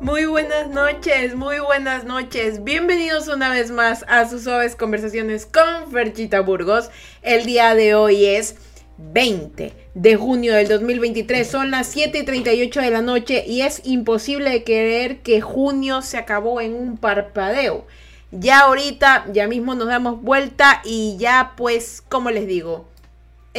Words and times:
Muy 0.00 0.26
buenas 0.26 0.68
noches, 0.68 1.34
muy 1.34 1.58
buenas 1.58 2.04
noches. 2.04 2.62
Bienvenidos 2.62 3.26
una 3.26 3.50
vez 3.50 3.72
más 3.72 4.04
a 4.06 4.28
sus 4.28 4.44
suaves 4.44 4.76
conversaciones 4.76 5.44
con 5.44 5.90
Ferchita 5.90 6.38
Burgos. 6.40 6.88
El 7.20 7.44
día 7.44 7.74
de 7.74 7.96
hoy 7.96 8.24
es 8.24 8.54
20 8.98 9.72
de 9.94 10.16
junio 10.16 10.54
del 10.54 10.68
2023. 10.68 11.50
Son 11.50 11.72
las 11.72 11.88
7 11.88 12.16
y 12.16 12.24
38 12.24 12.80
de 12.80 12.90
la 12.92 13.02
noche 13.02 13.44
y 13.44 13.62
es 13.62 13.82
imposible 13.84 14.62
creer 14.62 15.18
que 15.18 15.40
junio 15.40 16.00
se 16.02 16.16
acabó 16.16 16.60
en 16.60 16.74
un 16.74 16.96
parpadeo. 16.96 17.84
Ya 18.30 18.60
ahorita, 18.60 19.26
ya 19.32 19.48
mismo 19.48 19.74
nos 19.74 19.88
damos 19.88 20.22
vuelta 20.22 20.80
y 20.84 21.16
ya 21.18 21.54
pues, 21.56 22.04
como 22.08 22.30
les 22.30 22.46
digo, 22.46 22.88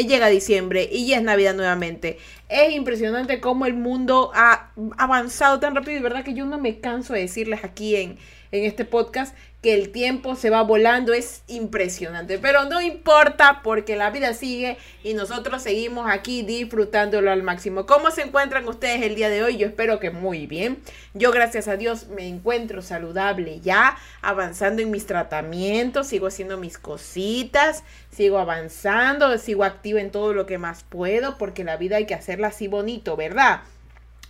llega 0.05 0.27
diciembre 0.27 0.87
y 0.91 1.07
ya 1.07 1.17
es 1.17 1.23
Navidad 1.23 1.55
nuevamente. 1.55 2.17
Es 2.47 2.73
impresionante 2.73 3.39
cómo 3.39 3.65
el 3.65 3.73
mundo 3.73 4.31
ha 4.33 4.71
avanzado 4.97 5.59
tan 5.59 5.75
rápido 5.75 5.97
y 5.97 6.01
verdad 6.01 6.23
que 6.23 6.33
yo 6.33 6.45
no 6.45 6.57
me 6.57 6.79
canso 6.79 7.13
de 7.13 7.21
decirles 7.21 7.63
aquí 7.63 7.95
en, 7.95 8.17
en 8.51 8.65
este 8.65 8.85
podcast 8.85 9.35
que 9.61 9.73
el 9.73 9.91
tiempo 9.91 10.35
se 10.35 10.49
va 10.49 10.61
volando, 10.61 11.13
es 11.13 11.43
impresionante, 11.47 12.39
pero 12.39 12.65
no 12.65 12.79
importa 12.81 13.61
porque 13.61 13.97
la 13.97 14.09
vida 14.09 14.33
sigue 14.33 14.77
y 15.03 15.13
nosotros 15.13 15.61
seguimos 15.61 16.09
aquí 16.09 16.43
disfrutándolo 16.43 17.29
al 17.29 17.43
máximo. 17.43 17.85
¿Cómo 17.85 18.09
se 18.09 18.21
encuentran 18.21 18.67
ustedes 18.67 19.01
el 19.01 19.15
día 19.15 19.29
de 19.29 19.43
hoy? 19.43 19.57
Yo 19.57 19.67
espero 19.67 19.99
que 19.99 20.11
muy 20.11 20.47
bien. 20.47 20.79
Yo 21.13 21.31
gracias 21.31 21.67
a 21.67 21.75
Dios 21.75 22.07
me 22.07 22.27
encuentro 22.27 22.81
saludable 22.81 23.59
ya, 23.59 23.97
avanzando 24.21 24.81
en 24.81 24.91
mis 24.91 25.05
tratamientos, 25.05 26.07
sigo 26.07 26.27
haciendo 26.27 26.57
mis 26.57 26.77
cositas, 26.77 27.83
sigo 28.11 28.37
avanzando, 28.37 29.37
sigo 29.37 29.65
activa 29.65 29.99
en 29.99 30.11
todo 30.11 30.33
lo 30.33 30.45
que 30.45 30.57
más 30.57 30.85
puedo 30.87 31.37
porque 31.37 31.65
la 31.65 31.75
vida 31.75 31.97
hay 31.97 32.05
que 32.05 32.15
hacerla 32.15 32.47
así 32.47 32.69
bonito, 32.69 33.17
¿verdad? 33.17 33.61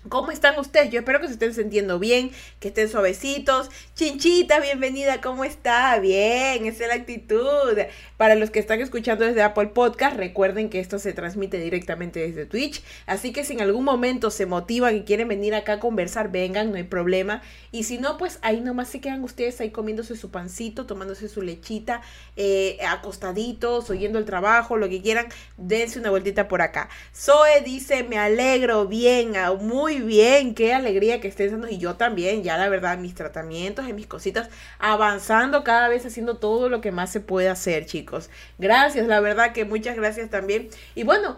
¿Cómo 0.08 0.32
están 0.32 0.58
ustedes? 0.58 0.92
Yo 0.92 1.00
espero 1.00 1.20
que 1.20 1.28
se 1.28 1.34
estén 1.34 1.54
sintiendo 1.54 2.00
bien, 2.00 2.32
que 2.62 2.70
estén 2.70 2.88
suavecitos. 2.88 3.70
Chinchita, 3.96 4.62
bienvenida, 4.62 5.20
¿cómo 5.20 5.44
está? 5.44 6.00
Bien, 6.00 6.66
esa 6.66 6.84
es 6.84 6.88
la 6.88 6.96
actitud. 6.96 7.78
Para 8.20 8.36
los 8.36 8.50
que 8.50 8.60
están 8.60 8.82
escuchando 8.82 9.24
desde 9.24 9.42
Apple 9.42 9.68
Podcast, 9.68 10.18
recuerden 10.18 10.70
que 10.70 10.82
esto 10.82 11.00
se 11.00 11.14
transmite 11.14 11.58
directamente 11.58 12.20
desde 12.20 12.46
Twitch. 12.46 12.84
Así 13.06 13.32
que 13.32 13.46
si 13.46 13.54
en 13.54 13.62
algún 13.62 13.86
momento 13.86 14.30
se 14.30 14.46
motivan 14.46 14.94
y 14.98 15.04
quieren 15.04 15.30
venir 15.30 15.56
acá 15.56 15.76
a 15.76 15.80
conversar, 15.80 16.30
vengan, 16.30 16.70
no 16.70 16.76
hay 16.76 16.84
problema. 16.84 17.42
Y 17.72 17.86
si 17.86 17.98
no, 17.98 18.18
pues 18.18 18.40
ahí 18.42 18.60
nomás 18.60 18.90
se 18.90 19.00
quedan 19.00 19.24
ustedes 19.24 19.62
ahí 19.62 19.70
comiéndose 19.70 20.18
su 20.18 20.32
pancito, 20.32 20.86
tomándose 20.86 21.30
su 21.30 21.42
lechita, 21.42 22.02
eh, 22.36 22.78
acostaditos, 22.86 23.90
oyendo 23.90 24.20
el 24.20 24.26
trabajo, 24.26 24.76
lo 24.76 24.90
que 24.90 25.02
quieran, 25.02 25.28
dense 25.56 25.98
una 25.98 26.10
vueltita 26.10 26.50
por 26.50 26.62
acá. 26.62 26.90
Zoe 27.16 27.62
dice, 27.64 28.04
me 28.04 28.18
alegro, 28.18 28.86
bien, 28.86 29.32
muy 29.62 29.80
muy 29.80 30.02
bien, 30.02 30.56
qué 30.56 30.74
alegría 30.74 31.22
que 31.22 31.30
estés 31.30 31.54
dando. 31.54 31.70
Y 31.70 31.78
yo 31.78 31.96
también, 31.96 32.44
ya 32.44 32.58
la 32.58 32.68
verdad, 32.68 32.98
mis 32.98 33.16
tratamientos 33.16 33.88
y 33.88 33.94
mis 33.94 34.08
cositas, 34.08 34.50
avanzando 34.78 35.64
cada 35.64 35.88
vez 35.88 36.06
haciendo 36.06 36.36
todo 36.36 36.68
lo 36.68 36.82
que 36.82 36.92
más 36.92 37.14
se 37.14 37.22
puede 37.22 37.48
hacer, 37.48 37.86
chicos. 37.86 38.09
Gracias, 38.58 39.08
la 39.08 39.20
verdad 39.20 39.54
que 39.54 39.66
muchas 39.66 39.96
gracias 39.96 40.30
también. 40.30 40.70
Y 40.96 41.04
bueno, 41.04 41.38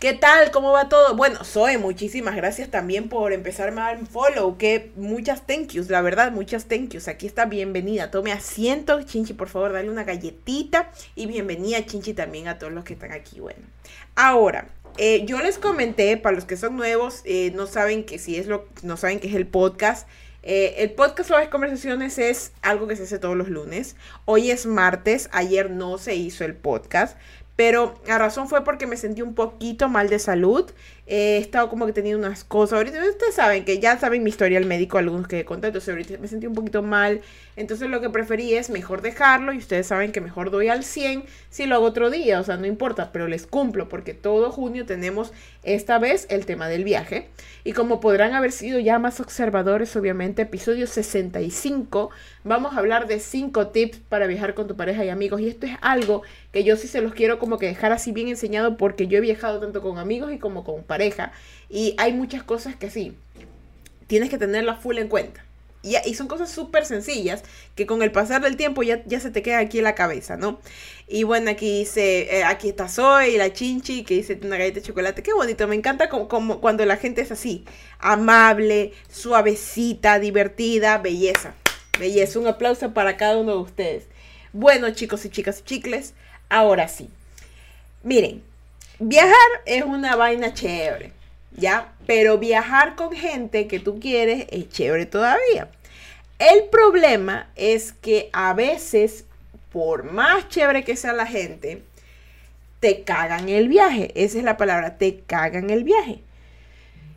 ¿Qué 0.00 0.14
tal? 0.14 0.50
¿Cómo 0.50 0.72
va 0.72 0.88
todo? 0.88 1.14
Bueno, 1.14 1.44
Zoe, 1.44 1.76
muchísimas 1.76 2.34
gracias 2.34 2.70
también 2.70 3.10
por 3.10 3.34
empezarme 3.34 3.82
a 3.82 3.84
dar 3.84 4.06
follow. 4.06 4.56
Que 4.56 4.92
muchas 4.96 5.46
thank 5.46 5.72
yous, 5.72 5.90
la 5.90 6.00
verdad, 6.00 6.32
muchas 6.32 6.64
thank 6.68 6.88
yous. 6.88 7.06
Aquí 7.06 7.26
está, 7.26 7.44
bienvenida. 7.44 8.10
Tome 8.10 8.32
asiento, 8.32 9.02
Chinchi, 9.02 9.34
por 9.34 9.50
favor, 9.50 9.74
dale 9.74 9.90
una 9.90 10.04
galletita. 10.04 10.90
Y 11.16 11.26
bienvenida, 11.26 11.84
Chinchi, 11.84 12.14
también 12.14 12.48
a 12.48 12.58
todos 12.58 12.72
los 12.72 12.84
que 12.84 12.94
están 12.94 13.12
aquí. 13.12 13.40
Bueno, 13.40 13.60
ahora, 14.16 14.68
eh, 14.96 15.26
yo 15.26 15.38
les 15.42 15.58
comenté, 15.58 16.16
para 16.16 16.34
los 16.34 16.46
que 16.46 16.56
son 16.56 16.76
nuevos, 16.76 17.20
eh, 17.26 17.52
no 17.54 17.66
saben 17.66 18.04
que 18.04 18.18
si 18.18 18.36
es 18.36 18.46
lo, 18.46 18.66
no 18.82 18.96
saben 18.96 19.20
que 19.20 19.28
es 19.28 19.34
el 19.34 19.46
podcast. 19.46 20.08
Eh, 20.42 20.76
el 20.78 20.92
podcast 20.92 21.28
sobre 21.28 21.50
conversaciones 21.50 22.18
es 22.18 22.52
algo 22.62 22.86
que 22.86 22.96
se 22.96 23.02
hace 23.02 23.18
todos 23.18 23.36
los 23.36 23.48
lunes. 23.48 23.96
Hoy 24.24 24.50
es 24.50 24.66
martes, 24.66 25.28
ayer 25.32 25.70
no 25.70 25.98
se 25.98 26.14
hizo 26.14 26.44
el 26.44 26.54
podcast, 26.54 27.18
pero 27.56 28.00
la 28.06 28.16
razón 28.16 28.48
fue 28.48 28.64
porque 28.64 28.86
me 28.86 28.96
sentí 28.96 29.20
un 29.20 29.34
poquito 29.34 29.88
mal 29.90 30.08
de 30.08 30.18
salud 30.18 30.70
he 31.12 31.38
estado 31.38 31.68
como 31.68 31.86
que 31.86 31.92
teniendo 31.92 32.24
unas 32.24 32.44
cosas. 32.44 32.74
Ahorita 32.78 33.02
ustedes 33.02 33.34
saben 33.34 33.64
que 33.64 33.80
ya 33.80 33.98
saben 33.98 34.22
mi 34.22 34.30
historia 34.30 34.58
al 34.58 34.64
médico, 34.64 34.96
algunos 34.96 35.26
que 35.26 35.40
he 35.40 35.44
contado, 35.44 35.70
entonces 35.70 35.88
ahorita 35.88 36.18
me 36.18 36.28
sentí 36.28 36.46
un 36.46 36.54
poquito 36.54 36.82
mal. 36.82 37.20
Entonces 37.56 37.90
lo 37.90 38.00
que 38.00 38.10
preferí 38.10 38.54
es 38.54 38.70
mejor 38.70 39.02
dejarlo 39.02 39.52
y 39.52 39.58
ustedes 39.58 39.88
saben 39.88 40.12
que 40.12 40.20
mejor 40.20 40.52
doy 40.52 40.68
al 40.68 40.84
100 40.84 41.24
si 41.50 41.66
lo 41.66 41.74
hago 41.74 41.86
otro 41.86 42.10
día, 42.10 42.38
o 42.38 42.44
sea, 42.44 42.56
no 42.56 42.66
importa, 42.66 43.10
pero 43.12 43.26
les 43.26 43.46
cumplo 43.48 43.88
porque 43.88 44.14
todo 44.14 44.52
junio 44.52 44.86
tenemos 44.86 45.32
esta 45.64 45.98
vez 45.98 46.26
el 46.30 46.46
tema 46.46 46.68
del 46.68 46.84
viaje. 46.84 47.28
Y 47.64 47.72
como 47.72 48.00
podrán 48.00 48.32
haber 48.32 48.52
sido 48.52 48.78
ya 48.78 48.98
más 48.98 49.20
observadores, 49.20 49.94
obviamente, 49.96 50.42
episodio 50.42 50.86
65, 50.86 52.10
vamos 52.44 52.74
a 52.74 52.78
hablar 52.78 53.08
de 53.08 53.18
5 53.18 53.68
tips 53.68 53.98
para 54.08 54.26
viajar 54.26 54.54
con 54.54 54.68
tu 54.68 54.76
pareja 54.76 55.04
y 55.04 55.10
amigos. 55.10 55.40
Y 55.40 55.48
esto 55.48 55.66
es 55.66 55.76
algo 55.82 56.22
que 56.52 56.64
yo 56.64 56.76
sí 56.76 56.88
se 56.88 57.00
los 57.00 57.12
quiero 57.14 57.38
como 57.38 57.58
que 57.58 57.66
dejar 57.66 57.92
así 57.92 58.12
bien 58.12 58.28
enseñado 58.28 58.76
porque 58.76 59.08
yo 59.08 59.18
he 59.18 59.20
viajado 59.20 59.60
tanto 59.60 59.82
con 59.82 59.98
amigos 59.98 60.32
y 60.32 60.38
como 60.38 60.64
con 60.64 60.82
y 61.68 61.94
hay 61.98 62.12
muchas 62.12 62.42
cosas 62.42 62.76
que 62.76 62.90
sí, 62.90 63.16
tienes 64.06 64.28
que 64.30 64.38
tenerlas 64.38 64.80
full 64.80 64.98
en 64.98 65.08
cuenta. 65.08 65.44
Y, 65.82 66.14
son 66.14 66.28
cosas 66.28 66.50
súper 66.50 66.84
sencillas 66.84 67.42
que 67.74 67.86
con 67.86 68.02
el 68.02 68.12
pasar 68.12 68.42
del 68.42 68.58
tiempo 68.58 68.82
ya, 68.82 69.02
ya 69.06 69.18
se 69.18 69.30
te 69.30 69.40
queda 69.40 69.60
aquí 69.60 69.78
en 69.78 69.84
la 69.84 69.94
cabeza, 69.94 70.36
¿no? 70.36 70.60
Y 71.08 71.22
bueno, 71.22 71.50
aquí 71.50 71.78
dice, 71.78 72.36
eh, 72.36 72.44
aquí 72.44 72.68
está 72.68 72.86
Zoe 72.86 73.38
la 73.38 73.50
Chinchi 73.50 74.04
que 74.04 74.14
dice 74.14 74.38
una 74.42 74.58
galleta 74.58 74.80
de 74.80 74.86
chocolate. 74.86 75.22
Qué 75.22 75.32
bonito, 75.32 75.66
me 75.66 75.76
encanta 75.76 76.10
como 76.10 76.60
cuando 76.60 76.84
la 76.84 76.98
gente 76.98 77.22
es 77.22 77.32
así, 77.32 77.64
amable, 77.98 78.92
suavecita, 79.08 80.18
divertida, 80.18 80.98
belleza. 80.98 81.54
Belleza, 81.98 82.38
un 82.38 82.46
aplauso 82.46 82.92
para 82.92 83.16
cada 83.16 83.38
uno 83.38 83.52
de 83.52 83.62
ustedes. 83.62 84.04
Bueno, 84.52 84.90
chicos 84.90 85.24
y 85.24 85.30
chicas 85.30 85.60
y 85.60 85.64
chicles, 85.64 86.12
ahora 86.50 86.88
sí. 86.88 87.08
Miren, 88.02 88.42
Viajar 89.02 89.34
es 89.64 89.82
una 89.82 90.14
vaina 90.14 90.52
chévere, 90.52 91.12
¿ya? 91.56 91.94
Pero 92.06 92.36
viajar 92.36 92.96
con 92.96 93.12
gente 93.12 93.66
que 93.66 93.80
tú 93.80 93.98
quieres 93.98 94.44
es 94.50 94.68
chévere 94.68 95.06
todavía. 95.06 95.70
El 96.38 96.64
problema 96.70 97.48
es 97.56 97.94
que 97.94 98.28
a 98.34 98.52
veces, 98.52 99.24
por 99.72 100.12
más 100.12 100.50
chévere 100.50 100.84
que 100.84 100.96
sea 100.96 101.14
la 101.14 101.24
gente, 101.24 101.82
te 102.80 103.02
cagan 103.02 103.48
el 103.48 103.68
viaje. 103.68 104.12
Esa 104.14 104.36
es 104.36 104.44
la 104.44 104.58
palabra, 104.58 104.98
te 104.98 105.20
cagan 105.20 105.70
el 105.70 105.82
viaje. 105.82 106.20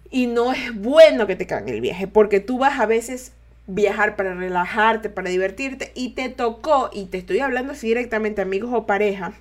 Y 0.09 0.27
no 0.27 0.53
es 0.53 0.73
bueno 0.73 1.27
que 1.27 1.35
te 1.35 1.47
cagan 1.47 1.67
el 1.67 1.81
viaje, 1.81 2.07
porque 2.07 2.39
tú 2.39 2.59
vas 2.59 2.79
a 2.79 2.85
veces 2.85 3.33
viajar 3.67 4.15
para 4.15 4.33
relajarte, 4.35 5.09
para 5.09 5.29
divertirte, 5.29 5.91
y 5.95 6.11
te 6.11 6.29
tocó, 6.29 6.89
y 6.93 7.07
te 7.07 7.17
estoy 7.17 7.39
hablando 7.39 7.73
así 7.73 7.87
directamente, 7.87 8.41
amigos 8.41 8.71
o 8.73 8.85
pareja, 8.85 9.33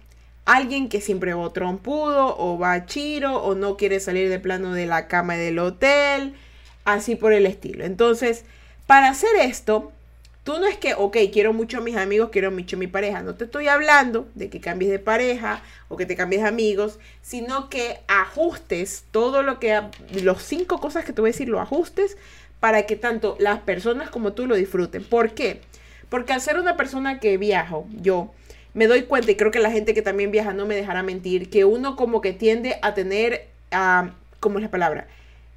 alguien 0.44 0.88
que 0.88 1.00
siempre 1.00 1.34
va 1.34 1.52
trompudo 1.52 2.36
o 2.38 2.58
va 2.58 2.86
chiro 2.86 3.36
o 3.42 3.54
no 3.54 3.76
quiere 3.76 4.00
salir 4.00 4.28
de 4.28 4.38
plano 4.38 4.72
de 4.72 4.86
la 4.86 5.06
cama 5.08 5.36
del 5.36 5.58
hotel, 5.58 6.34
así 6.84 7.16
por 7.16 7.32
el 7.32 7.46
estilo. 7.46 7.84
Entonces, 7.84 8.44
para 8.86 9.08
hacer 9.08 9.30
esto, 9.40 9.92
tú 10.44 10.58
no 10.58 10.66
es 10.66 10.76
que, 10.76 10.94
ok, 10.94 11.16
quiero 11.32 11.52
mucho 11.52 11.78
a 11.78 11.80
mis 11.80 11.96
amigos, 11.96 12.30
quiero 12.30 12.50
mucho 12.50 12.76
a 12.76 12.78
mi 12.78 12.86
pareja. 12.88 13.22
No 13.22 13.34
te 13.34 13.44
estoy 13.44 13.68
hablando 13.68 14.28
de 14.34 14.50
que 14.50 14.60
cambies 14.60 14.90
de 14.90 14.98
pareja 14.98 15.62
o 15.88 15.96
que 15.96 16.06
te 16.06 16.16
cambies 16.16 16.42
de 16.42 16.48
amigos, 16.48 16.98
sino 17.22 17.68
que 17.68 18.00
ajustes 18.08 19.04
todo 19.10 19.42
lo 19.42 19.60
que, 19.60 19.80
los 20.22 20.42
cinco 20.42 20.80
cosas 20.80 21.04
que 21.04 21.12
te 21.12 21.20
voy 21.20 21.30
a 21.30 21.32
decir, 21.32 21.48
lo 21.48 21.60
ajustes 21.60 22.16
para 22.58 22.86
que 22.86 22.96
tanto 22.96 23.36
las 23.38 23.60
personas 23.60 24.10
como 24.10 24.32
tú 24.32 24.46
lo 24.46 24.56
disfruten. 24.56 25.04
¿Por 25.04 25.34
qué? 25.34 25.60
Porque 26.08 26.32
al 26.32 26.40
ser 26.40 26.58
una 26.58 26.76
persona 26.76 27.20
que 27.20 27.38
viajo, 27.38 27.86
yo, 28.00 28.32
me 28.74 28.86
doy 28.86 29.02
cuenta, 29.02 29.30
y 29.30 29.36
creo 29.36 29.50
que 29.50 29.58
la 29.58 29.70
gente 29.70 29.94
que 29.94 30.02
también 30.02 30.30
viaja 30.30 30.52
no 30.52 30.66
me 30.66 30.74
dejará 30.74 31.02
mentir, 31.02 31.50
que 31.50 31.64
uno 31.64 31.96
como 31.96 32.20
que 32.20 32.32
tiende 32.32 32.76
a 32.82 32.94
tener, 32.94 33.48
uh, 33.72 34.08
¿cómo 34.40 34.58
es 34.58 34.62
la 34.62 34.70
palabra? 34.70 35.06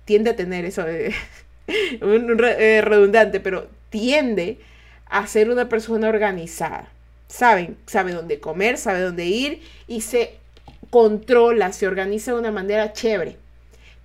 Tiende 0.06 0.32
a 0.32 0.36
tener 0.36 0.66
eso, 0.66 0.88
eh, 0.88 1.14
eh, 1.68 2.82
redundante, 2.84 3.40
pero 3.40 3.68
tiende 3.90 4.60
a 5.08 5.26
ser 5.28 5.50
una 5.50 5.70
persona 5.70 6.10
organizada. 6.10 6.90
Saben, 7.28 7.78
sabe 7.86 8.12
dónde 8.12 8.40
comer, 8.40 8.78
sabe 8.78 9.02
dónde 9.02 9.26
ir 9.26 9.62
y 9.88 10.02
se 10.02 10.36
controla, 10.90 11.72
se 11.72 11.88
organiza 11.88 12.34
de 12.34 12.40
una 12.40 12.52
manera 12.52 12.94
chévere. 12.94 13.38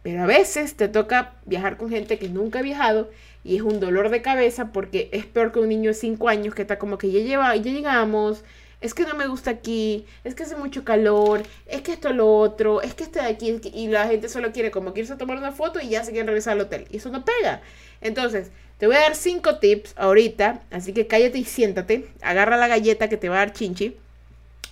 Pero 0.03 0.23
a 0.23 0.27
veces 0.27 0.75
te 0.75 0.89
toca 0.89 1.35
viajar 1.45 1.77
con 1.77 1.91
gente 1.91 2.19
que 2.19 2.29
nunca 2.29 2.61
ha 2.61 2.63
viajado 2.63 3.11
y 3.45 3.57
es 3.57 3.63
un 3.63 3.81
dolor 3.81 4.09
de 4.11 4.23
cabeza 4.23 4.73
porque 4.73 5.09
es 5.13 5.27
peor 5.27 5.53
que 5.53 5.61
un 5.61 5.69
niño 5.69 5.91
de 5.91 5.95
5 5.95 6.29
años 6.29 6.55
que 6.55 6.63
está 6.63 6.79
como 6.79 6.99
que 6.99 7.11
ya 7.11 7.21
lleva, 7.21 7.55
ya 7.57 7.73
llegamos, 7.73 8.43
es 8.81 8.95
que 8.95 9.05
no 9.05 9.15
me 9.15 9.27
gusta 9.27 9.51
aquí, 9.51 10.07
es 10.25 10.35
que 10.35 10.45
hace 10.45 10.57
mucho 10.57 10.85
calor, 10.85 11.43
es 11.67 11.83
que 11.83 11.93
esto 11.93 12.13
lo 12.13 12.35
otro, 12.35 12.81
es 12.83 12.95
que 12.95 13.05
este 13.05 13.21
de 13.21 13.27
aquí, 13.27 13.61
y 13.75 13.89
la 13.89 14.07
gente 14.07 14.29
solo 14.29 14.53
quiere 14.53 14.71
como 14.71 14.95
que 14.95 15.01
irse 15.01 15.13
a 15.13 15.19
tomar 15.19 15.37
una 15.37 15.53
foto 15.53 15.81
y 15.81 15.91
ya 15.91 16.03
se 16.03 16.13
quieren 16.13 16.27
regresar 16.27 16.55
al 16.55 16.61
hotel. 16.61 16.87
Y 16.91 16.97
eso 16.97 17.11
no 17.11 17.25
pega. 17.25 17.61
Entonces, 18.01 18.51
te 18.79 18.87
voy 18.87 18.97
a 18.97 19.01
dar 19.01 19.15
cinco 19.15 19.59
tips 19.59 19.93
ahorita, 19.97 20.63
así 20.71 20.95
que 20.95 21.07
cállate 21.07 21.39
y 21.39 21.45
siéntate, 21.45 22.09
agarra 22.23 22.57
la 22.57 22.69
galleta 22.69 23.09
que 23.09 23.19
te 23.19 23.29
va 23.29 23.37
a 23.37 23.39
dar 23.41 23.53
Chinchi 23.53 23.97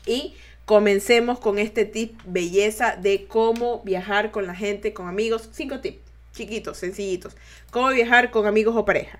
y 0.06 0.34
comencemos 0.64 1.38
con 1.40 1.58
este 1.58 1.84
tip 1.84 2.18
belleza 2.24 2.96
de 2.96 3.26
cómo 3.26 3.82
viajar 3.84 4.30
con 4.30 4.46
la 4.46 4.54
gente, 4.54 4.92
con 4.92 5.08
amigos. 5.08 5.48
Cinco 5.52 5.80
tips. 5.80 5.98
chiquitos, 6.32 6.78
sencillitos. 6.78 7.36
Cómo 7.70 7.88
viajar 7.88 8.30
con 8.30 8.46
amigos 8.46 8.76
o 8.76 8.84
pareja. 8.84 9.18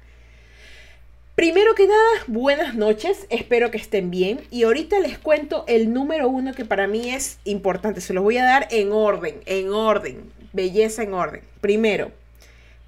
Primero 1.38 1.76
que 1.76 1.86
nada, 1.86 2.24
buenas 2.26 2.74
noches, 2.74 3.28
espero 3.30 3.70
que 3.70 3.76
estén 3.76 4.10
bien 4.10 4.40
y 4.50 4.64
ahorita 4.64 4.98
les 4.98 5.20
cuento 5.20 5.64
el 5.68 5.92
número 5.92 6.28
uno 6.28 6.52
que 6.52 6.64
para 6.64 6.88
mí 6.88 7.10
es 7.10 7.38
importante, 7.44 8.00
se 8.00 8.12
los 8.12 8.24
voy 8.24 8.38
a 8.38 8.44
dar 8.44 8.66
en 8.72 8.90
orden, 8.90 9.40
en 9.46 9.72
orden, 9.72 10.32
belleza 10.52 11.04
en 11.04 11.14
orden. 11.14 11.42
Primero, 11.60 12.10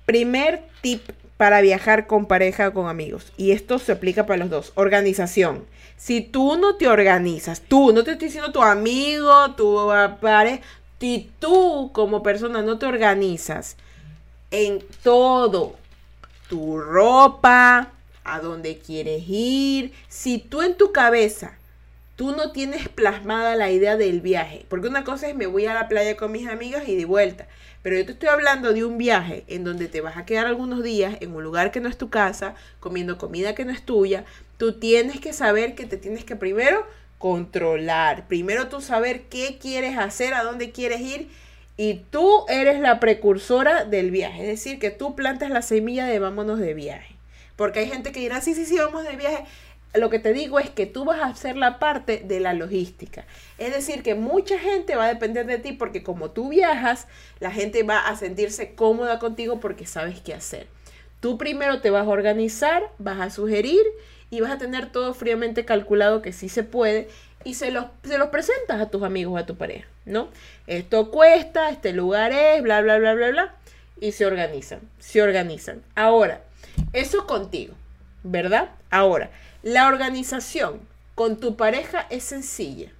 primer 0.04 0.64
tip 0.80 1.10
para 1.36 1.60
viajar 1.60 2.08
con 2.08 2.26
pareja 2.26 2.66
o 2.66 2.72
con 2.72 2.88
amigos 2.88 3.32
y 3.36 3.52
esto 3.52 3.78
se 3.78 3.92
aplica 3.92 4.26
para 4.26 4.38
los 4.38 4.50
dos, 4.50 4.72
organización. 4.74 5.64
Si 5.96 6.20
tú 6.20 6.56
no 6.56 6.74
te 6.74 6.88
organizas, 6.88 7.60
tú, 7.60 7.92
no 7.92 8.02
te 8.02 8.10
estoy 8.10 8.26
diciendo 8.26 8.50
tu 8.50 8.62
amigo, 8.62 9.52
tu 9.52 9.88
pareja, 10.20 10.60
si 10.98 11.30
tú 11.38 11.90
como 11.92 12.24
persona 12.24 12.62
no 12.62 12.80
te 12.80 12.86
organizas 12.86 13.76
en 14.50 14.82
todo, 15.04 15.76
tu 16.48 16.80
ropa, 16.80 17.92
a 18.24 18.40
dónde 18.40 18.78
quieres 18.78 19.22
ir, 19.26 19.92
si 20.08 20.38
tú 20.38 20.62
en 20.62 20.76
tu 20.76 20.92
cabeza 20.92 21.56
tú 22.20 22.32
no 22.32 22.52
tienes 22.52 22.86
plasmada 22.88 23.56
la 23.56 23.70
idea 23.70 23.96
del 23.96 24.20
viaje, 24.20 24.66
porque 24.68 24.88
una 24.88 25.04
cosa 25.04 25.28
es 25.28 25.34
me 25.34 25.46
voy 25.46 25.64
a 25.64 25.72
la 25.72 25.88
playa 25.88 26.18
con 26.18 26.30
mis 26.32 26.46
amigas 26.48 26.86
y 26.86 26.94
de 26.94 27.06
vuelta, 27.06 27.48
pero 27.82 27.96
yo 27.96 28.04
te 28.04 28.12
estoy 28.12 28.28
hablando 28.28 28.74
de 28.74 28.84
un 28.84 28.98
viaje 28.98 29.44
en 29.46 29.64
donde 29.64 29.88
te 29.88 30.02
vas 30.02 30.18
a 30.18 30.26
quedar 30.26 30.46
algunos 30.46 30.82
días 30.82 31.16
en 31.20 31.34
un 31.34 31.42
lugar 31.42 31.70
que 31.70 31.80
no 31.80 31.88
es 31.88 31.96
tu 31.96 32.10
casa, 32.10 32.54
comiendo 32.78 33.16
comida 33.16 33.54
que 33.54 33.64
no 33.64 33.72
es 33.72 33.86
tuya, 33.86 34.26
tú 34.58 34.74
tienes 34.74 35.18
que 35.18 35.32
saber 35.32 35.74
que 35.74 35.86
te 35.86 35.96
tienes 35.96 36.24
que 36.24 36.36
primero 36.36 36.86
controlar, 37.16 38.28
primero 38.28 38.68
tú 38.68 38.82
saber 38.82 39.22
qué 39.30 39.58
quieres 39.58 39.96
hacer, 39.96 40.34
a 40.34 40.42
dónde 40.42 40.72
quieres 40.72 41.00
ir 41.00 41.28
y 41.78 42.02
tú 42.10 42.44
eres 42.48 42.80
la 42.80 43.00
precursora 43.00 43.86
del 43.86 44.10
viaje, 44.10 44.42
es 44.42 44.48
decir, 44.48 44.78
que 44.78 44.90
tú 44.90 45.16
plantas 45.16 45.48
la 45.48 45.62
semilla 45.62 46.04
de 46.04 46.18
vámonos 46.18 46.58
de 46.58 46.74
viaje. 46.74 47.09
Porque 47.60 47.80
hay 47.80 47.90
gente 47.90 48.10
que 48.10 48.20
dirá, 48.20 48.40
sí, 48.40 48.54
sí, 48.54 48.64
sí, 48.64 48.78
vamos 48.78 49.04
de 49.04 49.16
viaje. 49.16 49.44
Lo 49.92 50.08
que 50.08 50.18
te 50.18 50.32
digo 50.32 50.58
es 50.58 50.70
que 50.70 50.86
tú 50.86 51.04
vas 51.04 51.20
a 51.20 51.26
hacer 51.26 51.58
la 51.58 51.78
parte 51.78 52.22
de 52.24 52.40
la 52.40 52.54
logística. 52.54 53.26
Es 53.58 53.74
decir, 53.74 54.02
que 54.02 54.14
mucha 54.14 54.58
gente 54.58 54.96
va 54.96 55.04
a 55.04 55.08
depender 55.08 55.44
de 55.44 55.58
ti 55.58 55.72
porque 55.72 56.02
como 56.02 56.30
tú 56.30 56.48
viajas, 56.48 57.06
la 57.38 57.50
gente 57.50 57.82
va 57.82 58.08
a 58.08 58.16
sentirse 58.16 58.74
cómoda 58.74 59.18
contigo 59.18 59.60
porque 59.60 59.84
sabes 59.84 60.22
qué 60.22 60.32
hacer. 60.32 60.68
Tú 61.20 61.36
primero 61.36 61.82
te 61.82 61.90
vas 61.90 62.06
a 62.06 62.10
organizar, 62.10 62.82
vas 62.96 63.20
a 63.20 63.28
sugerir 63.28 63.82
y 64.30 64.40
vas 64.40 64.52
a 64.52 64.56
tener 64.56 64.90
todo 64.90 65.12
fríamente 65.12 65.66
calculado 65.66 66.22
que 66.22 66.32
sí 66.32 66.48
se 66.48 66.64
puede 66.64 67.08
y 67.44 67.56
se 67.56 67.70
los, 67.70 67.84
se 68.04 68.16
los 68.16 68.30
presentas 68.30 68.80
a 68.80 68.88
tus 68.88 69.02
amigos 69.02 69.38
a 69.38 69.44
tu 69.44 69.58
pareja, 69.58 69.86
¿no? 70.06 70.30
Esto 70.66 71.10
cuesta, 71.10 71.68
este 71.68 71.92
lugar 71.92 72.32
es, 72.32 72.62
bla, 72.62 72.80
bla, 72.80 72.96
bla, 72.96 73.12
bla, 73.12 73.28
bla. 73.28 73.54
Y 74.00 74.12
se 74.12 74.24
organizan, 74.24 74.80
se 74.98 75.20
organizan. 75.20 75.82
Ahora, 75.94 76.40
eso 76.92 77.26
contigo, 77.26 77.74
¿verdad? 78.22 78.70
Ahora, 78.90 79.30
la 79.62 79.88
organización 79.88 80.80
con 81.14 81.38
tu 81.38 81.56
pareja 81.56 82.06
es 82.10 82.24
sencilla. 82.24 82.90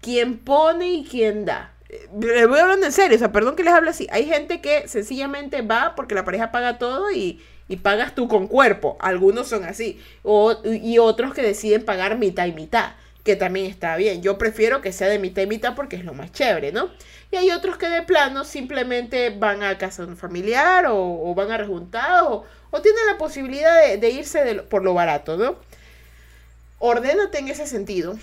Quien 0.00 0.38
pone 0.38 0.88
y 0.88 1.04
quien 1.04 1.44
da. 1.44 1.72
Le 2.20 2.46
voy 2.46 2.60
hablando 2.60 2.86
en 2.86 2.92
serio, 2.92 3.16
o 3.16 3.18
sea, 3.18 3.32
perdón 3.32 3.56
que 3.56 3.64
les 3.64 3.72
hable 3.72 3.90
así. 3.90 4.06
Hay 4.10 4.26
gente 4.26 4.60
que 4.60 4.88
sencillamente 4.88 5.62
va 5.62 5.94
porque 5.96 6.14
la 6.14 6.24
pareja 6.24 6.52
paga 6.52 6.78
todo 6.78 7.10
y, 7.10 7.42
y 7.68 7.76
pagas 7.76 8.14
tú 8.14 8.28
con 8.28 8.46
cuerpo. 8.46 8.96
Algunos 9.00 9.48
son 9.48 9.64
así. 9.64 10.00
O, 10.22 10.56
y 10.64 10.98
otros 10.98 11.34
que 11.34 11.42
deciden 11.42 11.84
pagar 11.84 12.18
mitad 12.18 12.46
y 12.46 12.52
mitad, 12.52 12.92
que 13.24 13.36
también 13.36 13.66
está 13.66 13.96
bien. 13.96 14.22
Yo 14.22 14.38
prefiero 14.38 14.80
que 14.80 14.92
sea 14.92 15.08
de 15.08 15.18
mitad 15.18 15.42
y 15.42 15.46
mitad 15.46 15.74
porque 15.74 15.96
es 15.96 16.04
lo 16.04 16.14
más 16.14 16.32
chévere, 16.32 16.72
¿no? 16.72 16.90
Y 17.30 17.36
hay 17.36 17.50
otros 17.50 17.76
que 17.76 17.88
de 17.88 18.02
plano 18.02 18.44
simplemente 18.44 19.30
van 19.30 19.62
a 19.62 19.76
casa 19.76 20.04
de 20.04 20.08
un 20.08 20.16
familiar 20.16 20.86
o, 20.88 21.34
van 21.34 21.50
a 21.50 21.58
rejuntar 21.58 22.22
o, 22.24 22.44
tienen 22.82 23.06
la 23.06 23.18
posibilidad 23.18 23.96
de, 23.98 24.10
irse 24.10 24.62
por 24.70 24.82
lo 24.82 24.94
barato, 24.94 25.36
¿no? 25.36 25.56
Ordénate 26.78 27.38
en 27.38 27.48
ese 27.48 27.66
sentido, 27.66 28.18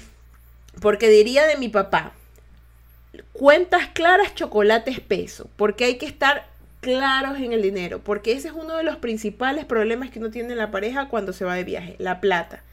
porque 0.81 1.09
diría 1.09 1.45
de 1.45 1.57
mi 1.57 1.67
papá, 1.67 2.13
cuentas 3.33 3.87
claras, 3.93 4.33
chocolates 4.33 4.99
peso, 5.01 5.49
porque 5.55 5.85
hay 5.85 5.97
que 5.97 6.05
estar 6.05 6.47
claros 6.79 7.37
en 7.39 7.51
el 7.51 7.61
dinero, 7.61 7.99
porque 7.99 8.31
ese 8.31 8.47
es 8.47 8.53
uno 8.53 8.77
de 8.77 8.83
los 8.83 8.97
principales 8.97 9.65
problemas 9.65 10.09
que 10.09 10.19
uno 10.19 10.31
tiene 10.31 10.53
en 10.53 10.57
la 10.57 10.71
pareja 10.71 11.09
cuando 11.09 11.33
se 11.33 11.45
va 11.45 11.55
de 11.55 11.63
viaje, 11.63 11.95
la 11.99 12.21
plata. 12.21 12.63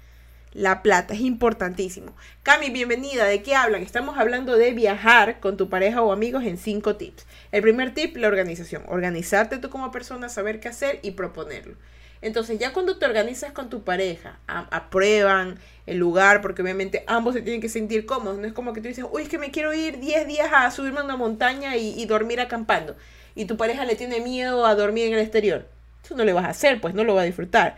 La 0.55 0.83
plata 0.83 1.15
es 1.15 1.21
importantísimo. 1.21 2.15
Cami, 2.43 2.69
bienvenida. 2.69 3.25
¿De 3.25 3.43
qué 3.43 3.55
hablan? 3.55 3.83
Estamos 3.83 4.19
hablando 4.19 4.55
de 4.59 4.73
viajar 4.75 5.41
con 5.41 5.57
tu 5.57 5.71
pareja 5.71 6.03
o 6.03 6.13
amigos 6.13 6.45
en 6.45 6.59
cinco 6.59 6.97
tips. 6.97 7.25
El 7.53 7.63
primer 7.63 7.95
tip, 7.95 8.19
la 8.19 8.29
organización. 8.29 8.83
Organizarte 8.87 9.57
tú 9.57 9.71
como 9.71 9.91
persona, 9.91 10.29
saber 10.29 10.61
qué 10.61 10.69
hacer 10.69 11.01
y 11.03 11.13
proponerlo. 11.13 11.77
Entonces, 12.21 12.59
ya 12.59 12.75
cuando 12.75 12.99
te 12.99 13.07
organizas 13.07 13.53
con 13.53 13.71
tu 13.71 13.83
pareja, 13.83 14.41
aprueban 14.47 15.59
el 15.87 15.97
lugar, 15.97 16.43
porque 16.43 16.61
obviamente 16.61 17.03
ambos 17.07 17.35
se 17.35 17.41
tienen 17.41 17.63
que 17.63 17.71
sentir 17.71 18.05
cómodos. 18.05 18.39
No 18.39 18.47
es 18.47 18.53
como 18.53 18.75
que 18.75 18.83
tú 18.83 18.89
dices, 18.89 19.07
uy, 19.11 19.23
es 19.23 19.31
que 19.31 19.39
me 19.39 19.53
quiero 19.53 19.73
ir 19.73 20.01
10 20.01 20.27
días 20.27 20.51
a 20.53 20.71
subirme 20.71 21.01
a 21.01 21.05
una 21.05 21.17
montaña 21.17 21.79
y, 21.79 21.99
y 21.99 22.05
dormir 22.05 22.41
acampando. 22.43 22.95
Y 23.35 23.47
tu 23.47 23.57
pareja 23.57 23.87
le 23.87 23.97
tiene 23.97 24.21
miedo 24.21 24.67
a 24.67 24.75
dormir 24.75 25.07
en 25.07 25.15
el 25.15 25.21
exterior. 25.21 25.67
Eso 26.05 26.15
no 26.15 26.25
le 26.25 26.35
vas 26.35 26.45
a 26.45 26.51
hacer, 26.51 26.79
pues 26.79 26.93
no 26.93 27.05
lo 27.05 27.15
va 27.15 27.23
a 27.23 27.25
disfrutar. 27.25 27.77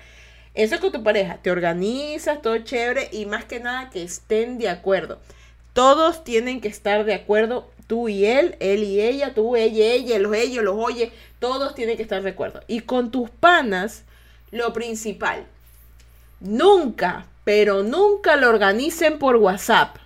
Eso 0.55 0.77
es 0.77 0.81
con 0.81 0.93
tu 0.93 1.03
pareja, 1.03 1.39
te 1.43 1.51
organizas, 1.51 2.41
todo 2.41 2.59
chévere 2.59 3.09
y 3.11 3.27
más 3.27 3.45
que 3.45 3.59
nada 3.59 3.91
que 3.91 4.03
estén 4.03 4.57
de 4.59 4.69
acuerdo. 4.69 5.19
Todos 5.73 6.23
tienen 6.23 6.61
que 6.61 6.69
estar 6.69 7.05
de 7.05 7.15
acuerdo, 7.15 7.69
tú 7.89 8.09
y 8.09 8.25
él, 8.25 8.57
él 8.61 8.85
y 8.85 9.01
ella, 9.01 9.35
tú, 9.35 9.57
ella, 9.57 9.85
ella, 9.85 10.19
los 10.21 10.35
ellos, 10.37 10.63
los 10.63 10.77
oye, 10.77 11.13
todos 11.41 11.75
tienen 11.75 11.97
que 11.97 12.05
estar 12.05 12.23
de 12.23 12.31
acuerdo. 12.31 12.61
Y 12.69 12.81
con 12.81 13.11
tus 13.11 13.31
panas, 13.31 14.05
lo 14.53 14.73
principal, 14.73 15.45
nunca, 16.39 17.27
pero 17.43 17.83
nunca 17.83 18.37
lo 18.37 18.49
organicen 18.49 19.19
por 19.19 19.37
WhatsApp. 19.37 19.97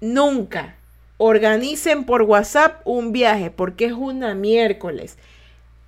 Nunca. 0.00 0.74
Organicen 1.16 2.04
por 2.04 2.22
WhatsApp 2.22 2.80
un 2.84 3.12
viaje 3.12 3.50
porque 3.50 3.86
es 3.86 3.92
una 3.92 4.34
miércoles. 4.34 5.16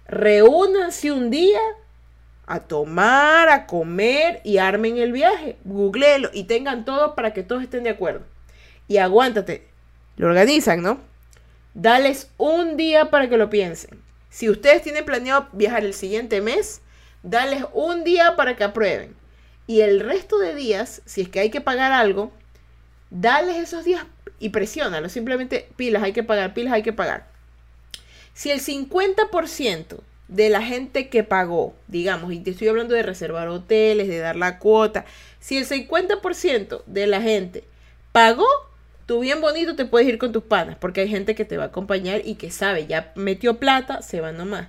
Reúnanse 0.07 1.13
un 1.13 1.31
día 1.31 1.61
a 2.51 2.59
tomar, 2.59 3.49
a 3.49 3.65
comer 3.67 4.41
y 4.43 4.59
armen 4.59 4.99
el 4.99 5.13
viaje. 5.13 5.57
Googleenlo 5.65 6.31
y 6.33 6.45
tengan 6.45 6.85
todo 6.85 7.15
para 7.15 7.33
que 7.33 7.45
todos 7.45 7.63
estén 7.63 7.85
de 7.85 7.91
acuerdo. 7.91 8.27
Y 8.89 8.97
aguántate. 8.97 9.69
Lo 10.17 10.27
organizan, 10.27 10.83
¿no? 10.83 11.01
Dales 11.75 12.29
un 12.39 12.77
día 12.77 13.09
para 13.09 13.29
que 13.29 13.37
lo 13.37 13.51
piensen. 13.51 14.03
Si 14.31 14.51
ustedes 14.51 14.83
tienen 14.83 15.05
planeado 15.05 15.47
viajar 15.53 15.85
el 15.85 15.95
siguiente 15.95 16.41
mes, 16.41 16.81
dales 17.23 17.65
un 17.73 18.03
día 18.03 18.35
para 18.35 18.57
que 18.57 18.65
aprueben. 18.65 19.15
Y 19.69 19.83
el 19.83 20.01
resto 20.01 20.41
de 20.41 20.57
días, 20.57 21.03
si 21.05 21.21
es 21.21 21.29
que 21.29 21.39
hay 21.39 21.51
que 21.51 21.61
pagar 21.61 21.93
algo, 21.93 22.33
dales 23.11 23.59
esos 23.59 23.85
días 23.85 24.05
y 24.41 24.49
presiónalo. 24.49 25.09
Simplemente 25.09 25.69
pilas, 25.77 26.03
hay 26.03 26.13
que 26.13 26.25
pagar, 26.25 26.53
pilas, 26.53 26.73
hay 26.73 26.83
que 26.83 26.93
pagar. 26.93 27.29
Si 28.35 28.51
el 28.51 28.61
50% 28.61 30.01
de 30.31 30.49
la 30.49 30.63
gente 30.63 31.09
que 31.09 31.25
pagó, 31.25 31.75
digamos, 31.89 32.33
y 32.33 32.39
te 32.39 32.51
estoy 32.53 32.69
hablando 32.69 32.95
de 32.95 33.03
reservar 33.03 33.49
hoteles, 33.49 34.07
de 34.09 34.19
dar 34.19 34.37
la 34.37 34.59
cuota, 34.59 35.05
si 35.41 35.59
el 35.59 35.67
50% 35.67 36.85
de 36.87 37.07
la 37.09 37.21
gente 37.21 37.65
pagó, 38.13 38.47
tú 39.07 39.21
bien 39.21 39.41
bonito 39.41 39.75
te 39.75 39.87
puedes 39.87 40.09
ir 40.09 40.19
con 40.19 40.31
tus 40.31 40.45
panas, 40.45 40.77
porque 40.79 41.01
hay 41.01 41.09
gente 41.09 41.35
que 41.35 41.45
te 41.45 41.57
va 41.57 41.65
a 41.65 41.67
acompañar 41.67 42.23
y 42.25 42.37
que 42.37 42.53
sabe, 42.53 42.87
ya 42.87 43.13
metió 43.17 43.59
plata, 43.59 44.03
se 44.03 44.21
va 44.21 44.31
nomás. 44.31 44.69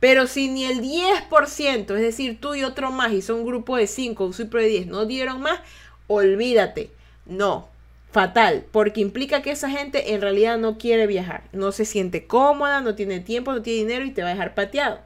Pero 0.00 0.26
si 0.26 0.48
ni 0.48 0.64
el 0.64 0.80
10%, 0.80 1.94
es 1.94 2.02
decir, 2.02 2.40
tú 2.40 2.54
y 2.54 2.64
otro 2.64 2.90
más, 2.90 3.12
y 3.12 3.20
son 3.20 3.40
un 3.40 3.46
grupo 3.46 3.76
de 3.76 3.86
5, 3.86 4.24
un 4.24 4.32
super 4.32 4.62
de 4.62 4.68
10, 4.68 4.86
no 4.86 5.04
dieron 5.04 5.42
más, 5.42 5.60
olvídate. 6.06 6.90
No, 7.26 7.68
fatal, 8.12 8.66
porque 8.70 9.00
implica 9.00 9.42
que 9.42 9.50
esa 9.50 9.70
gente 9.70 10.12
en 10.12 10.20
realidad 10.20 10.58
no 10.58 10.78
quiere 10.78 11.06
viajar, 11.06 11.44
no 11.52 11.72
se 11.72 11.86
siente 11.86 12.26
cómoda, 12.26 12.82
no 12.82 12.94
tiene 12.94 13.20
tiempo, 13.20 13.52
no 13.52 13.62
tiene 13.62 13.80
dinero 13.80 14.04
y 14.04 14.10
te 14.10 14.22
va 14.22 14.28
a 14.28 14.32
dejar 14.32 14.54
pateado. 14.54 15.00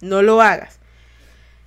No 0.00 0.22
lo 0.22 0.40
hagas. 0.40 0.78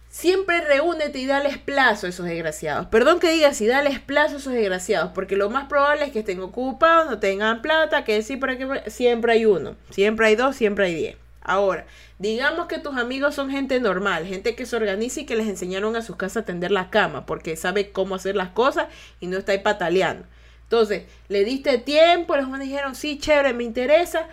Siempre 0.09 0.61
reúnete 0.61 1.19
y 1.19 1.25
dales 1.25 1.57
plazo 1.57 2.05
a 2.05 2.09
esos 2.09 2.25
desgraciados. 2.25 2.87
Perdón 2.87 3.19
que 3.19 3.29
diga 3.31 3.53
si 3.53 3.67
dales 3.67 3.99
plazo 3.99 4.35
a 4.35 4.37
esos 4.37 4.53
desgraciados, 4.53 5.11
porque 5.13 5.35
lo 5.35 5.49
más 5.49 5.67
probable 5.67 6.05
es 6.05 6.13
que 6.13 6.19
estén 6.19 6.39
ocupados, 6.39 7.09
no 7.09 7.19
tengan 7.19 7.61
plata, 7.61 8.05
que 8.05 8.13
decir 8.13 8.39
para 8.39 8.57
que 8.57 8.89
siempre 8.89 9.33
hay 9.33 9.45
uno, 9.45 9.75
siempre 9.89 10.27
hay 10.27 10.37
dos, 10.37 10.55
siempre 10.55 10.85
hay 10.85 10.95
diez. 10.95 11.17
Ahora, 11.41 11.85
digamos 12.17 12.67
que 12.67 12.79
tus 12.79 12.95
amigos 12.95 13.35
son 13.35 13.51
gente 13.51 13.79
normal, 13.81 14.25
gente 14.25 14.55
que 14.55 14.65
se 14.65 14.77
organiza 14.77 15.19
y 15.19 15.25
que 15.25 15.35
les 15.35 15.47
enseñaron 15.47 15.97
a 15.97 16.01
sus 16.01 16.15
casas 16.15 16.43
a 16.43 16.45
tender 16.45 16.71
la 16.71 16.89
cama, 16.89 17.25
porque 17.25 17.57
sabe 17.57 17.91
cómo 17.91 18.15
hacer 18.15 18.37
las 18.37 18.49
cosas 18.49 18.87
y 19.19 19.27
no 19.27 19.37
está 19.37 19.51
ahí 19.51 19.59
pataleando. 19.59 20.25
Entonces, 20.65 21.03
le 21.29 21.45
diste 21.45 21.77
tiempo, 21.77 22.35
los 22.35 22.49
manes 22.49 22.67
dijeron, 22.67 22.95
sí, 22.95 23.17
chévere, 23.19 23.53
me 23.53 23.63
interesa. 23.63 24.27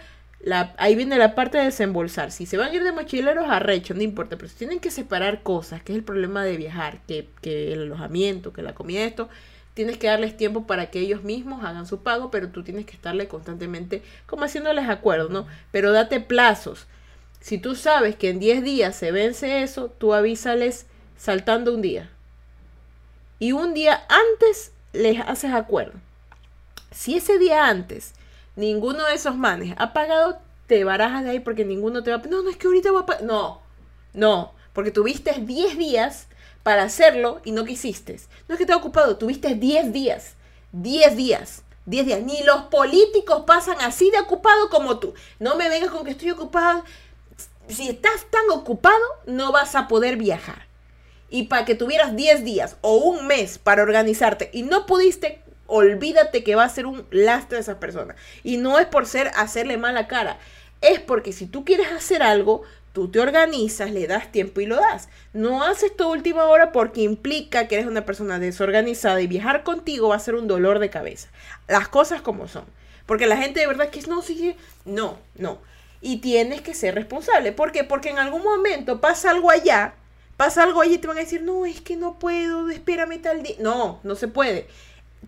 Ahí 0.76 0.96
viene 0.96 1.16
la 1.18 1.34
parte 1.34 1.58
de 1.58 1.64
desembolsar. 1.64 2.32
Si 2.32 2.46
se 2.46 2.56
van 2.56 2.70
a 2.70 2.74
ir 2.74 2.82
de 2.82 2.92
mochileros, 2.92 3.48
arrecho, 3.48 3.94
no 3.94 4.02
importa. 4.02 4.36
Pero 4.36 4.48
si 4.48 4.56
tienen 4.56 4.80
que 4.80 4.90
separar 4.90 5.42
cosas, 5.42 5.82
que 5.82 5.92
es 5.92 5.98
el 5.98 6.04
problema 6.04 6.42
de 6.42 6.56
viajar, 6.56 7.00
que, 7.06 7.28
que 7.42 7.72
el 7.72 7.82
alojamiento, 7.82 8.52
que 8.52 8.62
la 8.62 8.74
comida, 8.74 9.04
esto, 9.04 9.28
tienes 9.74 9.98
que 9.98 10.08
darles 10.08 10.36
tiempo 10.36 10.66
para 10.66 10.90
que 10.90 11.00
ellos 11.00 11.22
mismos 11.22 11.64
hagan 11.64 11.86
su 11.86 12.02
pago, 12.02 12.30
pero 12.30 12.48
tú 12.48 12.62
tienes 12.62 12.86
que 12.86 12.92
estarle 12.92 13.28
constantemente 13.28 14.02
como 14.26 14.44
haciéndoles 14.44 14.88
acuerdos, 14.88 15.30
¿no? 15.30 15.46
Pero 15.70 15.92
date 15.92 16.20
plazos. 16.20 16.86
Si 17.40 17.58
tú 17.58 17.74
sabes 17.74 18.16
que 18.16 18.30
en 18.30 18.38
10 18.38 18.62
días 18.62 18.96
se 18.96 19.12
vence 19.12 19.62
eso, 19.62 19.90
tú 19.90 20.14
avísales 20.14 20.86
saltando 21.16 21.74
un 21.74 21.82
día. 21.82 22.10
Y 23.38 23.52
un 23.52 23.74
día 23.74 24.02
antes 24.08 24.72
les 24.92 25.20
haces 25.20 25.52
acuerdo. 25.52 25.98
Si 26.92 27.16
ese 27.16 27.38
día 27.38 27.66
antes 27.66 28.12
ninguno 28.56 29.04
de 29.04 29.14
esos 29.14 29.36
manes 29.36 29.74
ha 29.78 29.92
pagado, 29.92 30.38
te 30.66 30.84
barajas 30.84 31.24
de 31.24 31.30
ahí 31.30 31.40
porque 31.40 31.64
ninguno 31.64 32.02
te 32.02 32.10
va 32.10 32.16
a... 32.16 32.28
No, 32.28 32.42
no 32.42 32.50
es 32.50 32.56
que 32.56 32.66
ahorita 32.66 32.90
voy 32.90 33.02
a 33.02 33.06
pagar. 33.06 33.24
No, 33.24 33.60
no, 34.14 34.54
porque 34.72 34.90
tuviste 34.90 35.32
10 35.32 35.78
días 35.78 36.26
para 36.62 36.84
hacerlo 36.84 37.40
y 37.44 37.52
no 37.52 37.64
quisiste. 37.64 38.20
No 38.48 38.54
es 38.54 38.58
que 38.58 38.66
te 38.66 38.74
ocupado, 38.74 39.16
tuviste 39.16 39.54
10 39.54 39.92
días. 39.92 40.34
10 40.72 41.16
días. 41.16 41.62
10 41.86 42.06
días. 42.06 42.22
Ni 42.22 42.42
los 42.44 42.62
políticos 42.64 43.44
pasan 43.46 43.80
así 43.80 44.10
de 44.10 44.20
ocupado 44.20 44.68
como 44.70 44.98
tú. 44.98 45.14
No 45.38 45.56
me 45.56 45.68
vengas 45.68 45.90
con 45.90 46.04
que 46.04 46.12
estoy 46.12 46.30
ocupado. 46.30 46.84
Si 47.68 47.88
estás 47.88 48.26
tan 48.30 48.50
ocupado, 48.50 49.04
no 49.26 49.52
vas 49.52 49.74
a 49.74 49.88
poder 49.88 50.16
viajar. 50.16 50.66
Y 51.30 51.44
para 51.44 51.64
que 51.64 51.74
tuvieras 51.74 52.14
10 52.14 52.44
días 52.44 52.76
o 52.82 52.96
un 52.96 53.26
mes 53.26 53.58
para 53.58 53.82
organizarte 53.82 54.50
y 54.52 54.62
no 54.62 54.86
pudiste, 54.86 55.41
olvídate 55.72 56.44
que 56.44 56.54
va 56.54 56.64
a 56.64 56.68
ser 56.68 56.86
un 56.86 57.06
lastre 57.10 57.56
de 57.56 57.62
esas 57.62 57.78
personas. 57.78 58.16
Y 58.42 58.58
no 58.58 58.78
es 58.78 58.86
por 58.86 59.06
ser 59.06 59.30
hacerle 59.36 59.78
mala 59.78 60.06
cara. 60.06 60.38
Es 60.80 61.00
porque 61.00 61.32
si 61.32 61.46
tú 61.46 61.64
quieres 61.64 61.90
hacer 61.92 62.22
algo, 62.22 62.62
Tú 62.92 63.08
te 63.10 63.20
organizas, 63.20 63.90
le 63.90 64.06
das 64.06 64.30
tiempo 64.30 64.60
y 64.60 64.66
lo 64.66 64.76
das. 64.76 65.08
No 65.32 65.64
haces 65.64 65.96
tu 65.96 66.10
última 66.10 66.44
hora 66.44 66.72
porque 66.72 67.00
implica 67.00 67.66
que 67.66 67.76
eres 67.76 67.86
una 67.86 68.04
persona 68.04 68.38
desorganizada 68.38 69.22
y 69.22 69.26
viajar 69.26 69.62
contigo 69.62 70.08
va 70.08 70.16
a 70.16 70.20
ser 70.20 70.34
un 70.34 70.46
dolor 70.46 70.78
de 70.78 70.90
cabeza. 70.90 71.28
Las 71.68 71.88
cosas 71.88 72.20
como 72.20 72.48
son. 72.48 72.64
Porque 73.06 73.26
la 73.26 73.38
gente 73.38 73.60
de 73.60 73.66
verdad 73.66 73.88
que 73.88 74.02
no 74.02 74.20
sigue. 74.20 74.56
No, 74.84 75.18
no. 75.36 75.58
Y 76.02 76.18
tienes 76.18 76.60
que 76.60 76.74
ser 76.74 76.94
responsable. 76.94 77.52
¿Por 77.52 77.72
qué? 77.72 77.82
Porque 77.82 78.10
en 78.10 78.18
algún 78.18 78.42
momento 78.44 79.00
pasa 79.00 79.30
algo 79.30 79.50
allá, 79.50 79.94
pasa 80.36 80.62
algo 80.62 80.82
allí 80.82 80.94
y 80.94 80.98
te 80.98 81.06
van 81.06 81.16
a 81.16 81.20
decir, 81.20 81.42
no, 81.42 81.64
es 81.64 81.80
que 81.80 81.96
no 81.96 82.18
puedo, 82.18 82.68
espérame 82.68 83.22
tal 83.22 83.42
día. 83.42 83.56
No, 83.58 84.00
no 84.02 84.16
se 84.16 84.28
puede. 84.28 84.66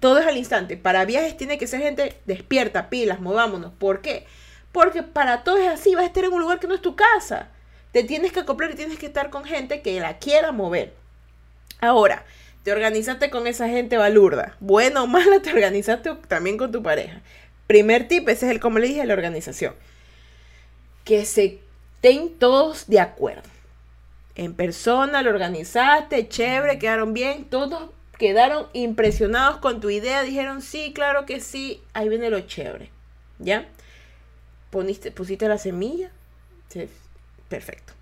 Todo 0.01 0.19
es 0.19 0.27
al 0.27 0.37
instante. 0.37 0.77
Para 0.77 1.05
viajes 1.05 1.37
tiene 1.37 1.59
que 1.59 1.67
ser 1.67 1.81
gente 1.81 2.17
despierta, 2.27 2.91
pilas, 2.91 3.21
movámonos. 3.21 3.73
¿Por 3.73 4.01
qué? 4.01 4.27
Porque 4.73 5.03
para 5.03 5.45
todo 5.45 5.57
es 5.57 5.69
así, 5.69 5.95
vas 5.95 6.05
a 6.05 6.07
estar 6.09 6.25
en 6.25 6.33
un 6.33 6.41
lugar 6.41 6.59
que 6.59 6.67
no 6.67 6.75
es 6.75 6.83
tu 6.83 6.97
casa 6.97 7.49
te 7.95 8.03
tienes 8.03 8.33
que 8.33 8.41
acoplar 8.41 8.73
y 8.73 8.75
tienes 8.75 8.99
que 8.99 9.07
estar 9.07 9.31
con 9.31 9.45
gente 9.45 9.81
que 9.81 10.01
la 10.01 10.19
quiera 10.19 10.51
mover. 10.51 10.93
Ahora, 11.81 12.25
te 12.65 12.73
organizaste 12.73 13.31
con 13.31 13.47
esa 13.47 13.69
gente 13.69 13.97
balurda. 13.97 14.57
Bueno 14.59 15.05
o 15.05 15.07
mala, 15.07 15.41
te 15.41 15.53
organizaste 15.53 16.13
también 16.27 16.59
con 16.59 16.73
tu 16.73 16.83
pareja. 16.83 17.23
Primer 17.69 18.09
tip, 18.09 18.29
ese 18.29 18.47
es 18.47 18.51
el, 18.51 18.59
como 18.59 18.81
le 18.81 18.89
dije, 18.89 19.07
la 19.07 19.15
organización. 19.15 19.77
Que 21.05 21.25
se 21.25 21.61
estén 21.95 22.37
todos 22.37 22.89
de 22.89 22.99
acuerdo. 22.99 23.49
En 24.35 24.55
persona 24.55 25.23
lo 25.23 25.31
organizaste, 25.31 26.29
chévere, 26.29 26.81
quedaron 26.81 27.15
bien, 27.15 27.45
todos 27.45 27.91
quedaron 28.19 28.67
impresionados 28.73 29.59
con 29.59 29.81
tu 29.81 29.91
idea, 29.91 30.23
dijeron, 30.23 30.63
sí, 30.63 30.93
claro 30.95 31.27
que 31.27 31.41
sí, 31.41 31.83
ahí 31.93 32.09
viene 32.09 32.31
lo 32.31 32.41
chévere. 32.41 32.91
¿Ya? 33.39 33.69
Pusiste 34.71 35.49
la 35.49 35.59
semilla, 35.59 36.11
Perfecto. 37.49 37.93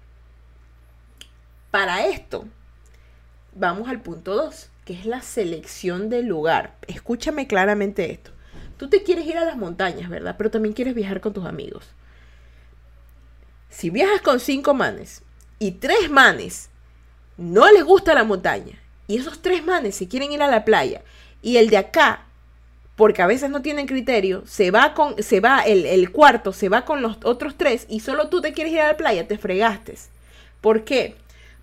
Para 1.71 2.07
esto, 2.07 2.47
vamos 3.54 3.88
al 3.88 4.00
punto 4.00 4.35
2, 4.35 4.69
que 4.85 4.95
es 4.95 5.04
la 5.04 5.21
selección 5.21 6.09
del 6.09 6.26
lugar. 6.26 6.76
Escúchame 6.87 7.47
claramente 7.47 8.11
esto. 8.11 8.31
Tú 8.78 8.88
te 8.88 9.02
quieres 9.02 9.26
ir 9.26 9.37
a 9.37 9.45
las 9.45 9.57
montañas, 9.57 10.09
¿verdad? 10.09 10.37
Pero 10.38 10.50
también 10.50 10.75
quieres 10.75 10.95
viajar 10.95 11.21
con 11.21 11.33
tus 11.33 11.45
amigos. 11.45 11.87
Si 13.69 13.90
viajas 13.90 14.21
con 14.21 14.40
cinco 14.40 14.75
manes 14.75 15.23
y 15.59 15.73
tres 15.73 16.11
manes 16.11 16.71
no 17.37 17.71
les 17.73 17.85
gusta 17.85 18.14
la 18.14 18.25
montaña 18.25 18.82
y 19.12 19.19
esos 19.19 19.42
tres 19.42 19.62
manes 19.62 19.95
se 19.95 20.09
quieren 20.09 20.33
ir 20.33 20.42
a 20.42 20.49
la 20.49 20.64
playa 20.64 21.02
y 21.42 21.59
el 21.59 21.69
de 21.69 21.76
acá 21.76 22.25
porque 22.97 23.21
a 23.21 23.26
veces 23.26 23.50
no 23.50 23.61
tienen 23.61 23.87
criterio, 23.87 24.42
se 24.47 24.71
va 24.71 24.95
con, 24.95 25.23
se 25.23 25.40
va 25.40 25.61
el, 25.61 25.85
el, 25.85 26.11
cuarto, 26.11 26.54
se 26.54 26.71
va 26.71 26.87
con 26.87 27.02
los 27.02 27.19
otros 27.25 27.57
tres 27.59 27.85
y 27.90 28.00
solo 28.00 28.28
tú 28.28 28.40
te 28.40 28.54
quieres 28.54 28.73
ir 28.73 28.81
a 28.81 28.88
la 28.88 28.97
playa, 28.97 29.28
te 29.28 29.37
fregaste. 29.37 29.99
¿Por 30.62 30.85
qué? 30.85 31.16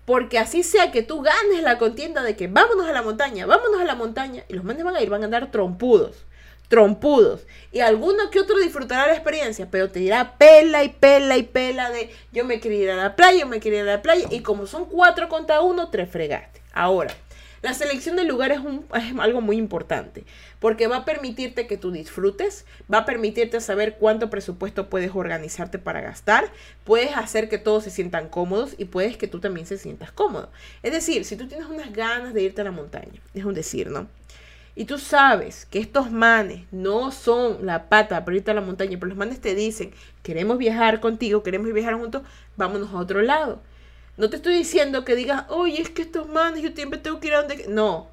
Porque 0.04 0.38
así 0.38 0.62
sea 0.62 0.92
que 0.92 1.02
tú 1.02 1.22
ganes 1.22 1.64
la 1.64 1.76
contienda 1.76 2.22
de 2.22 2.36
que 2.36 2.46
vámonos 2.46 2.86
a 2.86 2.92
la 2.92 3.02
montaña, 3.02 3.46
vámonos 3.46 3.80
a 3.80 3.84
la 3.84 3.96
montaña, 3.96 4.44
y 4.48 4.54
los 4.54 4.62
manes 4.62 4.84
van 4.84 4.94
a 4.94 5.02
ir, 5.02 5.10
van 5.10 5.22
a 5.22 5.24
andar 5.24 5.50
trompudos, 5.50 6.24
trompudos. 6.68 7.46
Y 7.72 7.80
alguno 7.80 8.30
que 8.30 8.38
otro 8.38 8.58
disfrutará 8.58 9.08
la 9.08 9.14
experiencia, 9.14 9.68
pero 9.68 9.90
te 9.90 9.98
dirá 9.98 10.36
pela 10.38 10.84
y 10.84 10.90
pela 10.90 11.36
y 11.36 11.42
pela 11.42 11.90
de 11.90 12.10
yo 12.32 12.44
me 12.44 12.60
quiero 12.60 12.76
ir 12.76 12.90
a 12.90 12.96
la 12.96 13.16
playa, 13.16 13.40
yo 13.40 13.46
me 13.46 13.58
quiero 13.58 13.78
ir 13.78 13.82
a 13.82 13.96
la 13.96 14.02
playa, 14.02 14.28
y 14.30 14.40
como 14.40 14.66
son 14.66 14.84
cuatro 14.84 15.28
contra 15.28 15.62
uno, 15.62 15.88
te 15.88 16.06
fregaste. 16.06 16.60
Ahora, 16.72 17.12
la 17.62 17.74
selección 17.74 18.16
del 18.16 18.28
lugar 18.28 18.52
es, 18.52 18.60
un, 18.60 18.86
algo 19.20 19.40
muy 19.40 19.56
importante 19.56 20.24
porque 20.60 20.86
va 20.86 20.98
a 20.98 21.04
permitirte 21.04 21.66
que 21.66 21.76
tú 21.76 21.90
disfrutes, 21.90 22.64
va 22.92 22.98
a 22.98 23.04
permitirte 23.04 23.60
saber 23.60 23.96
cuánto 23.98 24.30
presupuesto 24.30 24.88
puedes 24.88 25.14
organizarte 25.14 25.78
para 25.78 26.00
gastar, 26.00 26.50
puedes 26.84 27.16
hacer 27.16 27.48
que 27.48 27.58
todos 27.58 27.84
se 27.84 27.90
sientan 27.90 28.28
cómodos 28.28 28.74
y 28.78 28.86
puedes 28.86 29.16
que 29.16 29.28
tú 29.28 29.40
también 29.40 29.66
se 29.66 29.78
sientas 29.78 30.10
cómodo. 30.10 30.50
Es 30.82 30.92
decir, 30.92 31.24
si 31.24 31.36
tú 31.36 31.48
tienes 31.48 31.66
unas 31.66 31.92
ganas 31.92 32.32
de 32.34 32.42
irte 32.42 32.60
a 32.60 32.64
la 32.64 32.70
montaña, 32.70 33.20
es 33.34 33.44
un 33.44 33.54
decir, 33.54 33.90
¿no? 33.90 34.08
Y 34.74 34.84
tú 34.84 34.98
sabes 34.98 35.66
que 35.66 35.80
estos 35.80 36.10
manes 36.10 36.62
no 36.70 37.10
son 37.10 37.66
la 37.66 37.88
pata 37.88 38.24
para 38.24 38.36
irte 38.36 38.50
a 38.50 38.54
la 38.54 38.60
montaña, 38.60 38.96
pero 38.98 39.08
los 39.08 39.18
manes 39.18 39.40
te 39.40 39.54
dicen, 39.54 39.92
queremos 40.22 40.58
viajar 40.58 41.00
contigo, 41.00 41.42
queremos 41.42 41.72
viajar 41.72 41.94
juntos, 41.94 42.22
vámonos 42.56 42.90
a 42.90 42.96
otro 42.96 43.20
lado. 43.20 43.60
No 44.20 44.28
te 44.28 44.36
estoy 44.36 44.52
diciendo 44.52 45.02
que 45.02 45.16
digas, 45.16 45.44
oye, 45.48 45.80
es 45.80 45.88
que 45.88 46.02
estos 46.02 46.28
manes, 46.28 46.62
yo 46.62 46.72
siempre 46.74 46.98
tengo 46.98 47.20
que 47.20 47.28
ir 47.28 47.34
a 47.34 47.38
donde... 47.38 47.64
No, 47.68 48.08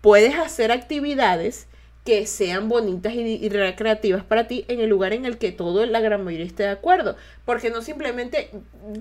puedes 0.00 0.34
hacer 0.34 0.72
actividades 0.72 1.66
que 2.06 2.24
sean 2.24 2.70
bonitas 2.70 3.12
y, 3.12 3.50
recreativas 3.50 4.24
para 4.24 4.48
ti 4.48 4.64
en 4.68 4.80
el 4.80 4.88
lugar 4.88 5.12
en 5.12 5.26
el 5.26 5.36
que 5.36 5.52
todo, 5.52 5.84
la 5.84 6.00
gran 6.00 6.24
mayoría 6.24 6.46
esté 6.46 6.62
de 6.62 6.70
acuerdo. 6.70 7.16
Porque 7.44 7.68
no 7.68 7.82
simplemente, 7.82 8.48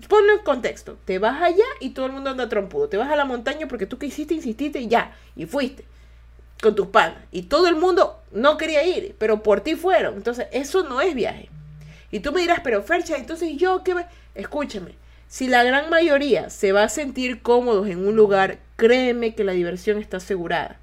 ponlo 0.10 0.34
en 0.34 0.40
contexto, 0.40 0.98
te 1.06 1.20
vas 1.20 1.42
allá 1.42 1.64
y 1.80 1.92
todo 1.92 2.08
el 2.08 2.12
mundo 2.12 2.32
anda 2.32 2.50
trompudo. 2.50 2.90
Te 2.90 2.98
vas 2.98 3.10
a 3.10 3.16
la 3.16 3.24
montaña 3.24 3.70
porque 3.70 3.86
tú 3.86 3.98
quisiste, 3.98 4.34
insististe 4.34 4.82
y 4.82 4.90
ya, 4.90 5.16
y 5.38 5.46
fuiste 5.46 5.86
con 6.62 6.76
tus 6.76 6.88
panas. 6.88 7.24
Y 7.32 7.44
todo 7.44 7.70
el 7.70 7.78
mundo 7.78 8.20
no 8.34 8.58
quería 8.58 8.84
ir, 8.84 9.16
pero 9.18 9.42
por 9.42 9.62
ti 9.62 9.76
fueron. 9.76 10.16
Entonces, 10.16 10.48
eso 10.52 10.84
no 10.84 11.00
es 11.00 11.16
viaje. 11.16 11.48
Y 12.12 12.20
tú 12.20 12.34
me 12.34 12.42
dirás, 12.42 12.60
pero 12.62 12.84
Fercha, 12.84 13.16
entonces 13.16 13.56
yo 13.56 13.86
qué 13.86 13.96
me... 13.96 14.06
Escúchame, 14.36 14.96
si 15.32 15.48
la 15.48 15.64
gran 15.64 15.90
mayoría 15.90 16.50
se 16.50 16.74
va 16.74 16.84
a 16.84 16.90
sentir 16.90 17.42
cómodos 17.42 17.88
en 17.88 18.06
un 18.06 18.18
lugar, 18.18 18.60
créeme 18.76 19.34
que 19.34 19.46
la 19.46 19.54
diversión 19.54 19.98
está 19.98 20.18
asegurada. 20.18 20.78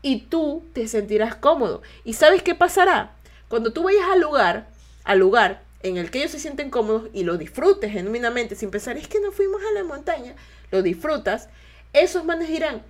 Y 0.00 0.26
tú 0.26 0.62
te 0.72 0.86
sentirás 0.86 1.34
cómodo. 1.34 1.82
¿Y 2.04 2.12
sabes 2.12 2.44
qué 2.44 2.54
pasará? 2.54 3.16
Cuando 3.48 3.72
tú 3.72 3.82
vayas 3.82 4.04
al 4.12 4.20
lugar, 4.20 4.68
al 5.02 5.18
lugar 5.18 5.64
en 5.82 5.96
el 5.96 6.12
que 6.12 6.18
ellos 6.18 6.30
se 6.30 6.38
sienten 6.38 6.70
cómodos 6.70 7.10
y 7.12 7.24
lo 7.24 7.36
disfrutes 7.36 7.90
genuinamente 7.90 8.54
sin 8.54 8.70
pensar, 8.70 8.96
es 8.96 9.08
que 9.08 9.18
no 9.18 9.32
fuimos 9.32 9.60
a 9.60 9.74
la 9.74 9.82
montaña, 9.82 10.36
lo 10.70 10.82
disfrutas, 10.82 11.48
esos 11.92 12.24
manes 12.24 12.48
dirán, 12.48 12.82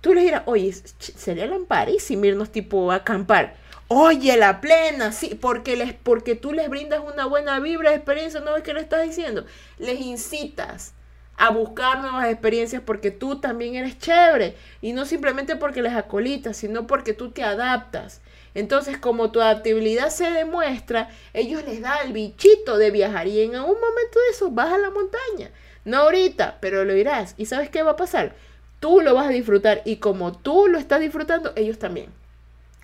tú 0.00 0.12
les 0.12 0.24
dirás, 0.24 0.42
oye, 0.46 0.74
sería 0.98 1.46
lamparísimo 1.46 2.24
irnos 2.24 2.50
tipo 2.50 2.90
a 2.90 2.96
acampar. 2.96 3.54
Oye, 3.90 4.36
la 4.36 4.60
plena, 4.60 5.12
sí, 5.12 5.34
porque, 5.40 5.74
les, 5.74 5.94
porque 5.94 6.34
tú 6.34 6.52
les 6.52 6.68
brindas 6.68 7.00
una 7.00 7.24
buena 7.24 7.58
vibra 7.58 7.90
de 7.90 7.96
experiencia, 7.96 8.40
¿no 8.40 8.52
ves 8.52 8.62
que 8.62 8.74
le 8.74 8.80
estás 8.80 9.02
diciendo? 9.02 9.46
Les 9.78 9.98
incitas 10.00 10.92
a 11.38 11.50
buscar 11.50 12.00
nuevas 12.00 12.28
experiencias 12.28 12.82
porque 12.84 13.10
tú 13.10 13.40
también 13.40 13.76
eres 13.76 13.98
chévere 13.98 14.56
y 14.82 14.92
no 14.92 15.06
simplemente 15.06 15.56
porque 15.56 15.80
les 15.80 15.94
acolitas, 15.94 16.58
sino 16.58 16.86
porque 16.86 17.14
tú 17.14 17.30
te 17.30 17.42
adaptas. 17.42 18.20
Entonces, 18.54 18.98
como 18.98 19.30
tu 19.32 19.40
adaptabilidad 19.40 20.10
se 20.10 20.30
demuestra, 20.32 21.08
ellos 21.32 21.64
les 21.64 21.80
da 21.80 21.96
el 22.02 22.12
bichito 22.12 22.76
de 22.76 22.90
viajar 22.90 23.26
y 23.26 23.40
en 23.40 23.54
algún 23.54 23.80
momento 23.80 24.18
de 24.20 24.32
eso 24.32 24.50
vas 24.50 24.70
a 24.70 24.78
la 24.78 24.90
montaña. 24.90 25.50
No 25.86 25.98
ahorita, 25.98 26.58
pero 26.60 26.84
lo 26.84 26.94
irás. 26.94 27.34
¿Y 27.38 27.46
sabes 27.46 27.70
qué 27.70 27.82
va 27.82 27.92
a 27.92 27.96
pasar? 27.96 28.34
Tú 28.80 29.00
lo 29.00 29.14
vas 29.14 29.28
a 29.28 29.30
disfrutar 29.30 29.80
y 29.86 29.96
como 29.96 30.36
tú 30.36 30.66
lo 30.68 30.78
estás 30.78 31.00
disfrutando, 31.00 31.52
ellos 31.56 31.78
también 31.78 32.17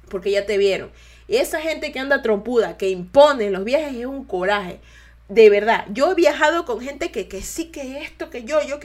porque 0.08 0.30
ya 0.30 0.46
te 0.46 0.58
vieron. 0.58 0.90
Y 1.26 1.36
esa 1.36 1.60
gente 1.60 1.92
que 1.92 1.98
anda 1.98 2.22
trompuda, 2.22 2.76
que 2.76 2.90
impone 2.90 3.50
los 3.50 3.64
viajes, 3.64 3.94
es 3.94 4.06
un 4.06 4.24
coraje. 4.24 4.80
De 5.28 5.48
verdad, 5.48 5.86
yo 5.90 6.12
he 6.12 6.14
viajado 6.14 6.64
con 6.64 6.80
gente 6.80 7.10
que, 7.10 7.28
que 7.28 7.42
sí, 7.42 7.66
que 7.66 8.02
esto, 8.02 8.28
que 8.30 8.44
yo, 8.44 8.62
yo, 8.62 8.78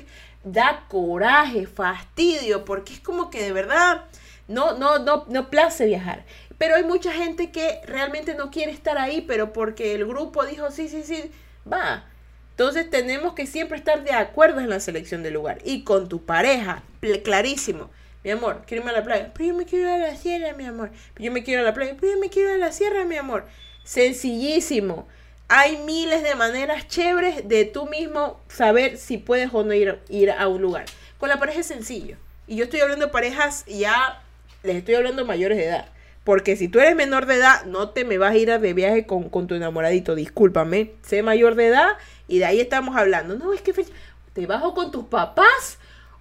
da 0.43 0.85
coraje, 0.87 1.67
fastidio, 1.67 2.65
porque 2.65 2.93
es 2.93 2.99
como 2.99 3.29
que 3.29 3.43
de 3.43 3.51
verdad 3.51 4.05
no, 4.47 4.77
no, 4.77 4.99
no, 4.99 5.25
no 5.27 5.49
place 5.49 5.85
viajar. 5.85 6.23
Pero 6.57 6.75
hay 6.75 6.83
mucha 6.83 7.11
gente 7.13 7.51
que 7.51 7.81
realmente 7.85 8.35
no 8.35 8.51
quiere 8.51 8.71
estar 8.71 8.97
ahí, 8.97 9.21
pero 9.21 9.53
porque 9.53 9.95
el 9.95 10.05
grupo 10.05 10.45
dijo, 10.45 10.71
sí, 10.71 10.89
sí, 10.89 11.03
sí, 11.03 11.31
va. 11.71 12.05
Entonces 12.51 12.89
tenemos 12.89 13.33
que 13.33 13.45
siempre 13.45 13.77
estar 13.77 14.03
de 14.03 14.11
acuerdo 14.11 14.59
en 14.59 14.69
la 14.69 14.81
selección 14.81 15.23
del 15.23 15.35
lugar. 15.35 15.59
Y 15.63 15.83
con 15.83 16.09
tu 16.09 16.25
pareja, 16.25 16.83
clarísimo. 17.23 17.89
Mi 18.23 18.31
amor, 18.31 18.63
quiero 18.65 18.81
irme 18.81 18.91
a 18.91 18.99
la 18.99 19.03
playa. 19.03 19.31
Pero 19.33 19.49
yo 19.49 19.55
me 19.55 19.65
quiero 19.65 19.87
ir 19.87 20.03
a 20.03 20.07
la 20.07 20.15
sierra, 20.15 20.53
mi 20.53 20.65
amor. 20.65 20.91
Pero 21.13 21.25
yo 21.25 21.31
me 21.31 21.43
quiero 21.43 21.61
ir 21.61 21.67
a 21.67 21.69
la 21.69 21.73
playa. 21.73 21.95
Pero 21.99 22.13
yo 22.13 22.19
me 22.19 22.29
quiero 22.29 22.49
ir 22.49 22.55
a 22.55 22.65
la 22.65 22.71
sierra, 22.71 23.05
mi 23.05 23.17
amor. 23.17 23.45
Sencillísimo. 23.83 25.07
hay 25.47 25.77
miles 25.77 26.21
de 26.21 26.35
maneras 26.35 26.87
chéveres 26.87 27.47
de 27.47 27.65
tú 27.65 27.87
mismo 27.87 28.39
saber 28.49 28.97
si 28.97 29.17
puedes 29.17 29.49
o 29.51 29.63
no 29.63 29.73
ir, 29.73 29.99
ir 30.09 30.31
a 30.31 30.47
un 30.47 30.61
lugar. 30.61 30.85
Con 31.17 31.29
la 31.29 31.39
pareja 31.39 31.61
es 31.61 31.65
sencillo. 31.65 32.17
Y 32.45 32.57
yo 32.57 32.65
estoy 32.65 32.81
hablando 32.81 33.05
de 33.05 33.11
parejas 33.11 33.65
ya, 33.65 34.21
les 34.63 34.75
estoy 34.75 34.95
hablando 34.95 35.25
mayores 35.25 35.57
de 35.57 35.65
edad. 35.65 35.87
Porque 36.23 36.55
si 36.55 36.67
tú 36.67 36.79
eres 36.79 36.95
menor 36.95 37.25
de 37.25 37.35
edad, 37.35 37.65
no 37.65 37.89
te 37.89 38.05
me 38.05 38.19
vas 38.19 38.33
a 38.33 38.37
ir 38.37 38.59
de 38.59 38.73
viaje 38.73 39.07
con, 39.07 39.29
con 39.29 39.47
tu 39.47 39.55
enamoradito, 39.55 40.13
discúlpame. 40.13 40.91
Sé 41.01 41.23
mayor 41.23 41.55
de 41.55 41.67
edad 41.67 41.93
y 42.27 42.37
de 42.37 42.45
ahí 42.45 42.59
estamos 42.59 42.95
hablando. 42.95 43.35
No, 43.35 43.51
es 43.53 43.61
que 43.61 43.73
te 44.33 44.45
bajo 44.45 44.75
con 44.75 44.91
tus 44.91 45.05
papás 45.05 45.78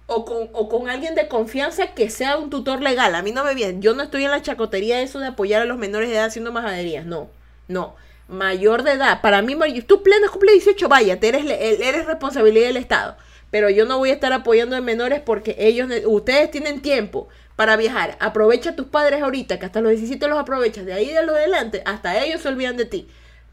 o 0.09 0.25
con, 0.25 0.49
o 0.53 0.67
con 0.67 0.89
alguien 0.89 1.15
de 1.15 1.27
confianza 1.27 1.93
que 1.93 2.09
sea 2.09 2.37
un 2.37 2.49
tutor 2.49 2.81
legal. 2.81 3.15
A 3.15 3.21
mí 3.21 3.31
no 3.31 3.43
me 3.43 3.55
viene. 3.55 3.79
Yo 3.79 3.93
no 3.93 4.03
estoy 4.03 4.25
en 4.25 4.31
la 4.31 4.41
chacotería 4.41 4.97
de 4.97 5.03
eso 5.03 5.19
de 5.19 5.27
apoyar 5.27 5.61
a 5.61 5.65
los 5.65 5.77
menores 5.77 6.09
de 6.09 6.15
edad 6.15 6.25
haciendo 6.25 6.51
majaderías. 6.51 7.05
No, 7.05 7.29
no. 7.67 7.95
Mayor 8.27 8.83
de 8.83 8.91
edad. 8.91 9.21
Para 9.21 9.41
mí, 9.41 9.55
tú 9.87 10.03
pleno 10.03 10.29
cumple 10.31 10.51
18, 10.51 10.89
vaya, 10.89 11.17
eres, 11.21 11.45
eres 11.49 12.05
responsabilidad 12.05 12.67
del 12.67 12.77
Estado. 12.77 13.17
Pero 13.51 13.69
yo 13.69 13.85
no 13.85 13.97
voy 13.97 14.11
a 14.11 14.13
estar 14.13 14.33
apoyando 14.33 14.75
a 14.75 14.81
menores 14.81 15.21
porque 15.21 15.55
ellos, 15.57 15.89
ustedes 16.05 16.51
tienen 16.51 16.81
tiempo 16.81 17.27
para 17.55 17.75
viajar. 17.75 18.17
Aprovecha 18.19 18.71
a 18.71 18.75
tus 18.75 18.87
padres 18.87 19.21
ahorita, 19.21 19.59
que 19.59 19.65
hasta 19.65 19.81
los 19.81 19.91
17 19.91 20.27
los 20.27 20.37
aprovechas. 20.37 20.85
De 20.85 20.93
ahí 20.93 21.11
de 21.11 21.25
lo 21.25 21.33
adelante, 21.33 21.81
hasta 21.85 22.23
ellos 22.23 22.41
se 22.41 22.47
olvidan 22.49 22.77
de 22.77 22.85
ti. 22.85 23.07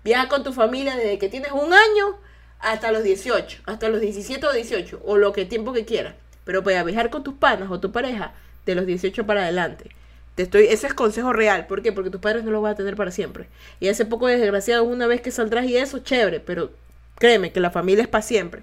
Viaja 0.04 0.28
con 0.28 0.44
tu 0.44 0.52
familia 0.52 0.96
desde 0.96 1.18
que 1.18 1.28
tienes 1.28 1.52
un 1.52 1.72
año 1.72 2.18
hasta 2.58 2.92
los 2.92 3.02
18, 3.02 3.62
hasta 3.66 3.88
los 3.88 4.00
17 4.00 4.46
o 4.46 4.52
18, 4.52 5.02
o 5.04 5.16
lo 5.16 5.32
que 5.32 5.44
tiempo 5.44 5.72
que 5.72 5.84
quieras. 5.84 6.14
Pero 6.46 6.64
para 6.64 6.82
viajar 6.82 7.10
con 7.10 7.22
tus 7.22 7.34
panas 7.34 7.70
o 7.70 7.78
tu 7.80 7.92
pareja, 7.92 8.32
de 8.66 8.74
los 8.74 8.84
18 8.84 9.24
para 9.24 9.42
adelante. 9.42 9.90
Te 10.34 10.42
estoy, 10.42 10.64
ese 10.66 10.88
es 10.88 10.94
consejo 10.94 11.32
real. 11.32 11.66
¿Por 11.66 11.82
qué? 11.82 11.92
Porque 11.92 12.10
tus 12.10 12.20
padres 12.20 12.44
no 12.44 12.50
los 12.50 12.62
van 12.62 12.72
a 12.72 12.76
tener 12.76 12.96
para 12.96 13.10
siempre. 13.10 13.46
Y 13.80 13.88
hace 13.88 14.04
poco 14.04 14.26
desgraciado, 14.26 14.84
una 14.84 15.06
vez 15.06 15.22
que 15.22 15.30
saldrás 15.30 15.64
y 15.64 15.76
eso, 15.76 16.00
chévere. 16.00 16.40
Pero 16.40 16.72
créeme 17.16 17.52
que 17.52 17.60
la 17.60 17.70
familia 17.70 18.02
es 18.02 18.08
para 18.08 18.22
siempre. 18.22 18.62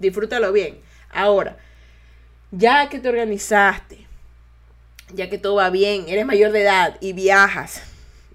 Disfrútalo 0.00 0.52
bien. 0.52 0.78
Ahora, 1.10 1.58
ya 2.50 2.88
que 2.88 2.98
te 2.98 3.08
organizaste, 3.08 3.98
ya 5.14 5.30
que 5.30 5.38
todo 5.38 5.56
va 5.56 5.70
bien, 5.70 6.06
eres 6.08 6.26
mayor 6.26 6.50
de 6.50 6.62
edad 6.62 6.96
y 7.00 7.12
viajas. 7.12 7.82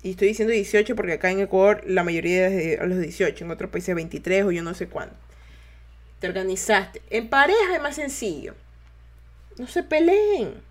Y 0.01 0.11
estoy 0.11 0.29
diciendo 0.29 0.53
18 0.53 0.95
porque 0.95 1.13
acá 1.13 1.31
en 1.31 1.41
Ecuador 1.41 1.83
la 1.85 2.03
mayoría 2.03 2.47
es 2.47 2.79
de 2.79 2.87
los 2.87 2.99
18, 2.99 3.43
en 3.43 3.51
otros 3.51 3.69
países 3.69 3.93
23 3.93 4.45
o 4.45 4.51
yo 4.51 4.63
no 4.63 4.73
sé 4.73 4.87
cuándo. 4.87 5.15
Te 6.19 6.27
organizaste. 6.29 7.01
En 7.09 7.27
pareja 7.27 7.75
es 7.75 7.81
más 7.81 7.95
sencillo. 7.95 8.55
No 9.57 9.67
se 9.67 9.83
peleen. 9.83 10.61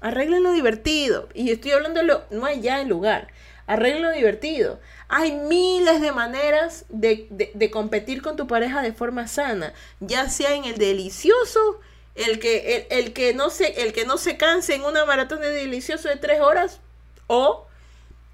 Arreglen 0.00 0.42
lo 0.42 0.52
divertido. 0.52 1.28
Y 1.34 1.50
estoy 1.50 1.72
hablando 1.72 2.02
lo, 2.02 2.24
no 2.30 2.46
allá 2.46 2.80
en 2.80 2.88
lugar. 2.88 3.28
Arreglen 3.66 4.02
lo 4.02 4.12
divertido. 4.12 4.80
Hay 5.08 5.32
miles 5.32 6.00
de 6.00 6.12
maneras 6.12 6.84
de, 6.88 7.26
de, 7.30 7.70
competir 7.70 8.22
con 8.22 8.36
tu 8.36 8.46
pareja 8.46 8.82
de 8.82 8.92
forma 8.92 9.26
sana. 9.26 9.74
Ya 10.00 10.28
sea 10.28 10.54
en 10.54 10.64
el 10.64 10.78
delicioso, 10.78 11.80
el 12.14 12.38
que, 12.38 12.86
el, 12.90 13.12
que 13.12 13.34
no 13.34 13.50
se, 13.50 13.82
el 13.82 13.92
que 13.92 14.06
no 14.06 14.16
se 14.16 14.36
canse 14.36 14.74
en 14.74 14.84
una 14.84 15.04
maratón 15.04 15.40
de 15.40 15.50
delicioso 15.50 16.08
de 16.08 16.16
tres 16.16 16.40
horas. 16.40 16.80
O 17.26 17.66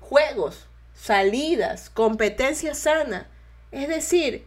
juegos, 0.00 0.66
salidas, 0.94 1.90
competencia 1.90 2.74
sana. 2.74 3.28
Es 3.72 3.88
decir, 3.88 4.46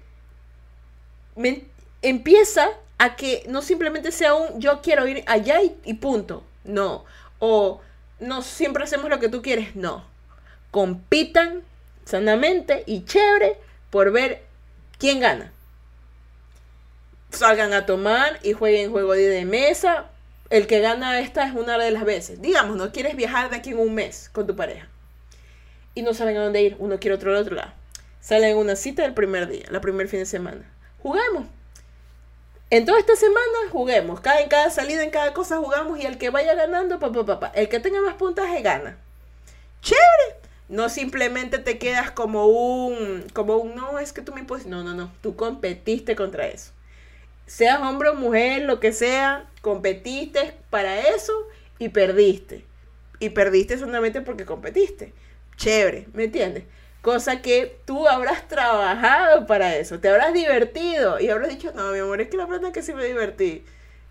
empieza 2.01 2.69
a 2.97 3.15
que 3.15 3.43
no 3.47 3.61
simplemente 3.61 4.11
sea 4.11 4.33
un 4.33 4.59
yo 4.59 4.81
quiero 4.81 5.07
ir 5.07 5.23
allá 5.27 5.59
y, 5.61 5.93
punto. 5.95 6.43
No. 6.63 7.05
O 7.39 7.81
no 8.19 8.41
siempre 8.41 8.83
hacemos 8.83 9.09
lo 9.09 9.19
que 9.19 9.29
tú 9.29 9.41
quieres. 9.41 9.75
No. 9.75 10.05
Compitan 10.71 11.63
sanamente 12.05 12.83
y 12.85 13.05
chévere 13.05 13.57
por 13.89 14.11
ver 14.11 14.43
quién 14.97 15.19
gana. 15.19 15.51
Salgan 17.29 17.73
a 17.73 17.85
tomar 17.85 18.39
y 18.43 18.53
jueguen 18.53 18.91
juego 18.91 19.13
de 19.13 19.45
mesa. 19.45 20.09
El 20.49 20.65
que 20.65 20.79
gana 20.79 21.19
esta 21.19 21.45
es 21.45 21.53
una 21.53 21.77
de 21.77 21.91
las 21.91 22.05
veces. 22.05 22.41
Digamos, 22.41 22.77
no 22.77 22.91
quieres 22.91 23.15
viajar 23.15 23.49
de 23.49 23.57
aquí 23.57 23.71
en 23.71 23.79
un 23.79 23.93
mes 23.93 24.29
con 24.31 24.47
tu 24.47 24.55
pareja. 24.55 24.87
Y 25.93 26.03
no 26.03 26.13
saben 26.13 26.37
a 26.37 26.43
dónde 26.43 26.61
ir. 26.61 26.75
Uno 26.79 26.99
quiere 26.99 27.15
otro 27.15 27.31
al 27.31 27.37
otro 27.37 27.55
lado. 27.55 27.73
Salen 28.21 28.51
en 28.51 28.57
una 28.57 28.75
cita 28.75 29.05
el 29.05 29.13
primer 29.13 29.47
día, 29.47 29.65
la 29.69 29.81
primer 29.81 30.07
fin 30.07 30.19
de 30.19 30.25
semana. 30.25 30.69
Juguemos 31.01 31.47
en 32.69 32.85
toda 32.85 32.99
esta 32.99 33.15
semana 33.15 33.69
juguemos. 33.71 34.19
Cada, 34.19 34.41
en 34.41 34.49
cada 34.49 34.69
salida, 34.69 35.03
en 35.03 35.09
cada 35.09 35.33
cosa 35.33 35.57
jugamos 35.57 35.99
y 35.99 36.05
el 36.05 36.17
que 36.17 36.29
vaya 36.29 36.53
ganando, 36.53 36.99
papá, 36.99 37.25
papá. 37.25 37.51
El 37.55 37.69
que 37.69 37.79
tenga 37.79 38.01
más 38.01 38.15
puntaje 38.15 38.61
gana. 38.61 38.97
Chévere. 39.81 40.47
No 40.69 40.89
simplemente 40.89 41.59
te 41.59 41.77
quedas 41.77 42.11
como 42.11 42.47
un, 42.47 43.25
como 43.33 43.55
un, 43.55 43.75
no, 43.75 43.99
es 43.99 44.11
que 44.11 44.21
tú 44.21 44.33
me 44.33 44.41
impones. 44.41 44.65
No, 44.65 44.83
no, 44.83 44.93
no. 44.93 45.11
Tú 45.21 45.35
competiste 45.35 46.15
contra 46.15 46.47
eso. 46.47 46.71
Seas 47.45 47.79
hombre 47.81 48.09
o 48.09 48.13
mujer, 48.13 48.63
lo 48.63 48.81
que 48.81 48.91
sea, 48.91 49.49
competiste 49.61 50.53
para 50.69 50.99
eso 50.99 51.33
y 51.79 51.89
perdiste. 51.89 52.65
Y 53.19 53.29
perdiste 53.29 53.77
solamente 53.77 54.19
porque 54.19 54.45
competiste. 54.45 55.13
Chévere, 55.55 56.07
¿me 56.13 56.25
entiendes? 56.25 56.65
Cosa 57.07 57.41
que 57.41 57.79
tú 57.85 58.05
habrás 58.05 58.49
trabajado 58.49 59.47
para 59.47 59.77
eso, 59.77 59.97
te 59.97 60.09
habrás 60.09 60.33
divertido 60.33 61.21
y 61.21 61.29
habrás 61.29 61.47
dicho, 61.47 61.71
no, 61.73 61.93
mi 61.93 61.99
amor, 61.99 62.19
es 62.19 62.27
que 62.27 62.35
la 62.35 62.47
plata 62.47 62.73
que 62.73 62.81
sí 62.81 62.93
me 62.93 63.05
divertí. 63.05 63.63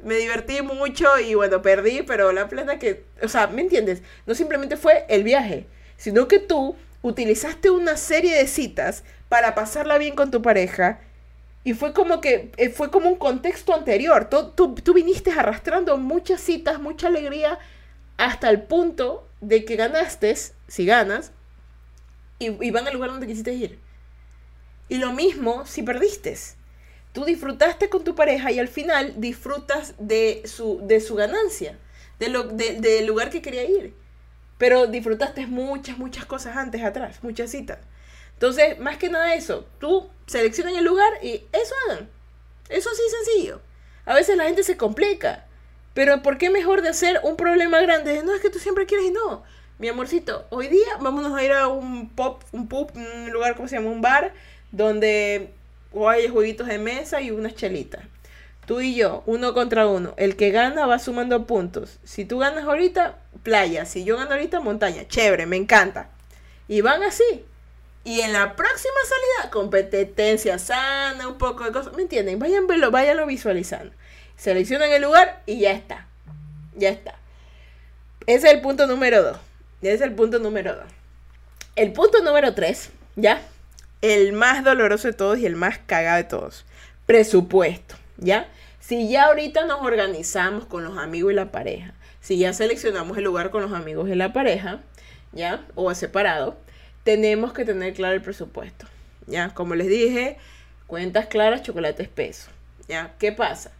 Me 0.02 0.14
divertí 0.14 0.62
mucho 0.62 1.18
y 1.18 1.34
bueno, 1.34 1.60
perdí, 1.60 2.04
pero 2.04 2.32
la 2.32 2.48
plata 2.48 2.78
que, 2.78 3.04
o 3.22 3.28
sea, 3.28 3.48
¿me 3.48 3.60
entiendes? 3.60 4.00
No 4.24 4.34
simplemente 4.34 4.78
fue 4.78 5.04
el 5.10 5.24
viaje, 5.24 5.66
sino 5.98 6.26
que 6.26 6.38
tú 6.38 6.74
utilizaste 7.02 7.68
una 7.68 7.98
serie 7.98 8.34
de 8.34 8.46
citas 8.46 9.04
para 9.28 9.54
pasarla 9.54 9.98
bien 9.98 10.14
con 10.14 10.30
tu 10.30 10.40
pareja 10.40 10.98
y 11.64 11.74
fue 11.74 11.92
como 11.92 12.22
que, 12.22 12.50
eh, 12.56 12.70
fue 12.70 12.90
como 12.90 13.10
un 13.10 13.16
contexto 13.16 13.74
anterior. 13.74 14.30
Tú, 14.30 14.52
tú, 14.52 14.74
tú 14.74 14.94
viniste 14.94 15.32
arrastrando 15.32 15.98
muchas 15.98 16.40
citas, 16.40 16.80
mucha 16.80 17.08
alegría, 17.08 17.58
hasta 18.16 18.48
el 18.48 18.62
punto 18.62 19.28
de 19.42 19.66
que 19.66 19.76
ganaste, 19.76 20.34
si 20.66 20.86
ganas, 20.86 21.32
y, 22.38 22.70
van 22.70 22.86
al 22.86 22.94
lugar 22.94 23.10
donde 23.10 23.26
quisiste 23.26 23.52
ir. 23.52 23.78
Y 24.88 24.98
lo 24.98 25.12
mismo 25.12 25.66
si 25.66 25.82
perdiste. 25.82 26.36
Tú 27.12 27.24
disfrutaste 27.24 27.88
con 27.88 28.04
tu 28.04 28.14
pareja 28.14 28.52
y 28.52 28.58
al 28.58 28.68
final 28.68 29.14
disfrutas 29.16 29.94
de 29.98 30.42
su, 30.44 30.80
de 30.82 31.00
su 31.00 31.14
ganancia, 31.14 31.78
de 32.18 32.28
lo, 32.28 32.44
del 32.44 33.06
lugar 33.06 33.30
que 33.30 33.40
quería 33.40 33.64
ir. 33.64 33.94
Pero 34.58 34.86
disfrutaste 34.86 35.46
muchas, 35.46 35.98
muchas 35.98 36.26
cosas 36.26 36.56
antes, 36.56 36.82
atrás, 36.84 37.22
muchas 37.22 37.50
citas. 37.50 37.78
Entonces, 38.34 38.78
más 38.78 38.98
que 38.98 39.08
nada 39.08 39.34
eso, 39.34 39.66
tú 39.80 40.10
seleccionas 40.26 40.74
el 40.74 40.84
lugar 40.84 41.10
y 41.22 41.44
eso 41.52 41.74
hagan. 41.88 42.10
Eso 42.68 42.90
sí 42.94 43.02
sencillo. 43.24 43.62
A 44.04 44.14
veces 44.14 44.36
la 44.36 44.44
gente 44.44 44.62
se 44.62 44.76
complica. 44.76 45.46
Pero 45.94 46.22
¿por 46.22 46.36
qué 46.36 46.50
mejor 46.50 46.82
de 46.82 46.90
hacer 46.90 47.20
un 47.22 47.36
problema 47.36 47.80
grande? 47.80 48.22
No, 48.22 48.34
es 48.34 48.42
que 48.42 48.50
tú 48.50 48.58
siempre 48.58 48.84
quieres 48.84 49.06
y 49.06 49.10
no 49.10 49.42
mi 49.78 49.88
amorcito, 49.88 50.46
hoy 50.50 50.68
día 50.68 50.96
vámonos 51.00 51.36
a 51.36 51.44
ir 51.44 51.52
a 51.52 51.68
un 51.68 52.08
pop, 52.08 52.42
un 52.52 52.66
pub, 52.66 52.90
un 52.94 53.30
lugar, 53.30 53.56
¿cómo 53.56 53.68
se 53.68 53.76
llama? 53.76 53.90
Un 53.90 54.00
bar, 54.00 54.32
donde 54.72 55.50
hay 56.08 56.28
jueguitos 56.28 56.66
de 56.66 56.78
mesa 56.78 57.20
y 57.20 57.30
unas 57.30 57.54
chelitas. 57.54 58.02
Tú 58.66 58.80
y 58.80 58.96
yo, 58.96 59.22
uno 59.26 59.54
contra 59.54 59.86
uno. 59.86 60.14
El 60.16 60.34
que 60.36 60.50
gana 60.50 60.86
va 60.86 60.98
sumando 60.98 61.46
puntos. 61.46 61.98
Si 62.04 62.24
tú 62.24 62.38
ganas 62.38 62.64
ahorita, 62.64 63.16
playa. 63.44 63.84
Si 63.84 64.02
yo 64.02 64.16
gano 64.16 64.32
ahorita, 64.32 64.58
montaña. 64.58 65.06
Chévere, 65.06 65.46
me 65.46 65.56
encanta. 65.56 66.08
Y 66.66 66.80
van 66.80 67.04
así. 67.04 67.44
Y 68.02 68.22
en 68.22 68.32
la 68.32 68.56
próxima 68.56 68.94
salida, 69.04 69.52
competencia 69.52 70.58
sana, 70.58 71.28
un 71.28 71.38
poco 71.38 71.62
de 71.62 71.70
cosas. 71.70 71.92
¿Me 71.94 72.02
entienden? 72.02 72.40
Vayan 72.40 72.66
verlo, 72.66 72.90
váyanlo 72.90 73.24
visualizando. 73.26 73.92
Seleccionan 74.36 74.90
el 74.90 75.02
lugar 75.02 75.42
y 75.46 75.60
ya 75.60 75.70
está. 75.70 76.08
Ya 76.74 76.88
está. 76.88 77.14
Ese 78.26 78.48
es 78.48 78.54
el 78.54 78.60
punto 78.62 78.88
número 78.88 79.22
dos. 79.22 79.38
Es 79.82 80.00
el 80.00 80.12
punto 80.12 80.38
número 80.38 80.74
dos. 80.74 80.86
El 81.74 81.92
punto 81.92 82.22
número 82.22 82.54
tres, 82.54 82.90
¿ya? 83.16 83.42
El 84.00 84.32
más 84.32 84.64
doloroso 84.64 85.08
de 85.08 85.14
todos 85.14 85.38
y 85.38 85.46
el 85.46 85.56
más 85.56 85.78
cagado 85.78 86.16
de 86.16 86.24
todos. 86.24 86.64
Presupuesto, 87.04 87.94
¿ya? 88.16 88.48
Si 88.80 89.08
ya 89.08 89.24
ahorita 89.24 89.66
nos 89.66 89.82
organizamos 89.82 90.64
con 90.64 90.84
los 90.84 90.96
amigos 90.96 91.32
y 91.32 91.34
la 91.34 91.52
pareja, 91.52 91.92
si 92.20 92.38
ya 92.38 92.52
seleccionamos 92.52 93.18
el 93.18 93.24
lugar 93.24 93.50
con 93.50 93.62
los 93.62 93.72
amigos 93.72 94.08
y 94.08 94.14
la 94.14 94.32
pareja, 94.32 94.80
¿ya? 95.32 95.66
O 95.74 95.92
separado, 95.94 96.56
tenemos 97.04 97.52
que 97.52 97.64
tener 97.64 97.92
claro 97.94 98.14
el 98.14 98.22
presupuesto, 98.22 98.86
¿ya? 99.26 99.50
Como 99.54 99.74
les 99.74 99.88
dije, 99.88 100.38
cuentas 100.86 101.26
claras, 101.26 101.62
chocolate 101.62 102.02
espeso, 102.02 102.48
¿ya? 102.88 103.14
¿Qué 103.18 103.32
pasa? 103.32 103.70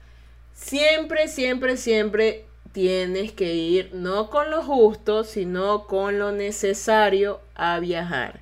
Siempre, 0.55 1.29
siempre, 1.29 1.77
siempre 1.77 2.45
tienes 2.77 3.33
que 3.33 3.55
ir 3.55 3.95
no 3.95 4.29
con 4.29 4.51
lo 4.51 4.63
justo, 4.63 5.25
sino 5.25 5.87
con 5.87 6.19
lo 6.19 6.31
necesario 6.31 7.41
a 7.55 7.81
viajar. 7.81 8.41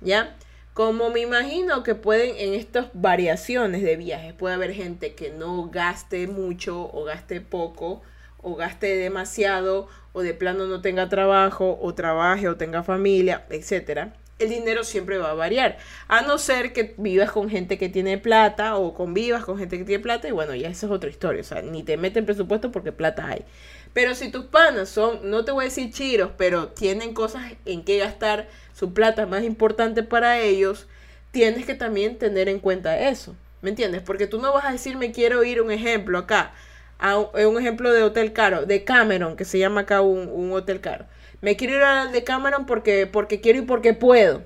¿Ya? 0.00 0.34
Como 0.74 1.10
me 1.10 1.20
imagino 1.20 1.84
que 1.84 1.94
pueden 1.94 2.34
en 2.38 2.54
estas 2.54 2.88
variaciones 2.92 3.84
de 3.84 3.94
viajes, 3.94 4.34
puede 4.34 4.56
haber 4.56 4.74
gente 4.74 5.14
que 5.14 5.30
no 5.30 5.70
gaste 5.70 6.26
mucho 6.26 6.90
o 6.92 7.04
gaste 7.04 7.40
poco 7.40 8.02
o 8.42 8.56
gaste 8.56 8.96
demasiado 8.96 9.86
o 10.12 10.22
de 10.22 10.34
plano 10.34 10.66
no 10.66 10.80
tenga 10.80 11.08
trabajo 11.08 11.78
o 11.80 11.94
trabaje 11.94 12.48
o 12.48 12.56
tenga 12.56 12.82
familia, 12.82 13.44
etcétera. 13.48 14.12
El 14.38 14.48
dinero 14.48 14.84
siempre 14.84 15.18
va 15.18 15.30
a 15.30 15.34
variar. 15.34 15.78
A 16.06 16.22
no 16.22 16.38
ser 16.38 16.72
que 16.72 16.94
vivas 16.96 17.32
con 17.32 17.50
gente 17.50 17.78
que 17.78 17.88
tiene 17.88 18.18
plata 18.18 18.76
o 18.76 18.94
convivas 18.94 19.44
con 19.44 19.58
gente 19.58 19.78
que 19.78 19.84
tiene 19.84 20.02
plata 20.02 20.28
y 20.28 20.32
bueno, 20.32 20.54
ya 20.54 20.68
esa 20.68 20.86
es 20.86 20.92
otra 20.92 21.10
historia. 21.10 21.40
O 21.40 21.44
sea, 21.44 21.62
ni 21.62 21.82
te 21.82 21.96
meten 21.96 22.24
presupuesto 22.24 22.70
porque 22.70 22.92
plata 22.92 23.26
hay. 23.26 23.44
Pero 23.92 24.14
si 24.14 24.30
tus 24.30 24.44
panas 24.46 24.88
son, 24.88 25.30
no 25.30 25.44
te 25.44 25.52
voy 25.52 25.64
a 25.64 25.68
decir 25.68 25.92
chiros, 25.92 26.30
pero 26.36 26.68
tienen 26.68 27.14
cosas 27.14 27.52
en 27.64 27.84
que 27.84 27.98
gastar, 27.98 28.48
su 28.74 28.92
plata 28.94 29.26
más 29.26 29.42
importante 29.42 30.02
para 30.02 30.38
ellos, 30.40 30.86
tienes 31.32 31.66
que 31.66 31.74
también 31.74 32.18
tener 32.18 32.48
en 32.48 32.60
cuenta 32.60 32.98
eso. 33.08 33.34
¿Me 33.60 33.70
entiendes? 33.70 34.02
Porque 34.02 34.28
tú 34.28 34.40
no 34.40 34.52
vas 34.52 34.66
a 34.66 34.72
decir, 34.72 34.96
me 34.96 35.10
quiero 35.10 35.42
ir, 35.42 35.60
un 35.60 35.72
ejemplo 35.72 36.18
acá, 36.18 36.52
a 37.00 37.18
un, 37.18 37.58
ejemplo 37.58 37.92
de 37.92 38.04
hotel 38.04 38.32
caro, 38.32 38.66
de 38.66 38.84
Cameron, 38.84 39.36
que 39.36 39.44
se 39.44 39.58
llama 39.58 39.80
acá 39.80 40.00
un, 40.00 40.28
un 40.28 40.52
hotel 40.52 40.80
caro 40.80 41.06
me 41.40 41.56
quiero 41.56 41.76
ir 41.76 41.82
al 41.82 42.12
de 42.12 42.24
Cameron 42.24 42.66
porque, 42.66 43.06
porque 43.06 43.40
quiero 43.40 43.60
y 43.60 43.62
porque 43.62 43.94
puedo. 43.94 44.42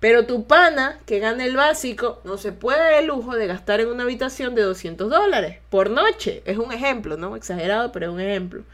Pero 0.00 0.26
tu 0.26 0.48
pana, 0.48 0.98
que 1.06 1.20
gana 1.20 1.44
el 1.44 1.56
básico, 1.56 2.20
no 2.24 2.36
se 2.36 2.50
puede 2.50 2.78
dar 2.78 2.94
el 2.94 3.06
lujo 3.06 3.36
de 3.36 3.46
gastar 3.46 3.80
en 3.80 3.88
una 3.88 4.02
habitación 4.02 4.54
de 4.56 4.62
200 4.62 5.08
dólares 5.08 5.60
por 5.70 5.90
noche. 5.90 6.42
Es 6.44 6.58
un 6.58 6.72
ejemplo, 6.72 7.16
¿no? 7.16 7.36
Exagerado, 7.36 7.92
pero 7.92 8.06
es 8.06 8.12
un 8.12 8.20
ejemplo. 8.20 8.64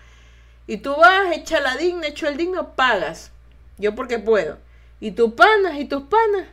Y 0.67 0.79
tú 0.79 0.97
vas, 0.97 1.37
echa 1.37 1.61
la 1.61 1.77
digna, 1.77 2.07
hecho 2.07 2.29
el 2.29 2.39
digno, 2.39 2.75
pagas. 2.75 3.31
Yo 3.77 3.95
porque 3.95 4.19
puedo. 4.19 4.57
Y 5.01 5.11
tu 5.11 5.37
panas 5.37 5.79
y 5.79 5.85
tus 5.85 6.05
panas 6.05 6.49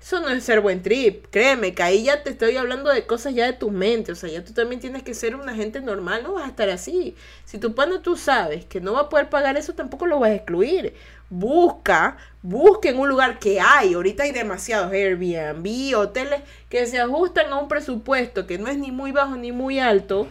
eso 0.00 0.20
no 0.20 0.30
es 0.30 0.44
ser 0.44 0.60
buen 0.60 0.82
trip, 0.82 1.26
créeme, 1.30 1.74
que 1.74 1.82
ahí 1.82 2.04
ya 2.04 2.22
te 2.22 2.30
estoy 2.30 2.56
hablando 2.56 2.90
de 2.90 3.06
cosas 3.06 3.34
ya 3.34 3.44
de 3.44 3.52
tu 3.52 3.70
mente, 3.70 4.12
o 4.12 4.14
sea, 4.14 4.30
ya 4.30 4.42
tú 4.42 4.54
también 4.54 4.80
tienes 4.80 5.02
que 5.02 5.12
ser 5.12 5.36
una 5.36 5.54
gente 5.54 5.82
normal, 5.82 6.22
no 6.22 6.32
vas 6.32 6.44
a 6.44 6.48
estar 6.48 6.70
así. 6.70 7.14
Si 7.44 7.58
tu 7.58 7.74
pana 7.74 8.00
tú 8.00 8.16
sabes 8.16 8.64
que 8.64 8.80
no 8.80 8.94
va 8.94 9.00
a 9.02 9.08
poder 9.10 9.28
pagar 9.28 9.58
eso, 9.58 9.74
tampoco 9.74 10.06
lo 10.06 10.18
vas 10.18 10.30
a 10.30 10.34
excluir. 10.36 10.94
Busca, 11.28 12.16
busca 12.42 12.88
en 12.88 12.98
un 12.98 13.10
lugar 13.10 13.38
que 13.38 13.60
hay, 13.60 13.92
ahorita 13.92 14.22
hay 14.22 14.32
demasiados 14.32 14.90
Airbnb, 14.90 15.94
hoteles 15.96 16.40
que 16.70 16.86
se 16.86 16.98
ajustan 16.98 17.52
a 17.52 17.58
un 17.58 17.68
presupuesto 17.68 18.46
que 18.46 18.58
no 18.58 18.68
es 18.68 18.78
ni 18.78 18.90
muy 18.92 19.12
bajo 19.12 19.36
ni 19.36 19.52
muy 19.52 19.80
alto 19.80 20.26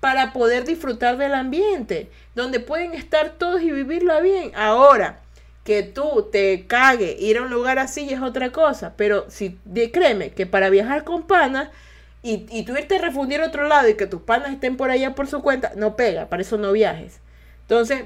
para 0.00 0.32
poder 0.32 0.64
disfrutar 0.64 1.16
del 1.16 1.34
ambiente, 1.34 2.10
donde 2.34 2.58
pueden 2.58 2.92
estar 2.92 3.30
todos 3.38 3.62
y 3.62 3.70
vivirlo 3.70 4.20
bien. 4.20 4.50
Ahora, 4.56 5.20
que 5.66 5.82
tú 5.82 6.28
te 6.30 6.64
cague 6.68 7.16
ir 7.18 7.38
a 7.38 7.42
un 7.42 7.50
lugar 7.50 7.80
así 7.80 8.08
es 8.08 8.22
otra 8.22 8.52
cosa, 8.52 8.94
pero 8.96 9.26
si 9.28 9.58
créeme 9.92 10.30
que 10.30 10.46
para 10.46 10.70
viajar 10.70 11.02
con 11.02 11.26
panas 11.26 11.70
y, 12.22 12.46
y 12.50 12.64
tú 12.64 12.76
irte 12.76 12.96
a 12.96 13.02
refundir 13.02 13.40
a 13.40 13.48
otro 13.48 13.66
lado 13.66 13.88
y 13.88 13.94
que 13.94 14.06
tus 14.06 14.22
panas 14.22 14.52
estén 14.52 14.76
por 14.76 14.90
allá 14.90 15.16
por 15.16 15.26
su 15.26 15.42
cuenta, 15.42 15.72
no 15.74 15.96
pega, 15.96 16.28
para 16.28 16.42
eso 16.42 16.56
no 16.56 16.70
viajes. 16.70 17.18
Entonces, 17.62 18.04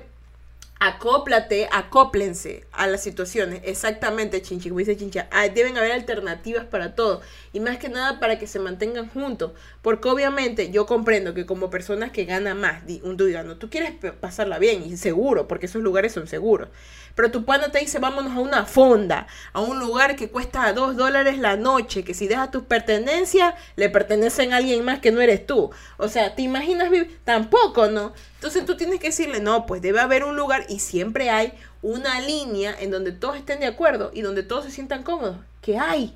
acóplate, 0.80 1.68
acóplense 1.70 2.64
a 2.72 2.86
las 2.86 3.02
situaciones. 3.02 3.60
Exactamente, 3.64 4.40
chinchi, 4.40 4.70
dice 4.70 4.96
chincha. 4.96 5.28
Deben 5.54 5.76
haber 5.76 5.92
alternativas 5.92 6.64
para 6.64 6.94
todo. 6.94 7.20
Y 7.52 7.60
más 7.60 7.76
que 7.76 7.90
nada 7.90 8.18
para 8.18 8.38
que 8.38 8.46
se 8.46 8.58
mantengan 8.58 9.08
juntos. 9.10 9.52
Porque 9.82 10.08
obviamente 10.08 10.70
yo 10.70 10.86
comprendo 10.86 11.34
que 11.34 11.44
como 11.44 11.68
personas 11.68 12.10
que 12.10 12.24
ganan 12.24 12.58
más, 12.58 12.82
un 13.02 13.18
no 13.18 13.56
tú 13.56 13.68
quieres 13.68 13.92
pasarla 14.20 14.58
bien 14.58 14.82
y 14.82 14.96
seguro, 14.96 15.46
porque 15.46 15.66
esos 15.66 15.82
lugares 15.82 16.12
son 16.12 16.26
seguros. 16.26 16.70
Pero 17.14 17.30
tu 17.30 17.44
pana 17.44 17.70
te 17.70 17.78
dice, 17.78 17.98
vámonos 17.98 18.36
a 18.36 18.40
una 18.40 18.64
fonda, 18.66 19.26
a 19.52 19.60
un 19.60 19.78
lugar 19.78 20.16
que 20.16 20.30
cuesta 20.30 20.72
dos 20.72 20.96
dólares 20.96 21.38
la 21.38 21.56
noche, 21.56 22.04
que 22.04 22.14
si 22.14 22.28
dejas 22.28 22.50
tus 22.50 22.64
pertenencias, 22.64 23.54
le 23.76 23.90
pertenecen 23.90 24.52
a 24.52 24.56
alguien 24.56 24.84
más 24.84 25.00
que 25.00 25.12
no 25.12 25.20
eres 25.20 25.46
tú. 25.46 25.70
O 25.96 26.08
sea, 26.08 26.34
¿te 26.34 26.42
imaginas 26.42 26.90
vivir? 26.90 27.18
Tampoco, 27.24 27.88
¿no? 27.88 28.12
Entonces 28.34 28.64
tú 28.64 28.76
tienes 28.76 29.00
que 29.00 29.08
decirle, 29.08 29.40
no, 29.40 29.66
pues 29.66 29.82
debe 29.82 30.00
haber 30.00 30.24
un 30.24 30.36
lugar 30.36 30.64
y 30.68 30.78
siempre 30.78 31.30
hay 31.30 31.52
una 31.82 32.20
línea 32.20 32.74
en 32.78 32.90
donde 32.90 33.12
todos 33.12 33.36
estén 33.36 33.60
de 33.60 33.66
acuerdo 33.66 34.10
y 34.14 34.22
donde 34.22 34.42
todos 34.42 34.64
se 34.64 34.70
sientan 34.70 35.02
cómodos. 35.02 35.36
¿Qué 35.62 35.78
hay? 35.78 36.14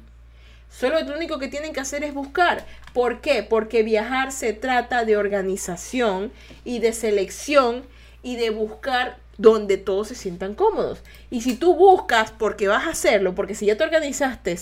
Solo 0.70 1.00
lo 1.00 1.14
único 1.14 1.38
que 1.38 1.48
tienen 1.48 1.72
que 1.72 1.80
hacer 1.80 2.02
es 2.02 2.12
buscar. 2.12 2.66
¿Por 2.92 3.20
qué? 3.20 3.42
Porque 3.42 3.82
viajar 3.82 4.32
se 4.32 4.52
trata 4.52 5.04
de 5.04 5.16
organización 5.16 6.32
y 6.64 6.80
de 6.80 6.92
selección 6.92 7.84
y 8.22 8.36
de 8.36 8.50
buscar 8.50 9.18
donde 9.38 9.76
todos 9.76 10.08
se 10.08 10.14
sientan 10.14 10.54
cómodos. 10.54 11.02
Y 11.30 11.40
si 11.40 11.56
tú 11.56 11.74
buscas 11.74 12.30
porque 12.30 12.68
vas 12.68 12.86
a 12.86 12.90
hacerlo, 12.90 13.34
porque 13.34 13.54
si 13.54 13.66
ya 13.66 13.76
te 13.76 13.84
organizaste 13.84 14.56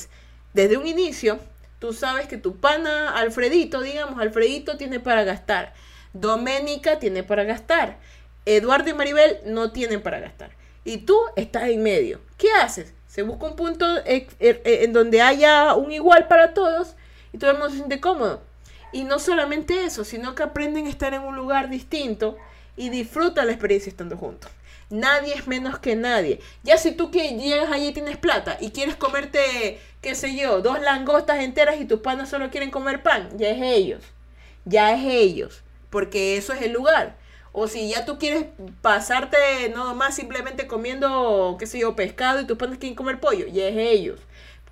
desde 0.54 0.76
un 0.76 0.86
inicio, 0.86 1.38
tú 1.78 1.92
sabes 1.92 2.26
que 2.26 2.36
tu 2.36 2.56
pana 2.56 3.10
Alfredito, 3.16 3.80
digamos, 3.80 4.20
Alfredito 4.20 4.76
tiene 4.76 5.00
para 5.00 5.24
gastar. 5.24 5.74
Doménica 6.12 6.98
tiene 6.98 7.22
para 7.22 7.44
gastar. 7.44 7.98
Eduardo 8.44 8.90
y 8.90 8.94
Maribel 8.94 9.38
no 9.46 9.72
tienen 9.72 10.02
para 10.02 10.20
gastar. 10.20 10.50
Y 10.84 10.98
tú 10.98 11.16
estás 11.36 11.64
en 11.64 11.82
medio. 11.82 12.20
¿Qué 12.36 12.50
haces? 12.52 12.92
Se 13.06 13.22
busca 13.22 13.46
un 13.46 13.56
punto 13.56 13.86
en 14.04 14.92
donde 14.92 15.20
haya 15.20 15.74
un 15.74 15.92
igual 15.92 16.28
para 16.28 16.54
todos 16.54 16.96
y 17.32 17.38
todo 17.38 17.50
el 17.50 17.58
mundo 17.58 17.70
se 17.70 17.76
siente 17.76 18.00
cómodo. 18.00 18.42
Y 18.92 19.04
no 19.04 19.18
solamente 19.18 19.84
eso, 19.84 20.04
sino 20.04 20.34
que 20.34 20.42
aprenden 20.42 20.86
a 20.86 20.90
estar 20.90 21.14
en 21.14 21.22
un 21.22 21.36
lugar 21.36 21.70
distinto 21.70 22.36
y 22.76 22.88
disfrutan 22.88 23.46
la 23.46 23.52
experiencia 23.52 23.90
estando 23.90 24.16
juntos. 24.16 24.50
Nadie 24.92 25.32
es 25.32 25.46
menos 25.46 25.78
que 25.78 25.96
nadie. 25.96 26.38
Ya 26.64 26.76
si 26.76 26.92
tú 26.92 27.10
que 27.10 27.30
llegas 27.30 27.72
allí 27.72 27.92
tienes 27.92 28.18
plata 28.18 28.58
y 28.60 28.72
quieres 28.72 28.94
comerte, 28.94 29.80
qué 30.02 30.14
sé 30.14 30.36
yo, 30.36 30.60
dos 30.60 30.82
langostas 30.82 31.40
enteras 31.40 31.80
y 31.80 31.86
tus 31.86 32.00
panas 32.00 32.28
solo 32.28 32.50
quieren 32.50 32.70
comer 32.70 33.02
pan, 33.02 33.30
ya 33.38 33.48
es 33.48 33.62
ellos. 33.62 34.02
Ya 34.66 34.94
es 34.94 35.02
ellos 35.04 35.62
porque 35.88 36.36
eso 36.36 36.52
es 36.52 36.60
el 36.60 36.72
lugar. 36.72 37.16
O 37.52 37.68
si 37.68 37.88
ya 37.88 38.04
tú 38.04 38.18
quieres 38.18 38.46
pasarte 38.82 39.70
no 39.74 39.94
más 39.94 40.14
simplemente 40.14 40.66
comiendo, 40.66 41.56
qué 41.58 41.66
sé 41.66 41.78
yo, 41.78 41.96
pescado 41.96 42.40
y 42.40 42.46
tus 42.46 42.58
panas 42.58 42.78
quieren 42.78 42.96
comer 42.96 43.18
pollo, 43.18 43.46
ya 43.46 43.68
es 43.68 43.76
ellos. 43.76 44.20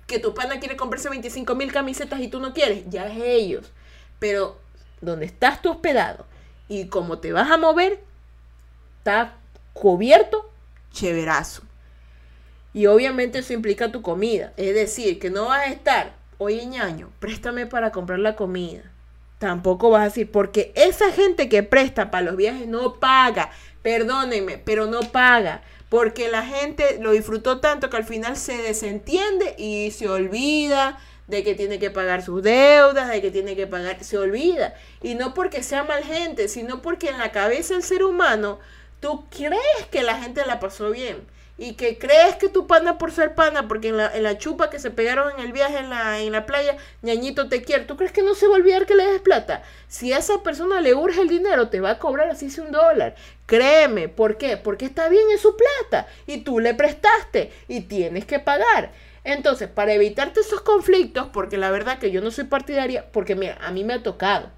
Que 0.05 0.19
tu 0.19 0.35
pana 0.35 0.59
quiere 0.59 0.75
comprarse 0.75 1.09
25 1.09 1.55
mil 1.55 1.71
camisetas 1.71 2.19
y 2.19 2.27
tú 2.27 2.39
no 2.39 2.53
quieres, 2.53 2.83
ya 2.89 3.07
es 3.07 3.17
ellos. 3.19 3.71
Pero 4.19 4.59
donde 4.99 5.25
estás 5.25 5.63
tú 5.63 5.71
hospedado 5.71 6.27
y 6.67 6.89
como 6.89 7.19
te 7.19 7.31
vas 7.31 7.49
a 7.49 7.57
mover, 7.57 8.03
está 8.99 9.40
cubierto, 9.73 10.49
chéverazo. 10.91 11.63
Y 12.73 12.85
obviamente 12.85 13.39
eso 13.39 13.53
implica 13.53 13.91
tu 13.91 14.01
comida. 14.01 14.53
Es 14.57 14.73
decir, 14.73 15.19
que 15.19 15.29
no 15.29 15.45
vas 15.45 15.67
a 15.67 15.71
estar, 15.71 16.15
oye 16.37 16.65
ñaño, 16.65 17.11
préstame 17.19 17.65
para 17.65 17.91
comprar 17.91 18.19
la 18.19 18.35
comida 18.35 18.91
tampoco 19.41 19.89
vas 19.89 20.01
a 20.01 20.05
decir, 20.05 20.29
porque 20.29 20.71
esa 20.75 21.11
gente 21.11 21.49
que 21.49 21.63
presta 21.63 22.11
para 22.11 22.25
los 22.25 22.35
viajes 22.35 22.67
no 22.67 22.99
paga, 22.99 23.49
perdónenme, 23.81 24.59
pero 24.59 24.85
no 24.85 24.99
paga, 24.99 25.63
porque 25.89 26.29
la 26.29 26.45
gente 26.45 26.99
lo 27.01 27.11
disfrutó 27.11 27.59
tanto 27.59 27.89
que 27.89 27.97
al 27.97 28.03
final 28.03 28.37
se 28.37 28.55
desentiende 28.57 29.55
y 29.57 29.89
se 29.89 30.07
olvida 30.07 30.99
de 31.25 31.43
que 31.43 31.55
tiene 31.55 31.79
que 31.79 31.89
pagar 31.89 32.21
sus 32.21 32.43
deudas, 32.43 33.09
de 33.09 33.19
que 33.19 33.31
tiene 33.31 33.55
que 33.55 33.65
pagar, 33.65 34.03
se 34.03 34.19
olvida. 34.19 34.75
Y 35.01 35.15
no 35.15 35.33
porque 35.33 35.63
sea 35.63 35.83
mal 35.85 36.03
gente, 36.03 36.47
sino 36.47 36.83
porque 36.83 37.09
en 37.09 37.17
la 37.17 37.31
cabeza 37.31 37.73
del 37.73 37.81
ser 37.81 38.03
humano 38.03 38.59
tú 39.01 39.25
crees 39.29 39.87
que 39.91 40.03
la 40.03 40.17
gente 40.17 40.45
la 40.45 40.61
pasó 40.61 40.91
bien 40.91 41.27
y 41.57 41.73
que 41.73 41.97
crees 41.99 42.37
que 42.37 42.49
tu 42.49 42.65
pana 42.65 42.97
por 42.97 43.11
ser 43.11 43.35
pana, 43.35 43.67
porque 43.67 43.89
en 43.89 43.97
la, 43.97 44.15
en 44.15 44.23
la 44.23 44.37
chupa 44.37 44.69
que 44.69 44.79
se 44.79 44.89
pegaron 44.89 45.31
en 45.33 45.45
el 45.45 45.51
viaje 45.51 45.77
en 45.79 45.89
la, 45.89 46.19
en 46.19 46.31
la 46.31 46.45
playa, 46.45 46.77
ñañito 47.01 47.49
te 47.49 47.61
quiere, 47.61 47.83
¿tú 47.83 47.97
crees 47.97 48.11
que 48.11 48.23
no 48.23 48.33
se 48.33 48.47
va 48.47 48.55
a 48.55 48.57
olvidar 48.57 48.85
que 48.85 48.95
le 48.95 49.05
des 49.05 49.21
plata? 49.21 49.61
Si 49.87 50.13
a 50.13 50.17
esa 50.17 50.41
persona 50.41 50.81
le 50.81 50.95
urge 50.95 51.21
el 51.21 51.27
dinero, 51.27 51.69
te 51.69 51.79
va 51.79 51.91
a 51.91 51.99
cobrar 51.99 52.29
así 52.29 52.47
un 52.59 52.71
dólar. 52.71 53.15
Créeme, 53.45 54.07
¿por 54.07 54.37
qué? 54.37 54.57
Porque 54.57 54.85
está 54.85 55.09
bien 55.09 55.29
en 55.31 55.37
su 55.37 55.55
plata 55.55 56.07
y 56.25 56.37
tú 56.39 56.59
le 56.59 56.73
prestaste 56.73 57.51
y 57.67 57.81
tienes 57.81 58.25
que 58.25 58.39
pagar. 58.39 58.91
Entonces, 59.23 59.69
para 59.69 59.93
evitarte 59.93 60.39
esos 60.39 60.61
conflictos, 60.61 61.27
porque 61.31 61.57
la 61.57 61.69
verdad 61.69 61.99
que 61.99 62.09
yo 62.09 62.21
no 62.21 62.31
soy 62.31 62.45
partidaria, 62.45 63.11
porque 63.11 63.35
mira, 63.35 63.59
a 63.61 63.71
mí 63.71 63.83
me 63.83 63.93
ha 63.93 64.03
tocado. 64.03 64.49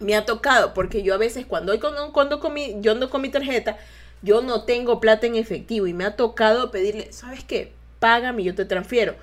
Me 0.00 0.16
ha 0.16 0.24
tocado, 0.24 0.74
porque 0.74 1.02
yo 1.02 1.14
a 1.14 1.18
veces 1.18 1.46
cuando, 1.46 1.78
cuando, 1.78 2.12
cuando 2.12 2.40
yo 2.80 2.92
ando 2.92 3.10
con 3.10 3.22
mi 3.22 3.28
tarjeta, 3.28 3.76
yo 4.22 4.42
no 4.42 4.64
tengo 4.64 5.00
plata 5.00 5.26
en 5.26 5.36
efectivo 5.36 5.86
y 5.86 5.94
me 5.94 6.04
ha 6.04 6.16
tocado 6.16 6.70
pedirle, 6.70 7.12
¿sabes 7.12 7.44
qué? 7.44 7.72
Págame 7.98 8.42
yo 8.42 8.54
te 8.54 8.64
transfiero. 8.64 9.14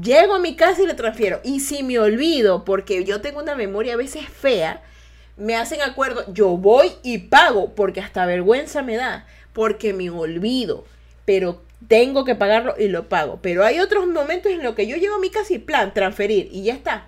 Llego 0.00 0.34
a 0.34 0.40
mi 0.40 0.56
casa 0.56 0.82
y 0.82 0.86
le 0.86 0.94
transfiero. 0.94 1.40
Y 1.44 1.60
si 1.60 1.82
me 1.82 1.98
olvido, 1.98 2.64
porque 2.64 3.04
yo 3.04 3.20
tengo 3.20 3.40
una 3.40 3.54
memoria 3.54 3.94
a 3.94 3.98
veces 3.98 4.28
fea, 4.28 4.82
me 5.36 5.56
hacen 5.56 5.82
acuerdo, 5.82 6.24
yo 6.32 6.56
voy 6.56 6.92
y 7.02 7.18
pago, 7.18 7.74
porque 7.74 8.00
hasta 8.00 8.26
vergüenza 8.26 8.82
me 8.82 8.96
da, 8.96 9.26
porque 9.52 9.92
me 9.92 10.10
olvido. 10.10 10.84
Pero 11.24 11.62
tengo 11.88 12.24
que 12.24 12.34
pagarlo 12.34 12.74
y 12.78 12.88
lo 12.88 13.08
pago. 13.08 13.38
Pero 13.42 13.64
hay 13.64 13.80
otros 13.80 14.06
momentos 14.06 14.52
en 14.52 14.62
los 14.62 14.74
que 14.74 14.86
yo 14.86 14.96
llego 14.96 15.16
a 15.16 15.20
mi 15.20 15.30
casa 15.30 15.54
y 15.54 15.58
plan, 15.58 15.94
transferir, 15.94 16.48
y 16.52 16.64
ya 16.64 16.74
está. 16.74 17.06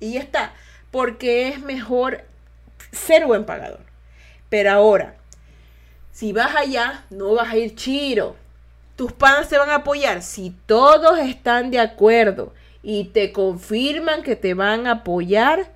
Y 0.00 0.14
ya 0.14 0.20
está. 0.20 0.54
Porque 0.90 1.48
es 1.48 1.60
mejor 1.60 2.22
ser 2.94 3.26
buen 3.26 3.44
pagador. 3.44 3.80
Pero 4.48 4.70
ahora, 4.70 5.16
si 6.12 6.32
vas 6.32 6.54
allá, 6.54 7.04
no 7.10 7.34
vas 7.34 7.52
a 7.52 7.56
ir 7.56 7.74
chiro. 7.74 8.36
Tus 8.96 9.12
panas 9.12 9.48
te 9.48 9.58
van 9.58 9.70
a 9.70 9.76
apoyar. 9.76 10.22
Si 10.22 10.54
todos 10.66 11.18
están 11.18 11.70
de 11.70 11.80
acuerdo 11.80 12.52
y 12.82 13.04
te 13.06 13.32
confirman 13.32 14.22
que 14.22 14.36
te 14.36 14.54
van 14.54 14.86
a 14.86 14.92
apoyar, 14.92 15.72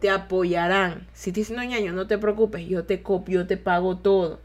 te 0.00 0.10
apoyarán. 0.10 1.08
Si 1.14 1.32
te 1.32 1.40
dicen, 1.40 1.56
no, 1.56 1.64
ñaño, 1.64 1.92
no 1.92 2.06
te 2.06 2.18
preocupes, 2.18 2.68
yo 2.68 2.84
te 2.84 3.02
copio, 3.02 3.46
te 3.46 3.56
pago 3.56 3.96
todo. 3.96 4.40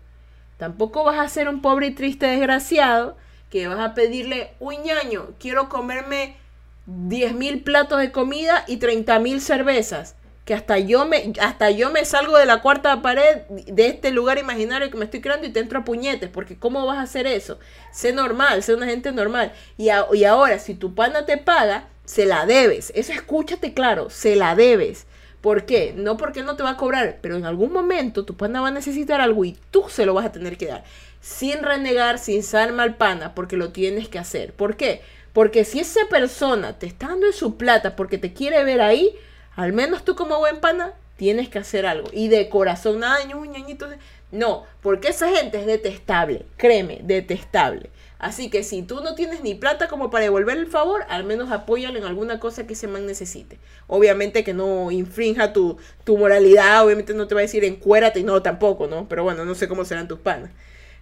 Tampoco 0.57 1.03
vas 1.03 1.19
a 1.19 1.27
ser 1.27 1.49
un 1.49 1.61
pobre 1.61 1.87
y 1.87 1.91
triste 1.91 2.25
desgraciado 2.25 3.17
que 3.49 3.67
vas 3.67 3.79
a 3.79 3.93
pedirle, 3.93 4.53
uy 4.59 4.77
ñaño, 4.77 5.31
quiero 5.39 5.69
comerme 5.69 6.37
10 6.85 7.35
mil 7.35 7.63
platos 7.63 7.99
de 7.99 8.11
comida 8.11 8.63
y 8.67 8.77
30 8.77 9.19
mil 9.19 9.41
cervezas. 9.41 10.15
Que 10.45 10.53
hasta 10.53 10.77
yo, 10.77 11.05
me, 11.05 11.31
hasta 11.39 11.71
yo 11.71 11.89
me 11.89 12.03
salgo 12.03 12.37
de 12.37 12.45
la 12.45 12.61
cuarta 12.61 13.01
pared 13.01 13.43
de 13.49 13.87
este 13.87 14.11
lugar 14.11 14.37
imaginario 14.37 14.89
que 14.91 14.97
me 14.97 15.05
estoy 15.05 15.21
creando 15.21 15.47
y 15.47 15.51
te 15.51 15.61
entro 15.61 15.79
a 15.79 15.85
puñetes. 15.85 16.29
Porque 16.29 16.57
¿cómo 16.57 16.85
vas 16.85 16.97
a 16.97 17.03
hacer 17.03 17.27
eso? 17.27 17.59
Sé 17.91 18.11
normal, 18.11 18.61
sé 18.61 18.73
una 18.73 18.85
gente 18.85 19.11
normal. 19.11 19.53
Y, 19.77 19.89
y 20.13 20.23
ahora, 20.25 20.59
si 20.59 20.73
tu 20.75 20.95
pana 20.95 21.25
te 21.25 21.37
paga, 21.37 21.87
se 22.05 22.25
la 22.25 22.45
debes. 22.45 22.91
Eso 22.95 23.13
escúchate 23.13 23.73
claro, 23.73 24.09
se 24.09 24.35
la 24.35 24.55
debes. 24.55 25.05
¿Por 25.43 25.65
qué? 25.65 25.93
No 25.93 26.15
porque 26.15 26.41
no 26.41 26.55
te 26.55 26.63
va 26.63 26.71
a 26.71 26.77
cobrar, 26.77 27.17
pero 27.21 27.35
en 27.35 27.45
algún 27.45 27.73
momento 27.73 28.23
tu 28.23 28.37
pana 28.37 28.61
va 28.61 28.69
a 28.69 28.71
necesitar 28.71 29.19
algo 29.19 29.43
y 29.43 29.57
tú 29.71 29.85
se 29.89 30.05
lo 30.05 30.13
vas 30.13 30.25
a 30.25 30.31
tener 30.31 30.57
que 30.57 30.67
dar. 30.67 30.85
Sin 31.19 31.63
renegar, 31.63 32.17
sin 32.17 32.43
ser 32.43 32.71
mal 32.71 32.95
pana, 32.95 33.35
porque 33.35 33.57
lo 33.57 33.73
tienes 33.73 34.07
que 34.07 34.19
hacer. 34.19 34.53
¿Por 34.53 34.77
qué? 34.77 35.01
Porque 35.33 35.65
si 35.65 35.79
esa 35.79 36.07
persona 36.09 36.79
te 36.79 36.85
está 36.85 37.07
dando 37.07 37.29
su 37.33 37.57
plata 37.57 37.97
porque 37.97 38.17
te 38.17 38.31
quiere 38.31 38.63
ver 38.63 38.79
ahí, 38.79 39.13
al 39.55 39.73
menos 39.73 40.03
tú 40.03 40.15
como 40.15 40.39
buen 40.39 40.59
pana 40.59 40.93
tienes 41.17 41.49
que 41.49 41.59
hacer 41.59 41.85
algo. 41.85 42.09
Y 42.11 42.27
de 42.27 42.49
corazón, 42.49 42.99
nada, 42.99 43.23
ñañito. 43.23 43.87
No, 44.31 44.63
porque 44.81 45.09
esa 45.09 45.29
gente 45.29 45.59
es 45.59 45.65
detestable. 45.65 46.45
Créeme, 46.57 47.01
detestable. 47.03 47.89
Así 48.17 48.49
que 48.49 48.63
si 48.63 48.83
tú 48.83 49.01
no 49.01 49.15
tienes 49.15 49.41
ni 49.41 49.53
plata 49.53 49.89
como 49.89 50.09
para 50.09 50.23
devolver 50.23 50.57
el 50.57 50.67
favor, 50.67 51.05
al 51.09 51.25
menos 51.25 51.51
apóyalo 51.51 51.99
en 51.99 52.05
alguna 52.05 52.39
cosa 52.39 52.65
que 52.65 52.73
ese 52.73 52.87
man 52.87 53.05
necesite. 53.05 53.59
Obviamente 53.85 54.45
que 54.45 54.53
no 54.53 54.91
infrinja 54.91 55.51
tu, 55.51 55.77
tu 56.05 56.17
moralidad, 56.17 56.85
obviamente 56.85 57.13
no 57.13 57.27
te 57.27 57.35
va 57.35 57.41
a 57.41 57.43
decir 57.43 57.65
encuérate 57.65 58.21
y 58.21 58.23
no 58.23 58.41
tampoco, 58.41 58.87
¿no? 58.87 59.09
Pero 59.09 59.23
bueno, 59.23 59.43
no 59.43 59.55
sé 59.55 59.67
cómo 59.67 59.83
serán 59.83 60.07
tus 60.07 60.19
panas. 60.19 60.51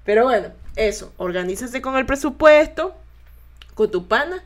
Pero 0.03 0.23
bueno, 0.23 0.49
eso, 0.75 1.13
organízate 1.17 1.79
con 1.79 1.95
el 1.95 2.07
presupuesto, 2.07 2.95
con 3.75 3.91
tu 3.91 4.07
pana 4.07 4.43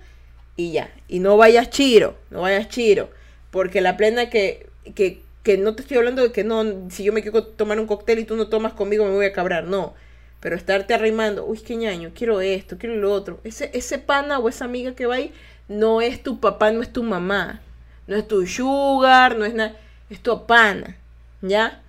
y 0.57 0.73
ya. 0.73 0.93
Y 1.07 1.19
no 1.19 1.37
vayas 1.37 1.69
chiro, 1.69 2.17
no 2.29 2.41
vayas 2.41 2.67
chiro, 2.67 3.09
porque 3.55 3.79
la 3.79 3.95
plena 3.95 4.29
que, 4.29 4.67
que, 4.95 5.21
que 5.41 5.57
no 5.57 5.75
te 5.75 5.83
estoy 5.83 5.95
hablando 5.95 6.21
de 6.21 6.33
que 6.33 6.43
no, 6.43 6.89
si 6.89 7.05
yo 7.05 7.13
me 7.13 7.21
quiero 7.21 7.41
tomar 7.41 7.79
un 7.79 7.87
cóctel 7.87 8.19
y 8.19 8.25
tú 8.25 8.35
no 8.35 8.49
tomas 8.49 8.73
conmigo 8.73 9.05
me 9.05 9.11
voy 9.11 9.25
a 9.25 9.31
cabrar, 9.31 9.63
no 9.63 9.93
pero 10.45 10.55
estarte 10.55 10.93
arrimando, 10.93 11.43
uy, 11.43 11.57
qué 11.57 11.75
ñaño, 11.75 12.11
quiero 12.13 12.39
esto, 12.39 12.77
quiero 12.77 12.97
lo 12.97 13.11
otro. 13.11 13.39
Ese, 13.43 13.71
ese 13.73 13.97
pana 13.97 14.37
o 14.37 14.47
esa 14.47 14.65
amiga 14.65 14.93
que 14.93 15.07
va 15.07 15.15
ahí 15.15 15.33
no 15.67 16.01
es 16.01 16.21
tu 16.21 16.39
papá, 16.39 16.69
no 16.69 16.83
es 16.83 16.93
tu 16.93 17.01
mamá. 17.01 17.61
No 18.05 18.15
es 18.15 18.27
tu 18.27 18.45
sugar, 18.45 19.37
no 19.37 19.45
es 19.45 19.55
nada. 19.55 19.75
Es 20.07 20.21
tu 20.21 20.45
pana. 20.45 20.97
¿Ya? 21.41 21.81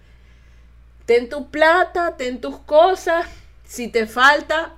Ten 1.04 1.28
tu 1.28 1.50
plata, 1.50 2.16
ten 2.16 2.40
tus 2.40 2.56
cosas. 2.60 3.26
Si 3.66 3.88
te 3.88 4.06
falta, 4.06 4.72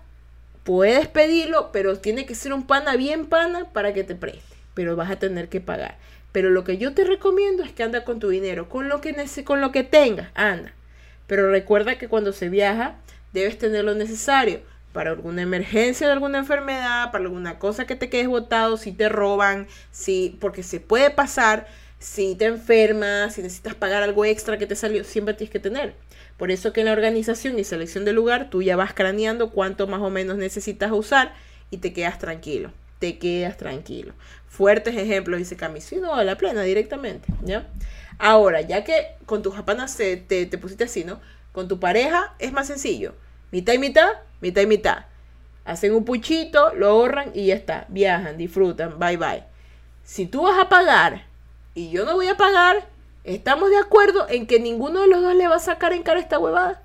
puedes 0.64 1.06
pedirlo, 1.06 1.70
pero 1.70 2.00
tiene 2.00 2.26
que 2.26 2.34
ser 2.34 2.52
un 2.52 2.66
pana 2.66 2.96
bien 2.96 3.26
pana 3.26 3.66
para 3.72 3.94
que 3.94 4.02
te 4.02 4.16
preste. 4.16 4.56
Pero 4.74 4.96
vas 4.96 5.12
a 5.12 5.20
tener 5.20 5.48
que 5.48 5.60
pagar. 5.60 5.98
Pero 6.32 6.50
lo 6.50 6.64
que 6.64 6.78
yo 6.78 6.94
te 6.94 7.04
recomiendo 7.04 7.62
es 7.62 7.72
que 7.72 7.82
anda 7.82 8.04
con 8.04 8.20
tu 8.20 8.28
dinero, 8.28 8.68
con 8.68 8.88
lo 8.88 9.00
que, 9.00 9.14
con 9.44 9.60
lo 9.60 9.72
que 9.72 9.84
tengas, 9.84 10.30
anda. 10.34 10.72
Pero 11.26 11.50
recuerda 11.50 11.98
que 11.98 12.08
cuando 12.08 12.32
se 12.32 12.48
viaja, 12.48 12.96
debes 13.32 13.58
tener 13.58 13.84
lo 13.84 13.94
necesario 13.94 14.60
para 14.92 15.10
alguna 15.10 15.42
emergencia 15.42 16.06
de 16.06 16.12
alguna 16.12 16.38
enfermedad, 16.38 17.12
para 17.12 17.24
alguna 17.24 17.58
cosa 17.58 17.86
que 17.86 17.96
te 17.96 18.08
quedes 18.08 18.28
botado, 18.28 18.76
si 18.76 18.92
te 18.92 19.08
roban, 19.08 19.66
si 19.90 20.36
porque 20.40 20.62
se 20.62 20.80
puede 20.80 21.10
pasar, 21.10 21.66
si 21.98 22.34
te 22.34 22.46
enfermas, 22.46 23.34
si 23.34 23.42
necesitas 23.42 23.74
pagar 23.74 24.02
algo 24.02 24.24
extra 24.24 24.58
que 24.58 24.66
te 24.66 24.76
salió, 24.76 25.04
siempre 25.04 25.34
tienes 25.34 25.52
que 25.52 25.60
tener. 25.60 25.94
Por 26.36 26.50
eso 26.50 26.72
que 26.72 26.80
en 26.80 26.86
la 26.86 26.92
organización 26.92 27.58
y 27.58 27.64
selección 27.64 28.04
del 28.04 28.16
lugar 28.16 28.48
tú 28.50 28.62
ya 28.62 28.76
vas 28.76 28.94
craneando 28.94 29.50
cuánto 29.50 29.86
más 29.86 30.00
o 30.00 30.10
menos 30.10 30.36
necesitas 30.36 30.92
usar 30.92 31.34
y 31.70 31.78
te 31.78 31.92
quedas 31.92 32.18
tranquilo. 32.18 32.72
Te 32.98 33.18
quedas 33.18 33.56
tranquilo. 33.56 34.12
Fuertes 34.48 34.96
ejemplos, 34.96 35.38
dice 35.38 35.56
Cami. 35.56 35.80
Sí, 35.80 35.96
no, 35.96 36.14
a 36.14 36.24
la 36.24 36.36
plena 36.36 36.62
directamente, 36.62 37.28
¿ya? 37.42 37.68
Ahora, 38.18 38.60
ya 38.60 38.82
que 38.84 39.06
con 39.26 39.42
tus 39.42 39.54
japanas 39.54 39.96
te, 39.96 40.16
te 40.16 40.58
pusiste 40.58 40.84
así, 40.84 41.04
¿no? 41.04 41.20
Con 41.52 41.68
tu 41.68 41.78
pareja 41.78 42.34
es 42.38 42.52
más 42.52 42.66
sencillo. 42.66 43.14
Mitad 43.50 43.72
y 43.72 43.78
mitad, 43.78 44.10
mitad 44.40 44.62
y 44.62 44.66
mitad. 44.66 45.06
Hacen 45.64 45.94
un 45.94 46.04
puchito, 46.04 46.74
lo 46.74 46.88
ahorran 46.88 47.30
y 47.34 47.46
ya 47.46 47.54
está. 47.54 47.86
Viajan, 47.88 48.36
disfrutan, 48.36 48.98
bye 48.98 49.16
bye. 49.16 49.44
Si 50.02 50.26
tú 50.26 50.42
vas 50.42 50.58
a 50.58 50.68
pagar 50.68 51.26
y 51.74 51.90
yo 51.90 52.04
no 52.04 52.14
voy 52.14 52.28
a 52.28 52.36
pagar, 52.36 52.88
estamos 53.24 53.70
de 53.70 53.76
acuerdo 53.76 54.26
en 54.28 54.46
que 54.46 54.58
ninguno 54.58 55.02
de 55.02 55.08
los 55.08 55.22
dos 55.22 55.34
le 55.34 55.46
va 55.46 55.56
a 55.56 55.60
sacar 55.60 55.92
en 55.92 56.02
cara 56.02 56.20
esta 56.20 56.38
huevada. 56.38 56.82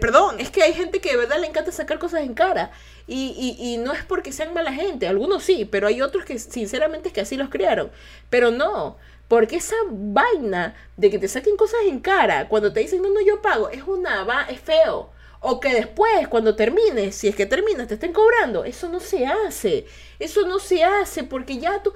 perdón, 0.00 0.38
es 0.38 0.50
que 0.50 0.62
hay 0.62 0.72
gente 0.74 1.00
que 1.00 1.10
de 1.10 1.16
verdad 1.16 1.40
le 1.40 1.48
encanta 1.48 1.72
sacar 1.72 1.98
cosas 1.98 2.22
en 2.22 2.34
cara. 2.34 2.70
Y, 3.06 3.56
y, 3.58 3.76
no 3.76 3.92
es 3.92 4.02
porque 4.04 4.32
sean 4.32 4.54
mala 4.54 4.72
gente, 4.72 5.06
algunos 5.06 5.42
sí, 5.42 5.66
pero 5.66 5.86
hay 5.86 6.00
otros 6.00 6.24
que 6.24 6.38
sinceramente 6.38 7.08
es 7.08 7.14
que 7.14 7.20
así 7.20 7.36
los 7.36 7.50
criaron. 7.50 7.90
Pero 8.30 8.50
no, 8.50 8.96
porque 9.28 9.56
esa 9.56 9.76
vaina 9.90 10.74
de 10.96 11.10
que 11.10 11.18
te 11.18 11.28
saquen 11.28 11.56
cosas 11.56 11.80
en 11.86 12.00
cara 12.00 12.48
cuando 12.48 12.72
te 12.72 12.80
dicen, 12.80 13.02
no, 13.02 13.10
no, 13.10 13.20
yo 13.20 13.42
pago, 13.42 13.68
es 13.68 13.82
una, 13.82 14.24
va, 14.24 14.44
es 14.44 14.60
feo. 14.60 15.10
O 15.40 15.60
que 15.60 15.74
después, 15.74 16.26
cuando 16.28 16.56
termines, 16.56 17.14
si 17.16 17.28
es 17.28 17.36
que 17.36 17.44
terminas, 17.44 17.86
te 17.86 17.94
estén 17.94 18.14
cobrando. 18.14 18.64
Eso 18.64 18.88
no 18.88 18.98
se 18.98 19.26
hace. 19.26 19.84
Eso 20.18 20.46
no 20.46 20.58
se 20.58 20.82
hace 20.82 21.22
porque 21.22 21.58
ya 21.58 21.82
tú, 21.82 21.92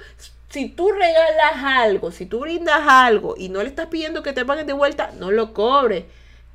si 0.51 0.69
tú 0.69 0.91
regalas 0.93 1.57
algo, 1.63 2.11
si 2.11 2.27
tú 2.27 2.41
brindas 2.41 2.83
algo 2.87 3.35
y 3.39 3.49
no 3.49 3.63
le 3.63 3.71
estás 3.71 3.87
pidiendo 3.87 4.23
que 4.23 4.35
te 4.35 4.45
paguen 4.45 4.67
de 4.67 4.75
vuelta, 4.75 5.13
no 5.19 5.31
lo 5.31 5.55
cobres. 5.55 6.05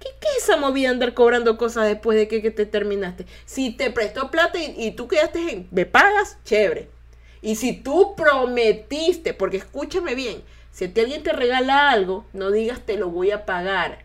¿Qué, 0.03 0.27
es 0.37 0.43
esa 0.43 0.57
movida 0.57 0.89
andar 0.89 1.13
cobrando 1.13 1.57
cosas 1.57 1.87
después 1.87 2.17
de 2.17 2.27
que, 2.27 2.51
te 2.51 2.65
terminaste? 2.65 3.25
Si 3.45 3.71
te 3.71 3.91
prestó 3.91 4.31
plata 4.31 4.57
y, 4.59 4.91
tú 4.91 5.07
quedaste 5.07 5.51
en, 5.51 5.67
me 5.71 5.85
pagas, 5.85 6.37
chévere. 6.43 6.89
Y 7.41 7.55
si 7.55 7.73
tú 7.73 8.15
prometiste, 8.15 9.33
porque 9.33 9.57
escúchame 9.57 10.15
bien, 10.15 10.43
si 10.71 10.85
alguien 10.85 11.23
te 11.23 11.33
regala 11.33 11.91
algo, 11.91 12.25
no 12.33 12.51
digas 12.51 12.81
te 12.81 12.97
lo 12.97 13.09
voy 13.09 13.31
a 13.31 13.45
pagar, 13.45 13.99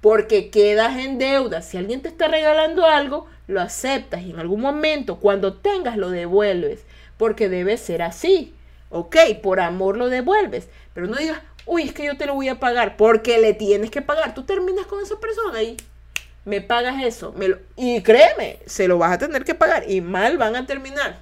porque 0.00 0.50
quedas 0.50 0.98
en 0.98 1.18
deuda. 1.18 1.62
Si 1.62 1.76
alguien 1.76 2.02
te 2.02 2.08
está 2.08 2.28
regalando 2.28 2.86
algo, 2.86 3.26
lo 3.46 3.60
aceptas 3.60 4.22
y 4.22 4.30
en 4.30 4.40
algún 4.40 4.60
momento, 4.60 5.20
cuando 5.20 5.54
tengas, 5.54 5.96
lo 5.96 6.10
devuelves, 6.10 6.84
porque 7.16 7.48
debe 7.48 7.76
ser 7.76 8.02
así. 8.02 8.54
Ok, 8.90 9.16
por 9.42 9.60
amor 9.60 9.96
lo 9.96 10.10
devuelves, 10.10 10.68
pero 10.92 11.06
no 11.06 11.16
digas, 11.16 11.40
uy, 11.66 11.82
es 11.82 11.92
que 11.92 12.04
yo 12.04 12.16
te 12.16 12.26
lo 12.26 12.34
voy 12.34 12.48
a 12.48 12.60
pagar, 12.60 12.96
porque 12.96 13.38
le 13.38 13.54
tienes 13.54 13.90
que 13.90 14.02
pagar. 14.02 14.34
Tú 14.34 14.44
terminas 14.44 14.86
con 14.86 15.02
esa 15.02 15.18
persona 15.18 15.62
y 15.62 15.76
me 16.44 16.60
pagas 16.60 17.02
eso. 17.02 17.34
Y 17.76 18.02
créeme, 18.02 18.58
se 18.66 18.88
lo 18.88 18.98
vas 18.98 19.12
a 19.12 19.18
tener 19.18 19.44
que 19.44 19.54
pagar 19.54 19.88
y 19.88 20.00
mal 20.00 20.38
van 20.38 20.56
a 20.56 20.66
terminar. 20.66 21.18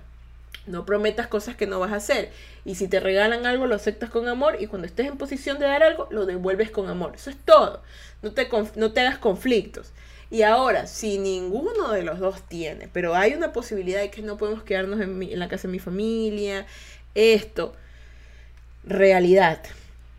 No 0.67 0.85
prometas 0.87 1.27
cosas 1.27 1.57
que 1.57 1.67
no 1.67 1.81
vas 1.81 1.93
a 1.93 1.97
hacer. 1.97 2.31
Y 2.65 2.75
si 2.75 2.89
te 2.89 3.01
regalan 3.01 3.47
algo, 3.47 3.67
lo 3.67 3.75
aceptas 3.75 4.11
con 4.11 4.29
amor. 4.29 4.57
Y 4.61 4.67
cuando 4.67 4.87
estés 4.87 5.07
en 5.07 5.19
posición 5.19 5.59
de 5.59 5.67
dar 5.67 5.83
algo, 5.83 6.07
lo 6.11 6.27
devuelves 6.27 6.71
con 6.71 6.89
amor. 6.89 7.13
Eso 7.15 7.31
es 7.31 7.37
todo. 7.37 7.83
No 8.23 8.33
te, 8.33 8.49
no 8.77 8.93
te 8.93 9.01
hagas 9.01 9.19
conflictos. 9.19 9.93
Y 10.31 10.43
ahora, 10.43 10.87
si 10.87 11.19
ninguno 11.19 11.91
de 11.91 12.03
los 12.05 12.21
dos 12.21 12.43
tiene, 12.47 12.89
pero 12.93 13.17
hay 13.17 13.35
una 13.35 13.53
posibilidad 13.53 14.01
de 14.01 14.11
que 14.11 14.23
no 14.23 14.37
podemos 14.37 14.63
quedarnos 14.63 15.01
en 15.01 15.39
la 15.39 15.49
casa 15.49 15.67
de 15.67 15.73
mi 15.73 15.81
familia, 15.81 16.67
esto, 17.17 17.75
realidad. 18.85 19.61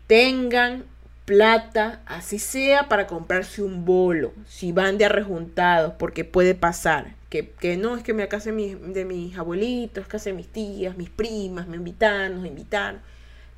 Tengan 0.06 0.84
plata, 1.24 2.00
así 2.06 2.38
sea 2.38 2.88
para 2.88 3.06
comprarse 3.06 3.62
un 3.62 3.84
bolo, 3.84 4.32
si 4.46 4.72
van 4.72 4.98
de 4.98 5.04
arrejuntados, 5.04 5.94
porque 5.98 6.24
puede 6.24 6.54
pasar. 6.54 7.14
Que, 7.30 7.78
no, 7.78 7.96
es 7.96 8.02
que 8.02 8.12
me 8.12 8.28
casa 8.28 8.50
de 8.52 9.04
mis 9.06 9.38
abuelitos, 9.38 10.06
casa 10.06 10.28
de 10.28 10.34
mis 10.34 10.48
tías, 10.48 10.98
mis 10.98 11.08
primas, 11.08 11.66
me 11.66 11.78
invitaron, 11.78 12.36
nos 12.36 12.46
invitaron. 12.46 13.00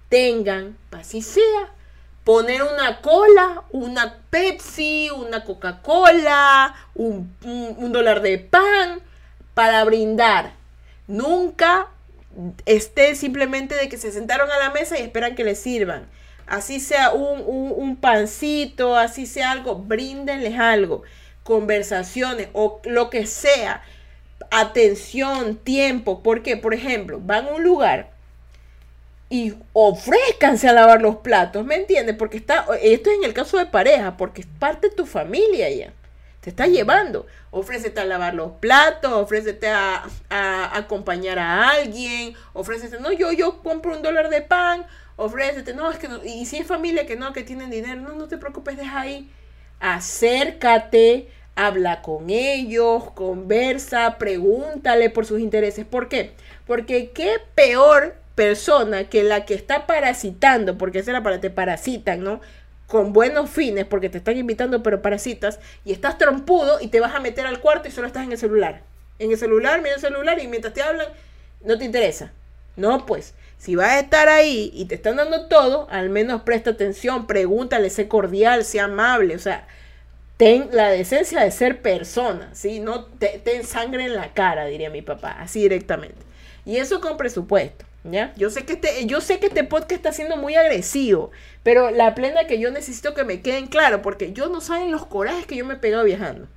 Tengan, 0.09 0.77
así 0.93 1.23
sea, 1.23 1.73
poner 2.23 2.63
una 2.63 3.01
cola, 3.01 3.65
una 3.73 4.19
Pepsi, 4.31 5.11
una 5.11 5.43
Coca-Cola, 5.43 6.73
un, 6.95 7.35
un, 7.43 7.93
dólar 7.93 8.23
de 8.23 8.39
pan 8.39 9.01
para 9.55 9.83
brindar. 9.83 10.53
Nunca 11.09 11.89
esté 12.67 13.17
simplemente 13.17 13.75
de 13.75 13.89
que 13.89 13.97
se 13.97 14.13
sentaron 14.13 14.53
a 14.53 14.59
la 14.59 14.71
mesa 14.71 14.97
y 14.97 15.03
esperan 15.03 15.35
que 15.35 15.43
les 15.43 15.59
sirvan 15.59 16.07
así 16.47 16.81
sea 16.81 17.13
un, 17.13 17.43
un, 17.77 17.97
pancito, 17.97 18.97
así 18.97 19.27
sea 19.27 19.53
algo, 19.53 19.77
bríndenles 19.77 20.59
algo, 20.59 21.03
conversaciones 21.43 22.49
o 22.53 22.81
lo 22.85 23.11
que 23.11 23.27
sea, 23.27 23.83
atención, 24.51 25.57
tiempo, 25.57 26.23
porque, 26.23 26.57
por 26.57 26.75
ejemplo, 26.75 27.21
van 27.21 27.47
a 27.47 27.53
un 27.53 27.63
lugar 27.63 28.15
y 29.31 29.55
ofrézcanse 29.73 30.69
a 30.69 30.73
lavar 30.73 31.03
los 31.03 31.17
platos, 31.17 31.65
¿me 31.65 31.77
entiendes? 31.77 32.15
Porque 32.17 32.37
está, 32.37 32.67
esto 32.81 33.11
es 33.11 33.17
en 33.17 33.25
el 33.25 33.35
caso 33.35 33.59
de 33.59 33.67
pareja, 33.67 34.17
porque 34.17 34.43
es 34.43 34.47
parte 34.47 34.91
de 34.91 34.95
tu 34.95 35.07
familia 35.07 35.71
ya. 35.71 35.93
Te 36.41 36.51
está 36.51 36.67
llevando. 36.67 37.27
Ofrécete 37.51 38.01
a 38.01 38.05
lavar 38.05 38.35
los 38.35 38.53
platos, 38.61 39.11
ofrécete 39.13 39.69
a, 39.69 40.05
a, 40.29 40.77
acompañar 40.77 41.39
a 41.39 41.71
alguien, 41.71 42.35
ofrécete, 42.53 43.01
no, 43.01 43.13
yo, 43.13 43.33
yo 43.33 43.63
compro 43.63 43.97
un 43.97 44.03
dólar 44.03 44.29
de 44.29 44.43
pan, 44.43 44.87
ofrécete, 45.17 45.75
no, 45.75 45.91
es 45.91 45.99
que 45.99 46.09
y 46.25 46.47
si 46.47 46.59
es 46.59 46.67
familia 46.67 47.07
que 47.07 47.17
no, 47.17 47.33
que 47.33 47.43
tienen 47.43 47.71
dinero, 47.71 48.01
no, 48.01 48.15
no 48.15 48.29
te 48.29 48.39
preocupes, 48.39 48.77
deja 48.77 49.01
ahí, 49.01 49.31
acércate, 49.81 51.29
habla 51.57 52.03
con 52.03 52.31
ellos, 52.31 53.11
conversa, 53.13 54.17
pregúntale 54.19 55.11
por 55.11 55.27
sus 55.27 55.41
intereses. 55.41 55.85
¿Por 55.85 56.09
qué? 56.09 56.33
Porque 56.67 57.11
qué 57.11 57.37
peor 57.55 58.17
persona 58.35 59.09
que 59.09 59.23
la 59.23 59.45
que 59.45 59.55
está 59.55 59.87
parasitando, 59.87 60.77
porque 60.77 60.99
esa 60.99 61.13
era 61.13 61.23
para 61.23 61.41
te 61.41 61.51
parasitan, 61.51 62.23
¿no? 62.25 62.41
Con 62.87 63.13
buenos 63.13 63.51
fines, 63.51 63.85
porque 63.85 64.09
te 64.09 64.19
están 64.19 64.37
invitando, 64.37 64.83
pero 64.83 65.03
parasitas, 65.03 65.61
y 65.85 65.93
estás 65.93 66.19
trompudo 66.19 66.81
y 66.81 66.89
te 66.89 67.01
vas 67.01 67.15
a 67.15 67.21
meter 67.21 67.47
al 67.47 67.61
cuarto 67.61 67.89
y 67.89 67.93
solo 67.93 68.07
estás 68.07 68.25
en 68.25 68.33
el 68.33 68.39
celular. 68.39 68.83
En 69.19 69.31
el 69.31 69.39
celular, 69.39 69.81
mira 69.81 69.95
el 69.95 70.01
celular 70.01 70.41
y 70.41 70.49
mientras 70.49 70.75
te 70.75 70.83
hablan, 70.83 71.07
no 71.63 71.79
te 71.79 71.85
interesa. 71.85 72.33
No, 72.77 73.07
pues, 73.07 73.35
si 73.59 73.77
vas 73.77 73.93
a 73.93 74.01
estar 74.01 74.29
ahí 74.29 74.71
y 74.75 74.85
te 74.87 74.95
están 74.95 75.17
dando 75.17 75.47
todo, 75.47 75.89
al 75.91 76.11
menos 76.11 76.43
presta 76.43 76.71
atención, 76.71 77.27
pregúntale, 77.27 77.89
sé 77.91 78.09
cordial, 78.09 78.65
sé 78.65 78.81
amable, 78.81 79.35
o 79.37 79.39
sea, 79.39 79.67
ten 80.37 80.69
la 80.73 80.89
decencia 80.89 81.41
de 81.41 81.51
ser 81.51 81.81
persona, 81.81 82.51
¿sí? 82.53 82.81
No 82.81 83.05
te, 83.05 83.41
ten 83.43 83.65
sangre 83.65 84.05
en 84.05 84.15
la 84.15 84.33
cara, 84.33 84.67
diría 84.67 84.91
mi 84.91 85.03
papá, 85.03 85.37
así 85.41 85.61
directamente. 85.61 86.19
Y 86.67 86.77
eso 86.77 87.01
con 87.01 87.17
presupuesto, 87.17 87.85
¿ya? 88.05 88.33
Yo 88.37 88.51
sé 88.51 88.65
que 88.65 88.75
este, 88.75 89.07
yo 89.07 89.21
sé 89.21 89.39
que 89.39 89.47
este 89.47 89.65
podcast 89.65 89.93
está 89.93 90.13
siendo 90.13 90.37
muy 90.37 90.57
agresivo, 90.57 91.31
pero 91.63 91.91
la 91.91 92.15
plena 92.15 92.47
que 92.47 92.59
yo 92.59 92.71
necesito 92.71 93.15
que 93.15 93.25
me 93.25 93.41
queden 93.43 93.67
claro, 93.67 94.03
porque 94.03 94.33
yo 94.33 94.49
no 94.49 94.61
saben 94.61 94.91
los 94.91 95.07
corajes 95.07 95.47
que 95.47 95.57
yo 95.57 95.65
me 95.65 95.75
he 95.75 95.79
pegado 95.79 96.05
viajando. 96.05 96.49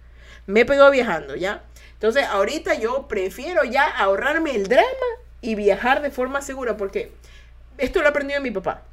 Me 0.46 0.62
he 0.62 0.66
pegado 0.66 0.92
viajando, 0.92 1.36
¿ya? 1.36 1.64
Entonces, 1.94 2.26
ahorita 2.26 2.76
yo 2.76 3.08
prefiero 3.08 3.64
ya 3.64 3.86
ahorrarme 3.86 4.56
el 4.56 4.68
drama 4.68 4.88
y 5.42 5.56
viajar 5.56 6.02
de 6.02 6.12
forma 6.12 6.42
segura, 6.42 6.78
porque 6.78 7.12
esto 7.78 8.02
lo 8.02 8.10
aprendí 8.10 8.34
de 8.34 8.40
mi 8.40 8.52
papá. 8.52 8.84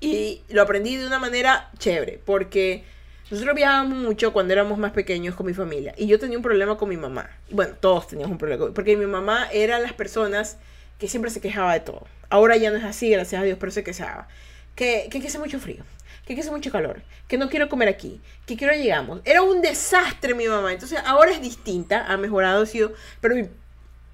Y 0.00 0.42
lo 0.48 0.62
aprendí 0.62 0.96
de 0.96 1.06
una 1.06 1.18
manera 1.18 1.70
chévere, 1.78 2.20
porque 2.24 2.84
nosotros 3.30 3.54
viajábamos 3.56 3.98
mucho 3.98 4.32
cuando 4.32 4.52
éramos 4.52 4.78
más 4.78 4.92
pequeños 4.92 5.34
con 5.34 5.46
mi 5.46 5.54
familia. 5.54 5.94
Y 5.96 6.06
yo 6.06 6.18
tenía 6.18 6.36
un 6.36 6.42
problema 6.42 6.76
con 6.76 6.88
mi 6.90 6.96
mamá. 6.96 7.30
Bueno, 7.50 7.74
todos 7.80 8.08
teníamos 8.08 8.32
un 8.32 8.38
problema. 8.38 8.72
Porque 8.74 8.96
mi 8.96 9.06
mamá 9.06 9.48
era 9.50 9.78
las 9.78 9.94
personas 9.94 10.58
que 10.98 11.08
siempre 11.08 11.30
se 11.30 11.40
quejaba 11.40 11.72
de 11.72 11.80
todo. 11.80 12.06
Ahora 12.28 12.56
ya 12.56 12.70
no 12.70 12.76
es 12.76 12.84
así, 12.84 13.10
gracias 13.10 13.40
a 13.40 13.44
Dios, 13.44 13.56
pero 13.58 13.72
se 13.72 13.82
quejaba. 13.82 14.28
Que, 14.74 15.08
que, 15.10 15.18
hace 15.18 15.38
mucho 15.38 15.58
frío, 15.58 15.84
que, 16.26 16.34
que 16.34 16.40
hace 16.40 16.50
mucho 16.50 16.70
calor, 16.70 17.00
que 17.28 17.38
no 17.38 17.48
quiero 17.48 17.68
comer 17.68 17.88
aquí, 17.88 18.20
que 18.44 18.56
quiero 18.56 18.74
llegamos. 18.74 19.20
Era 19.24 19.42
un 19.42 19.62
desastre 19.62 20.34
mi 20.34 20.46
mamá. 20.46 20.72
Entonces 20.72 20.98
ahora 21.06 21.30
es 21.30 21.40
distinta, 21.40 22.06
ha 22.06 22.16
mejorado, 22.16 22.62
ha 22.62 22.66
sido... 22.66 22.92
Pero 23.20 23.36
mi, 23.36 23.48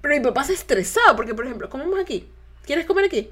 pero 0.01 0.15
mi 0.15 0.21
papá 0.21 0.43
se 0.43 0.53
estresaba 0.53 1.15
porque, 1.15 1.33
por 1.33 1.45
ejemplo, 1.45 1.69
comemos 1.69 1.99
aquí. 1.99 2.29
¿Quieres 2.65 2.85
comer 2.85 3.05
aquí? 3.05 3.29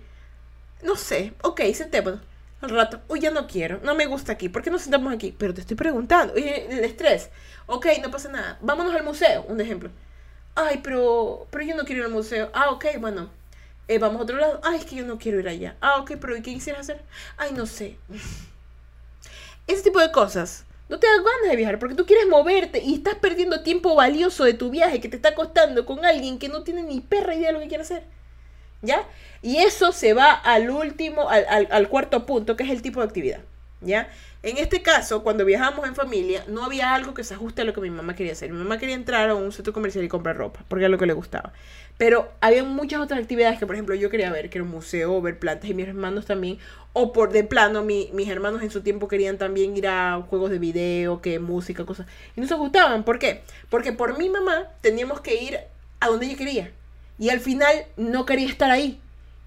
No 0.83 0.95
sé. 0.95 1.33
Ok, 1.41 1.61
sentémonos 1.73 2.21
al 2.61 2.71
rato, 2.71 3.01
uy, 3.07 3.21
ya 3.21 3.31
no 3.31 3.47
quiero, 3.47 3.79
no 3.83 3.95
me 3.95 4.05
gusta 4.05 4.33
aquí, 4.33 4.49
¿por 4.49 4.61
qué 4.61 4.69
nos 4.69 4.81
sentamos 4.81 5.13
aquí? 5.13 5.33
Pero 5.37 5.53
te 5.53 5.61
estoy 5.61 5.77
preguntando, 5.77 6.33
oye, 6.33 6.67
el 6.69 6.83
estrés, 6.83 7.29
ok, 7.67 7.87
no 8.01 8.11
pasa 8.11 8.29
nada, 8.29 8.57
vámonos 8.61 8.93
al 8.93 9.03
museo, 9.03 9.43
un 9.47 9.61
ejemplo. 9.61 9.89
Ay, 10.55 10.81
pero, 10.83 11.47
pero 11.51 11.63
yo 11.63 11.75
no 11.75 11.85
quiero 11.85 12.01
ir 12.01 12.05
al 12.07 12.11
museo. 12.11 12.49
Ah, 12.53 12.71
ok, 12.71 12.85
bueno, 12.99 13.29
eh, 13.87 13.97
vamos 13.97 14.19
a 14.19 14.23
otro 14.23 14.37
lado. 14.37 14.59
Ay, 14.63 14.79
es 14.79 14.85
que 14.85 14.95
yo 14.95 15.05
no 15.05 15.17
quiero 15.17 15.39
ir 15.39 15.47
allá. 15.47 15.77
Ah, 15.79 15.97
ok, 16.01 16.13
pero 16.19 16.35
¿y 16.35 16.41
qué 16.41 16.53
quisieras 16.53 16.81
hacer? 16.81 17.01
Ay, 17.37 17.53
no 17.53 17.65
sé. 17.65 17.97
Ese 19.67 19.83
tipo 19.83 19.99
de 19.99 20.11
cosas. 20.11 20.65
No 20.89 20.99
te 20.99 21.07
das 21.07 21.17
ganas 21.17 21.51
de 21.51 21.55
viajar 21.55 21.77
porque 21.77 21.95
tú 21.95 22.05
quieres 22.05 22.27
moverte 22.27 22.81
y 22.83 22.95
estás 22.95 23.15
perdiendo 23.15 23.61
tiempo 23.61 23.95
valioso 23.95 24.43
de 24.43 24.55
tu 24.55 24.71
viaje 24.71 24.99
que 24.99 25.07
te 25.07 25.15
está 25.15 25.35
costando 25.35 25.85
con 25.85 26.03
alguien 26.03 26.39
que 26.39 26.49
no 26.49 26.63
tiene 26.63 26.81
ni 26.81 26.99
perra 26.99 27.35
idea 27.35 27.47
de 27.47 27.53
lo 27.53 27.59
que 27.59 27.67
quiere 27.67 27.83
hacer. 27.83 28.03
¿Ya? 28.81 29.07
Y 29.43 29.57
eso 29.57 29.91
se 29.91 30.13
va 30.13 30.31
al 30.31 30.69
último, 30.69 31.29
al, 31.29 31.89
cuarto 31.89 32.25
punto, 32.25 32.55
que 32.55 32.63
es 32.63 32.71
el 32.71 32.81
tipo 32.81 33.01
de 33.01 33.05
actividad. 33.05 33.41
¿Ya? 33.81 34.09
En 34.41 34.57
este 34.57 34.81
caso, 34.81 35.21
cuando 35.21 35.43
viajamos 35.43 35.85
en 35.85 35.95
familia, 35.95 36.45
no 36.47 36.63
había 36.63 36.93
algo 36.93 37.13
que 37.13 37.25
se 37.25 37.33
ajuste 37.33 37.61
a 37.61 37.65
lo 37.65 37.73
que 37.73 37.81
mi 37.81 37.89
mamá 37.89 38.15
quería 38.15 38.31
hacer. 38.31 38.49
Mi 38.53 38.57
mamá 38.57 38.77
quería 38.77 38.95
entrar 38.95 39.29
a 39.29 39.35
un 39.35 39.51
centro 39.51 39.73
comercial 39.73 40.05
y 40.05 40.07
comprar 40.07 40.37
ropa, 40.37 40.63
porque 40.69 40.85
era 40.85 40.89
lo 40.89 40.97
que 40.97 41.05
le 41.05 41.11
gustaba. 41.11 41.51
Pero 41.97 42.31
había 42.39 42.63
muchas 42.63 43.01
otras 43.01 43.19
actividades 43.19 43.59
que, 43.59 43.65
por 43.65 43.75
ejemplo, 43.75 43.95
yo 43.95 44.09
quería 44.09 44.31
ver, 44.31 44.49
que 44.49 44.59
era 44.59 44.63
un 44.63 44.71
museo, 44.71 45.21
ver 45.21 45.39
plantas, 45.39 45.69
y 45.69 45.73
mis 45.73 45.89
hermanos 45.89 46.25
también. 46.25 46.57
O 46.93 47.11
por 47.11 47.33
de 47.33 47.43
plano, 47.43 47.83
mis 47.83 48.29
hermanos 48.29 48.61
en 48.61 48.71
su 48.71 48.79
tiempo 48.79 49.09
querían 49.09 49.37
también 49.37 49.75
ir 49.75 49.87
a 49.87 50.21
juegos 50.29 50.51
de 50.51 50.59
video, 50.59 51.21
que 51.21 51.39
música, 51.39 51.85
cosas. 51.85 52.07
Y 52.37 52.39
nos 52.39 52.49
gustaban. 52.53 53.03
¿Por 53.03 53.19
qué? 53.19 53.43
Porque 53.69 53.91
por 53.91 54.17
mi 54.17 54.29
mamá 54.29 54.69
teníamos 54.79 55.19
que 55.19 55.35
ir 55.35 55.59
a 55.99 56.07
donde 56.07 56.27
ella 56.27 56.37
quería. 56.37 56.71
Y 57.17 57.29
al 57.29 57.41
final 57.41 57.73
no 57.97 58.25
quería 58.25 58.47
estar 58.47 58.71
ahí 58.71 59.01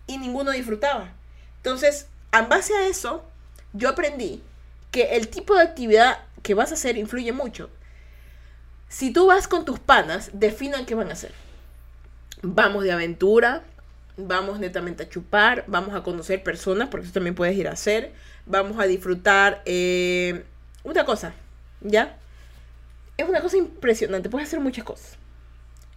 y 0.07 0.19
ninguno 0.19 0.51
disfrutaba. 0.51 1.15
Entonces, 1.57 2.09
en 2.31 2.47
base 2.51 2.75
a 2.75 2.87
eso, 2.89 3.25
yo 3.73 3.89
aprendí 3.89 4.43
que 4.93 5.17
el 5.17 5.27
tipo 5.29 5.57
de 5.57 5.63
actividad 5.63 6.19
que 6.43 6.55
vas 6.55 6.71
a 6.71 6.75
hacer 6.75 6.97
influye 6.97 7.33
mucho. 7.33 7.71
Si 8.89 9.13
tú 9.13 9.27
vas 9.27 9.49
con 9.49 9.65
tus 9.65 9.81
panas, 9.81 10.31
definan 10.35 10.87
qué 10.87 10.95
van 10.95 11.09
a 11.09 11.15
hacer. 11.15 11.33
Vamos 12.43 12.85
de 12.85 12.93
aventura, 12.93 13.65
vamos 14.17 14.61
netamente 14.61 15.05
a 15.05 15.09
chupar, 15.09 15.65
vamos 15.67 15.95
a 15.95 16.03
conocer 16.03 16.43
personas, 16.43 16.89
porque 16.89 17.07
eso 17.07 17.15
también 17.15 17.35
puedes 17.35 17.57
ir 17.57 17.69
a 17.69 17.73
hacer, 17.73 18.13
vamos 18.45 18.79
a 18.79 18.85
disfrutar 18.85 19.63
eh, 19.65 20.45
una 20.85 21.05
cosa, 21.05 21.33
¿ya? 21.81 22.19
Es 23.17 23.27
una 23.27 23.41
cosa 23.41 23.57
impresionante, 23.57 24.29
puedes 24.29 24.49
hacer 24.49 24.61
muchas 24.61 24.85
cosas. 24.85 25.17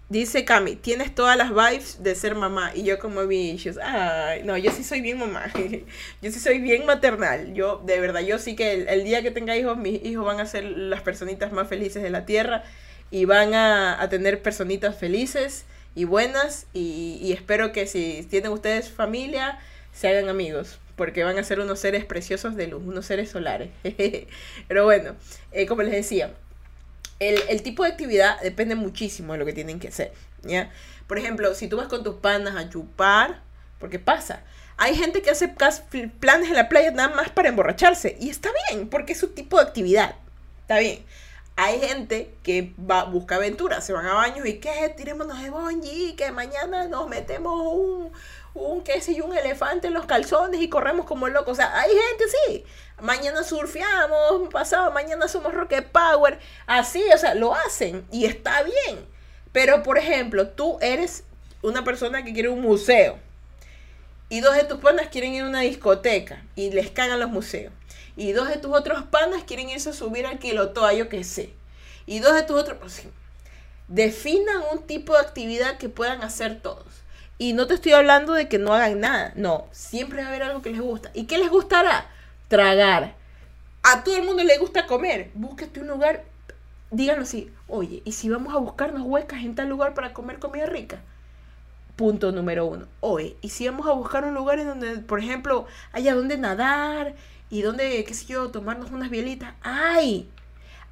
Dice 0.08 0.46
Cami, 0.46 0.76
tienes 0.76 1.16
todas 1.16 1.36
las 1.36 1.50
vibes 1.50 2.04
de 2.04 2.14
ser 2.14 2.36
mamá. 2.36 2.72
Y 2.76 2.84
yo 2.84 3.00
como 3.00 3.26
bichos, 3.26 3.80
ay, 3.82 4.44
no, 4.44 4.56
yo 4.56 4.72
sí 4.72 4.84
soy 4.84 5.02
bien 5.02 5.18
mamá. 5.18 5.52
yo 6.22 6.32
sí 6.32 6.40
soy 6.40 6.60
bien 6.60 6.86
maternal. 6.86 7.56
Yo, 7.56 7.82
de 7.84 8.00
verdad, 8.00 8.22
yo 8.22 8.38
sí 8.38 8.56
que 8.56 8.84
el, 8.88 9.04
día 9.04 9.24
que 9.24 9.32
tenga 9.32 9.58
hijos, 9.58 9.78
mis 9.78 10.04
hijos 10.06 10.24
van 10.24 10.40
a 10.40 10.46
ser 10.46 10.64
las 10.64 11.02
personitas 11.02 11.52
más 11.52 11.68
felices 11.68 12.04
de 12.04 12.12
la 12.12 12.26
tierra. 12.26 12.64
Y 13.10 13.26
van 13.26 13.56
a, 13.56 14.08
tener 14.10 14.44
personitas 14.44 14.96
felices 14.96 15.66
y 15.96 16.04
buenas. 16.04 16.68
Y, 16.74 17.32
espero 17.34 17.72
que 17.72 17.88
si 17.88 18.28
tienen 18.30 18.52
ustedes 18.52 18.92
familia, 18.92 19.58
se 19.92 20.08
hagan 20.08 20.30
amigos. 20.30 20.80
Porque 20.96 21.24
van 21.24 21.40
a 21.40 21.44
ser 21.44 21.60
unos 21.60 21.80
seres 21.80 22.06
preciosos 22.06 22.56
de 22.56 22.68
luz, 22.68 22.84
unos 22.86 23.08
seres 23.08 23.32
solares. 23.32 23.72
Pero 24.68 24.84
bueno, 24.84 25.16
eh, 25.52 25.66
como 25.66 25.82
les 25.82 25.94
decía, 25.94 26.32
el, 27.20 27.64
tipo 27.64 27.84
de 27.84 27.90
actividad 27.90 28.42
depende 28.42 28.76
muchísimo 28.76 29.34
de 29.34 29.40
lo 29.40 29.46
que 29.46 29.54
tienen 29.54 29.80
que 29.80 29.88
hacer, 29.88 30.14
¿ya? 30.44 30.72
Por 31.08 31.18
ejemplo, 31.18 31.54
si 31.56 31.68
tú 31.68 31.78
vas 31.78 31.88
con 31.88 32.04
tus 32.04 32.16
panas 32.16 32.56
a 32.56 32.70
chupar, 32.70 33.42
porque 33.80 34.00
pasa, 34.00 34.44
hay 34.78 34.96
gente 34.96 35.22
que 35.22 35.30
hace 35.30 35.48
planes 36.20 36.50
en 36.50 36.56
la 36.56 36.68
playa 36.68 36.92
nada 36.92 37.16
más 37.16 37.30
para 37.30 37.50
emborracharse, 37.50 38.18
y 38.20 38.30
está 38.30 38.50
bien, 38.70 38.90
porque 38.90 39.14
es 39.14 39.20
su 39.20 39.30
tipo 39.30 39.58
de 39.58 39.64
actividad, 39.64 40.16
está 40.62 40.80
bien. 40.80 41.06
Hay 41.58 41.80
gente 41.80 42.36
que 42.44 42.74
va, 42.78 43.06
busca 43.06 43.36
aventuras, 43.36 43.86
se 43.86 43.94
van 43.94 44.06
a 44.06 44.14
baños 44.14 44.46
y 44.46 44.60
que 44.60 44.94
tirémonos 44.98 45.42
de 45.42 45.50
bonji, 45.50 46.14
que 46.18 46.30
mañana 46.34 46.90
nos 46.90 47.08
metemos 47.08 47.54
un, 47.74 48.12
un, 48.56 48.82
qué 48.84 49.02
sé 49.02 49.22
un 49.22 49.38
elefante 49.38 49.88
en 49.88 49.94
los 49.94 50.06
calzones 50.06 50.60
y 50.62 50.70
corremos 50.70 51.06
como 51.06 51.28
locos. 51.28 51.52
O 51.52 51.56
sea, 51.56 51.80
hay 51.80 51.92
gente, 51.92 52.24
sí. 52.28 52.66
Mañana 53.02 53.44
surfeamos, 53.44 54.50
pasado 54.52 54.92
mañana 54.92 55.28
somos 55.28 55.54
Rocket 55.54 55.88
Power. 55.90 56.40
Así, 56.66 57.04
o 57.14 57.18
sea, 57.18 57.36
lo 57.36 57.54
hacen 57.54 58.08
y 58.12 58.26
está 58.26 58.64
bien. 58.64 59.06
Pero, 59.52 59.84
por 59.84 59.98
ejemplo, 59.98 60.48
tú 60.48 60.78
eres 60.82 61.24
una 61.62 61.84
persona 61.84 62.24
que 62.24 62.34
quiere 62.34 62.50
un 62.50 62.62
museo 62.62 63.20
y 64.30 64.40
dos 64.40 64.56
de 64.56 64.64
tus 64.64 64.80
panas 64.80 65.10
quieren 65.10 65.34
ir 65.34 65.44
a 65.44 65.48
una 65.48 65.62
discoteca 65.62 66.44
y 66.56 66.72
les 66.72 66.90
cagan 66.90 67.20
los 67.20 67.30
museos. 67.30 67.74
Y 68.18 68.32
dos 68.32 68.48
de 68.48 68.58
tus 68.58 68.74
otros 68.74 69.04
panas 69.04 69.44
quieren 69.44 69.70
irse 69.70 69.90
a 69.90 69.94
subir 69.94 70.26
al 70.26 70.40
kilotoa, 70.40 70.94
yo 70.94 71.10
qué 71.10 71.24
sé. 71.24 71.54
Y 72.06 72.20
dos 72.20 72.34
de 72.34 72.44
tus 72.44 72.58
otros... 72.58 72.78
Pues, 72.80 73.04
definan 73.88 74.64
un 74.72 74.82
tipo 74.82 75.14
de 75.14 75.20
actividad 75.20 75.78
que 75.78 75.90
puedan 75.90 76.24
hacer 76.24 76.60
todos. 76.62 77.05
Y 77.38 77.54
no 77.54 77.68
te 77.68 77.74
estoy 77.74 77.92
hablando 77.92 78.34
de 78.34 78.48
que 78.48 78.58
no 78.58 78.74
hagan 78.74 79.02
nada. 79.02 79.34
No, 79.36 79.68
siempre 79.72 80.22
va 80.22 80.26
a 80.26 80.30
haber 80.30 80.44
algo 80.44 80.62
que 80.62 80.70
les 80.70 80.82
gusta. 80.82 81.12
¿Y 81.14 81.26
qué 81.26 81.38
les 81.38 81.50
gustará? 81.50 82.08
Tragar. 82.48 83.16
A 83.84 84.04
todo 84.04 84.16
el 84.16 84.24
mundo 84.24 84.44
le 84.44 84.58
gusta 84.58 84.88
comer. 84.88 85.32
Búsquete 85.34 85.82
un 85.82 85.88
lugar. 85.88 86.24
Díganlo 86.92 87.24
así. 87.24 87.52
Oye, 87.68 88.02
¿y 88.06 88.14
si 88.14 88.30
vamos 88.30 88.54
a 88.54 88.58
buscarnos 88.58 89.02
huecas 89.04 89.44
en 89.44 89.56
tal 89.56 89.68
lugar 89.68 89.94
para 89.94 90.14
comer 90.14 90.40
comida 90.40 90.66
rica? 90.66 91.02
Punto 91.96 92.32
número 92.32 92.66
uno. 92.66 92.88
Oye, 93.02 93.36
¿y 93.42 93.50
si 93.50 93.68
vamos 93.68 93.88
a 93.88 93.92
buscar 93.92 94.24
un 94.26 94.34
lugar 94.34 94.60
en 94.60 94.68
donde, 94.68 94.98
por 95.00 95.20
ejemplo, 95.20 95.66
haya 95.92 96.16
donde 96.16 96.38
nadar 96.38 97.16
y 97.50 97.62
donde, 97.62 98.04
qué 98.06 98.14
sé 98.14 98.26
yo, 98.28 98.50
tomarnos 98.50 98.92
unas 98.92 99.10
bielitas? 99.10 99.54
¡Ay! 99.62 100.30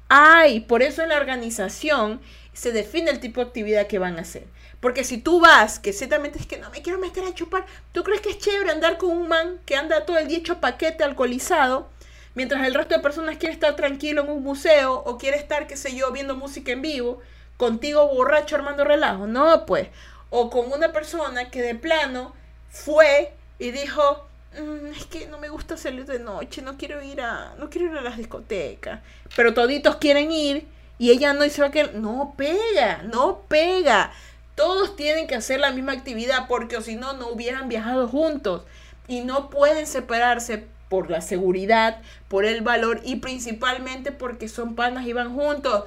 ¡Ay! 0.08 0.60
Por 0.60 0.82
eso 0.82 1.02
en 1.02 1.08
la 1.08 1.16
organización 1.16 2.20
se 2.54 2.72
define 2.72 3.10
el 3.10 3.20
tipo 3.20 3.40
de 3.40 3.48
actividad 3.48 3.86
que 3.86 3.98
van 3.98 4.16
a 4.16 4.22
hacer. 4.22 4.44
Porque 4.80 5.04
si 5.04 5.18
tú 5.18 5.40
vas, 5.40 5.78
que 5.78 5.92
ciertamente 5.92 6.38
es 6.38 6.46
que 6.46 6.58
no 6.58 6.70
me 6.70 6.82
quiero 6.82 6.98
meter 6.98 7.24
a 7.24 7.34
chupar, 7.34 7.66
¿tú 7.92 8.04
crees 8.04 8.20
que 8.20 8.30
es 8.30 8.38
chévere 8.38 8.70
andar 8.70 8.96
con 8.96 9.10
un 9.10 9.28
man 9.28 9.58
que 9.66 9.76
anda 9.76 10.06
todo 10.06 10.18
el 10.18 10.28
día 10.28 10.38
hecho 10.38 10.60
paquete 10.60 11.04
alcoholizado, 11.04 11.88
mientras 12.34 12.66
el 12.66 12.74
resto 12.74 12.94
de 12.94 13.02
personas 13.02 13.36
quiere 13.38 13.54
estar 13.54 13.76
tranquilo 13.76 14.22
en 14.22 14.30
un 14.30 14.42
museo 14.42 14.94
o 14.94 15.18
quiere 15.18 15.36
estar, 15.36 15.66
qué 15.66 15.76
sé 15.76 15.94
yo, 15.94 16.12
viendo 16.12 16.36
música 16.36 16.72
en 16.72 16.82
vivo, 16.82 17.20
contigo 17.56 18.08
borracho 18.08 18.56
armando 18.56 18.84
relajo? 18.84 19.26
No, 19.26 19.66
pues. 19.66 19.88
O 20.30 20.50
con 20.50 20.72
una 20.72 20.92
persona 20.92 21.50
que 21.50 21.62
de 21.62 21.74
plano 21.74 22.34
fue 22.68 23.32
y 23.58 23.70
dijo, 23.70 24.26
mm, 24.60 24.86
es 24.94 25.06
que 25.06 25.26
no 25.26 25.38
me 25.38 25.48
gusta 25.48 25.76
salir 25.76 26.04
de 26.04 26.18
noche, 26.18 26.62
no 26.62 26.76
quiero 26.76 27.02
ir 27.02 27.20
a, 27.20 27.54
no 27.58 27.70
quiero 27.70 27.90
ir 27.90 27.98
a 27.98 28.02
las 28.02 28.16
discotecas. 28.16 29.00
Pero 29.34 29.54
toditos 29.54 29.96
quieren 29.96 30.30
ir 30.30 30.73
y 30.98 31.10
ella 31.10 31.32
no 31.32 31.42
dice 31.42 31.70
que 31.70 31.84
no 31.94 32.34
pega, 32.36 33.02
no 33.12 33.40
pega. 33.48 34.12
Todos 34.54 34.94
tienen 34.94 35.26
que 35.26 35.34
hacer 35.34 35.58
la 35.58 35.72
misma 35.72 35.92
actividad 35.92 36.46
porque 36.48 36.80
si 36.82 36.94
no, 36.94 37.14
no 37.14 37.28
hubieran 37.28 37.68
viajado 37.68 38.08
juntos. 38.08 38.62
Y 39.08 39.20
no 39.20 39.50
pueden 39.50 39.86
separarse 39.86 40.66
por 40.88 41.10
la 41.10 41.20
seguridad, 41.20 42.00
por 42.28 42.44
el 42.44 42.62
valor 42.62 43.00
y 43.04 43.16
principalmente 43.16 44.12
porque 44.12 44.48
son 44.48 44.76
panas 44.76 45.06
y 45.06 45.12
van 45.12 45.34
juntos. 45.34 45.84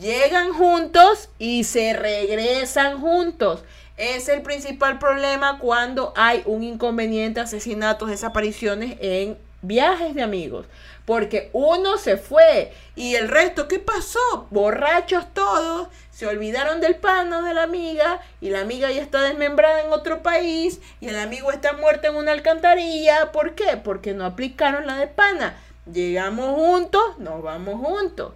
Llegan 0.00 0.52
juntos 0.52 1.28
y 1.38 1.64
se 1.64 1.92
regresan 1.92 3.00
juntos. 3.00 3.62
Es 3.98 4.28
el 4.28 4.42
principal 4.42 4.98
problema 4.98 5.58
cuando 5.58 6.12
hay 6.16 6.42
un 6.46 6.62
inconveniente, 6.62 7.40
asesinatos, 7.40 8.08
desapariciones 8.08 8.96
en 9.00 9.36
viajes 9.62 10.14
de 10.14 10.22
amigos. 10.22 10.66
Porque 11.04 11.50
uno 11.52 11.96
se 11.96 12.16
fue 12.16 12.72
y 12.94 13.14
el 13.14 13.28
resto, 13.28 13.66
¿qué 13.66 13.78
pasó? 13.78 14.46
Borrachos 14.50 15.32
todos, 15.32 15.88
se 16.10 16.26
olvidaron 16.26 16.80
del 16.80 16.96
pano 16.96 17.42
de 17.42 17.54
la 17.54 17.62
amiga 17.62 18.20
y 18.40 18.50
la 18.50 18.60
amiga 18.60 18.90
ya 18.90 19.02
está 19.02 19.22
desmembrada 19.22 19.82
en 19.82 19.92
otro 19.92 20.22
país 20.22 20.80
y 21.00 21.08
el 21.08 21.18
amigo 21.18 21.50
está 21.50 21.72
muerto 21.72 22.08
en 22.08 22.16
una 22.16 22.32
alcantarilla. 22.32 23.32
¿Por 23.32 23.54
qué? 23.54 23.76
Porque 23.82 24.14
no 24.14 24.26
aplicaron 24.26 24.86
la 24.86 24.96
de 24.96 25.06
pana. 25.06 25.56
Llegamos 25.90 26.54
juntos, 26.54 27.18
nos 27.18 27.42
vamos 27.42 27.76
juntos. 27.76 28.34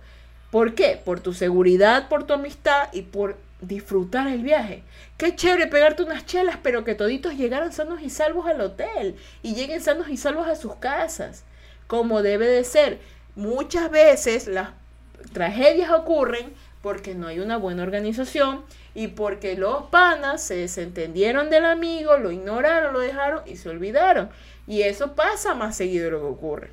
¿Por 0.51 0.75
qué? 0.75 1.01
Por 1.03 1.20
tu 1.20 1.35
seguridad, 1.35 2.09
por 2.09 2.25
tu 2.25 2.35
amistad 2.35 2.89
y 2.93 3.03
por 3.03 3.37
disfrutar 3.63 4.27
el 4.29 4.43
viaje. 4.43 4.83
Qué 5.17 5.35
chévere 5.35 5.69
pegarte 5.69 6.03
unas 6.03 6.27
chelas, 6.27 6.59
pero 6.63 6.85
que 6.85 6.95
toditos 6.95 7.35
llegaran 7.35 7.73
sanos 7.73 8.03
y 8.03 8.11
salvos 8.11 8.47
al 8.47 8.61
hotel 8.61 9.17
y 9.43 9.55
lleguen 9.55 9.81
sanos 9.81 10.09
y 10.11 10.17
salvos 10.17 10.49
a 10.49 10.57
sus 10.57 10.75
casas 10.77 11.45
como 11.87 12.23
debe 12.23 12.47
de 12.47 12.65
ser. 12.65 12.99
Muchas 13.35 13.91
veces 13.91 14.47
las 14.49 14.71
tragedias 15.33 15.91
ocurren 15.91 16.53
porque 16.83 17.15
no 17.15 17.29
hay 17.29 17.39
una 17.39 17.57
buena 17.57 17.85
organización 17.85 18.65
y 18.95 19.09
porque 19.09 19.57
los 19.57 19.85
panas 19.85 20.43
se 20.43 20.57
desentendieron 20.57 21.49
del 21.49 21.65
amigo, 21.65 22.19
lo 22.19 22.33
ignoraron, 22.33 22.93
lo 22.93 23.01
dejaron 23.01 23.43
y 23.47 23.57
se 23.57 23.69
olvidaron. 23.69 24.31
Y 24.67 24.83
eso 24.83 25.15
pasa 25.15 25.55
más 25.55 25.77
seguido 25.77 26.07
de 26.07 26.11
lo 26.11 26.21
que 26.21 26.27
ocurre. 26.27 26.71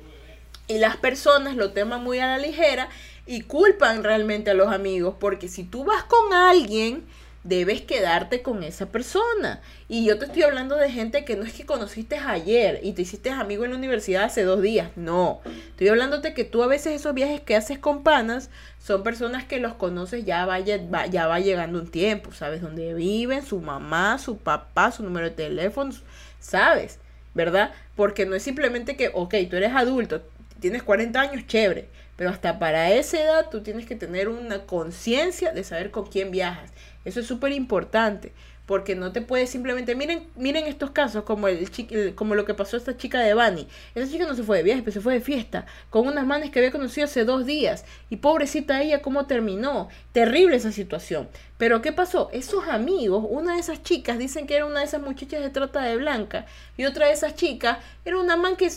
Y 0.66 0.78
las 0.78 0.96
personas 0.96 1.56
lo 1.56 1.72
toman 1.72 2.02
muy 2.02 2.18
a 2.18 2.26
la 2.26 2.38
ligera 2.38 2.88
y 3.26 3.42
culpan 3.42 4.02
realmente 4.02 4.50
a 4.50 4.54
los 4.54 4.68
amigos 4.68 5.14
porque 5.18 5.48
si 5.48 5.64
tú 5.64 5.84
vas 5.84 6.04
con 6.04 6.32
alguien 6.32 7.04
debes 7.42 7.80
quedarte 7.80 8.42
con 8.42 8.62
esa 8.62 8.86
persona. 8.86 9.60
Y 9.88 10.04
yo 10.04 10.18
te 10.18 10.26
estoy 10.26 10.42
hablando 10.42 10.76
de 10.76 10.90
gente 10.90 11.24
que 11.24 11.36
no 11.36 11.44
es 11.44 11.52
que 11.52 11.64
conociste 11.64 12.16
ayer 12.16 12.80
y 12.82 12.92
te 12.92 13.02
hiciste 13.02 13.30
amigo 13.30 13.64
en 13.64 13.70
la 13.70 13.78
universidad 13.78 14.24
hace 14.24 14.42
dos 14.42 14.60
días, 14.60 14.90
no. 14.96 15.40
Estoy 15.70 15.88
hablando 15.88 16.18
de 16.18 16.34
que 16.34 16.44
tú 16.44 16.62
a 16.62 16.66
veces 16.66 16.94
esos 16.94 17.14
viajes 17.14 17.40
que 17.40 17.56
haces 17.56 17.78
con 17.78 18.02
panas 18.02 18.50
son 18.78 19.02
personas 19.02 19.44
que 19.44 19.58
los 19.58 19.74
conoces 19.74 20.24
ya, 20.24 20.44
vaya, 20.44 20.80
ya 21.10 21.26
va 21.26 21.40
llegando 21.40 21.78
un 21.78 21.90
tiempo, 21.90 22.32
sabes 22.32 22.60
dónde 22.60 22.94
viven, 22.94 23.44
su 23.44 23.60
mamá, 23.60 24.18
su 24.18 24.36
papá, 24.36 24.92
su 24.92 25.02
número 25.02 25.30
de 25.30 25.34
teléfono, 25.34 25.92
sabes, 26.40 26.98
¿verdad? 27.34 27.72
Porque 27.96 28.26
no 28.26 28.34
es 28.34 28.42
simplemente 28.42 28.96
que, 28.96 29.10
ok, 29.14 29.34
tú 29.48 29.56
eres 29.56 29.72
adulto, 29.74 30.22
tienes 30.60 30.82
40 30.82 31.20
años, 31.20 31.46
chévere. 31.46 31.88
Pero 32.20 32.28
hasta 32.28 32.58
para 32.58 32.92
esa 32.92 33.18
edad 33.18 33.48
tú 33.50 33.62
tienes 33.62 33.86
que 33.86 33.96
tener 33.96 34.28
una 34.28 34.66
conciencia 34.66 35.52
de 35.52 35.64
saber 35.64 35.90
con 35.90 36.04
quién 36.04 36.30
viajas. 36.30 36.70
Eso 37.06 37.20
es 37.20 37.26
súper 37.26 37.50
importante, 37.50 38.34
porque 38.66 38.94
no 38.94 39.10
te 39.10 39.22
puedes 39.22 39.48
simplemente, 39.48 39.94
miren, 39.94 40.28
miren 40.36 40.66
estos 40.66 40.90
casos 40.90 41.24
como 41.24 41.48
el, 41.48 41.66
como 42.14 42.34
lo 42.34 42.44
que 42.44 42.52
pasó 42.52 42.76
a 42.76 42.78
esta 42.78 42.94
chica 42.98 43.20
de 43.20 43.32
Bani. 43.32 43.66
Esa 43.94 44.12
chica 44.12 44.26
no 44.26 44.34
se 44.34 44.42
fue 44.42 44.58
de 44.58 44.64
viaje, 44.64 44.82
pero 44.82 44.92
se 44.92 45.00
fue 45.00 45.14
de 45.14 45.22
fiesta, 45.22 45.64
con 45.88 46.06
unas 46.06 46.26
manes 46.26 46.50
que 46.50 46.58
había 46.58 46.70
conocido 46.70 47.06
hace 47.06 47.24
dos 47.24 47.46
días. 47.46 47.86
Y 48.10 48.16
pobrecita 48.16 48.82
ella, 48.82 49.00
cómo 49.00 49.24
terminó. 49.24 49.88
Terrible 50.12 50.56
esa 50.56 50.72
situación. 50.72 51.26
Pero 51.56 51.80
¿qué 51.80 51.90
pasó? 51.90 52.28
Esos 52.34 52.68
amigos, 52.68 53.24
una 53.30 53.54
de 53.54 53.60
esas 53.60 53.82
chicas 53.82 54.18
dicen 54.18 54.46
que 54.46 54.56
era 54.56 54.66
una 54.66 54.80
de 54.80 54.84
esas 54.84 55.00
muchachas 55.00 55.40
de 55.40 55.48
trata 55.48 55.80
de 55.84 55.96
blanca, 55.96 56.44
y 56.76 56.84
otra 56.84 57.06
de 57.06 57.14
esas 57.14 57.34
chicas 57.34 57.78
era 58.04 58.18
una 58.18 58.36
man 58.36 58.56
que... 58.56 58.70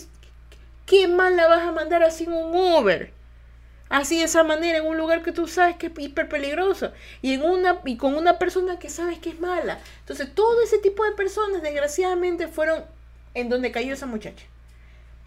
¿Qué 0.86 1.08
mal 1.08 1.36
la 1.36 1.46
vas 1.46 1.66
a 1.66 1.72
mandar 1.72 2.02
así 2.02 2.24
en 2.24 2.32
un 2.32 2.54
Uber? 2.54 3.13
Así 3.88 4.18
de 4.18 4.24
esa 4.24 4.42
manera 4.42 4.78
en 4.78 4.86
un 4.86 4.96
lugar 4.96 5.22
que 5.22 5.32
tú 5.32 5.46
sabes 5.46 5.76
que 5.76 5.86
es 5.86 5.92
hiper 5.98 6.28
peligroso 6.28 6.92
y 7.22 7.34
en 7.34 7.42
una 7.42 7.80
y 7.84 7.96
con 7.96 8.14
una 8.14 8.38
persona 8.38 8.78
que 8.78 8.90
sabes 8.90 9.18
que 9.18 9.30
es 9.30 9.40
mala. 9.40 9.78
Entonces, 10.00 10.28
todo 10.34 10.62
ese 10.62 10.78
tipo 10.78 11.04
de 11.04 11.12
personas 11.12 11.62
desgraciadamente 11.62 12.48
fueron 12.48 12.84
en 13.34 13.48
donde 13.48 13.72
cayó 13.72 13.92
esa 13.92 14.06
muchacha. 14.06 14.44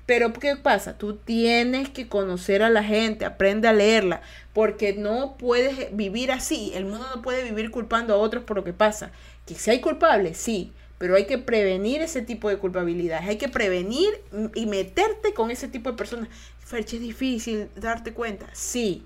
Pero 0.08 0.32
¿qué 0.32 0.55
pasa? 0.55 0.97
Tú 0.97 1.18
tienes 1.18 1.89
que 1.89 2.08
conocer 2.08 2.64
a 2.64 2.70
la 2.70 2.82
gente, 2.82 3.26
aprende 3.26 3.68
a 3.68 3.74
leerla, 3.74 4.22
porque 4.53 4.93
no 4.93 5.36
puedes 5.38 5.93
vivir 5.95 6.32
así. 6.32 6.72
El 6.74 6.86
mundo 6.86 7.05
no 7.14 7.22
puede 7.22 7.43
vivir 7.43 7.72
culpando 7.72 8.14
a 8.14 8.18
otros 8.18 8.43
por 8.45 8.55
lo 8.55 8.64
que 8.64 8.72
pasa. 8.72 9.12
Que 9.45 9.55
si 9.55 9.70
hay 9.70 9.82
culpables, 9.82 10.38
sí, 10.38 10.72
pero 10.97 11.16
hay 11.16 11.26
que 11.26 11.38
prevenir 11.38 12.01
ese 12.01 12.22
tipo 12.22 12.47
de 12.47 12.58
culpabilidades. 12.58 13.28
Hay 13.28 13.38
que 13.38 13.49
prevenir 13.49 14.10
y 14.55 14.66
meterte 14.66 15.34
con 15.34 15.51
ese 15.51 15.68
tipo 15.68 15.91
de 15.91 15.97
personas. 15.97 16.30
Ferche, 16.68 16.97
es 16.97 17.01
difícil 17.01 17.70
darte 17.78 18.11
cuenta. 18.11 18.45
Sí, 18.51 19.05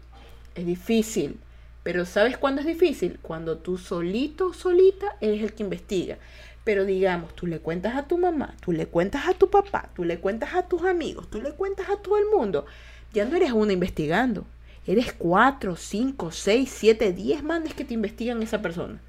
es 0.56 0.66
difícil. 0.66 1.40
Pero 1.84 2.06
¿sabes 2.08 2.36
cuándo 2.36 2.62
es 2.62 2.66
difícil? 2.66 3.20
Cuando 3.22 3.60
tú 3.60 3.78
solito, 3.78 4.52
solita, 4.52 5.16
eres 5.22 5.44
el 5.44 5.54
que 5.54 5.62
investiga. 5.62 6.18
Pero 6.64 6.86
digamos, 6.86 7.36
tú 7.36 7.46
le 7.46 7.60
cuentas 7.60 7.96
a 7.96 8.08
tu 8.08 8.18
mamá, 8.18 8.56
tú 8.62 8.72
le 8.72 8.88
cuentas 8.88 9.28
a 9.28 9.36
tu 9.36 9.52
papá, 9.52 9.92
tú 9.96 10.04
le 10.04 10.20
cuentas 10.20 10.56
a 10.56 10.68
tus 10.68 10.82
amigos, 10.86 11.30
tú 11.30 11.40
le 11.40 11.52
cuentas 11.52 11.88
a 11.90 11.98
todo 11.98 12.18
el 12.18 12.26
mundo. 12.36 12.66
Ya 13.14 13.26
no 13.26 13.36
eres 13.36 13.52
una 13.52 13.74
investigando. 13.74 14.48
Eres 14.88 15.14
cuatro, 15.14 15.76
cinco, 15.76 16.32
seis, 16.32 16.74
siete, 16.76 17.14
diez 17.14 17.44
manes 17.44 17.76
que 17.76 17.86
te 17.86 17.94
investigan 17.94 18.42
esa 18.42 18.64
persona. 18.64 19.00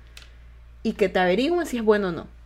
Y 0.82 0.92
que 0.92 1.09
te 1.09 1.20
averiguan 1.20 1.64
si 1.64 1.78
es 1.78 1.82
bueno 1.82 2.09
o 2.09 2.12
no 2.12 2.41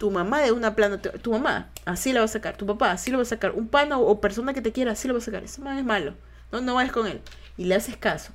tu 0.00 0.10
mamá 0.10 0.40
de 0.40 0.50
una 0.50 0.74
plana, 0.74 0.98
tu 0.98 1.30
mamá 1.30 1.68
así 1.84 2.14
la 2.14 2.20
va 2.20 2.24
a 2.24 2.28
sacar, 2.28 2.56
tu 2.56 2.64
papá 2.64 2.90
así 2.90 3.10
lo 3.10 3.18
va 3.18 3.22
a 3.22 3.26
sacar, 3.26 3.50
un 3.50 3.68
pana 3.68 3.98
o, 3.98 4.18
persona 4.18 4.54
que 4.54 4.62
te 4.62 4.72
quiera 4.72 4.92
así 4.92 5.06
lo 5.06 5.12
va 5.12 5.18
a 5.18 5.22
sacar, 5.22 5.44
ese 5.44 5.60
man 5.60 5.76
es 5.76 5.84
malo, 5.84 6.14
no, 6.50 6.62
no 6.62 6.76
vayas 6.76 6.90
con 6.90 7.06
él 7.06 7.20
y 7.58 7.66
le 7.66 7.74
haces 7.74 7.98
caso. 7.98 8.32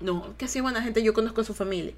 No, 0.00 0.36
que 0.36 0.44
así 0.44 0.60
buena 0.60 0.82
gente, 0.82 1.02
yo 1.02 1.14
conozco 1.14 1.40
a 1.40 1.44
su 1.44 1.54
familia, 1.54 1.94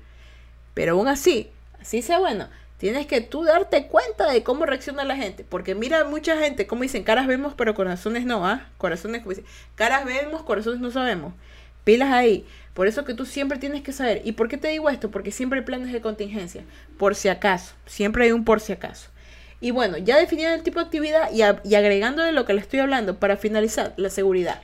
pero 0.73 0.93
aún 0.93 1.09
así, 1.09 1.51
así 1.81 2.01
sea 2.01 2.21
bueno, 2.21 2.47
tienes 2.79 3.09
que 3.09 3.21
tú 3.21 3.43
darte 3.43 3.89
cuenta 3.89 4.31
de 4.31 4.45
cómo 4.45 4.67
reacciona 4.67 5.03
la 5.03 5.17
gente, 5.17 5.43
porque 5.43 5.75
mira 5.75 6.05
mucha 6.05 6.39
gente, 6.39 6.69
como 6.69 6.83
dicen, 6.83 7.03
caras 7.03 7.27
vemos 7.27 7.55
pero 7.57 7.75
corazones 7.75 8.25
no, 8.25 8.47
¿ah? 8.47 8.69
Corazones, 8.79 9.23
como 9.23 9.31
dicen, 9.31 9.47
caras 9.75 10.05
vemos, 10.05 10.45
corazones 10.45 10.79
no 10.79 10.93
sabemos. 10.93 11.35
Pilas 11.83 12.13
ahí. 12.13 12.47
Por 12.77 12.89
eso 12.89 13.07
que 13.07 13.15
tú 13.15 13.25
siempre 13.25 13.59
tienes 13.59 13.81
que 13.81 13.95
saber. 13.95 14.21
¿Y 14.23 14.33
por 14.33 14.49
qué 14.49 14.59
te 14.59 14.69
digo 14.69 14.91
esto? 14.91 15.11
Porque 15.11 15.33
siempre 15.33 15.61
hay 15.61 15.65
planes 15.65 15.95
de 15.95 16.03
contingencia. 16.03 16.63
Por 16.99 17.15
si 17.15 17.31
acaso. 17.31 17.75
Siempre 17.87 18.25
hay 18.25 18.33
un 18.33 18.45
por 18.45 18.61
si 18.61 18.75
acaso. 18.75 19.09
Y 19.63 19.71
bueno, 19.71 19.97
ya 19.97 20.19
definiendo 20.19 20.55
el 20.55 20.63
tipo 20.63 20.79
de 20.79 20.85
actividad 20.85 21.31
y, 21.33 21.41
agregando 21.75 22.23
de 22.23 22.33
lo 22.33 22.45
que 22.45 22.53
le 22.53 22.61
estoy 22.61 22.81
hablando 22.81 23.19
para 23.19 23.39
finalizar, 23.39 23.95
la 23.97 24.11
seguridad. 24.11 24.61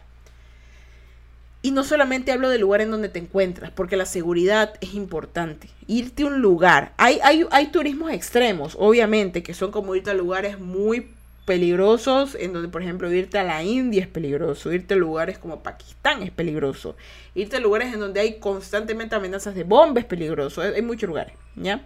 Y 1.63 1.71
no 1.71 1.85
solamente 1.85 2.33
hablo 2.33 2.51
del 2.51 2.61
lugar 2.61 2.83
en 2.83 2.91
donde 2.91 3.09
te 3.09 3.19
encuentras, 3.19 3.71
porque 3.71 3.97
la 3.97 4.05
seguridad 4.05 4.75
es 4.83 4.93
importante. 4.93 5.71
Irte 5.87 6.25
a 6.25 6.27
un 6.27 6.43
lugar. 6.43 6.93
Hay, 6.99 7.19
hay, 7.23 7.47
hay 7.51 7.69
turismos 7.69 8.13
extremos, 8.13 8.77
obviamente, 8.79 9.43
que 9.43 9.55
son 9.55 9.71
como 9.71 9.95
irte 9.95 10.11
a 10.11 10.15
lugares 10.15 10.59
muy 10.59 11.09
peligrosos, 11.45 12.37
en 12.37 12.53
donde 12.53 12.69
por 12.69 12.83
ejemplo 12.83 13.13
irte 13.13 13.39
a 13.39 13.45
la 13.45 13.63
India 13.63 14.03
es 14.03 14.09
peligroso, 14.09 14.73
irte 14.73 14.95
a 14.95 14.97
lugares 14.97 15.39
como 15.39 15.63
Pakistán 15.63 16.23
es 16.23 16.31
peligroso, 16.31 16.97
irte 17.35 17.57
a 17.57 17.61
lugares 17.61 17.93
en 17.93 18.01
donde 18.01 18.21
hay 18.21 18.39
constantemente 18.39 19.17
amenazas 19.17 19.55
de 19.55 19.65
bombas 19.65 20.05
es 20.05 20.09
peligroso, 20.09 20.63
hay, 20.63 20.83
muchos 20.83 21.09
lugares, 21.09 21.35
¿ya? 21.57 21.85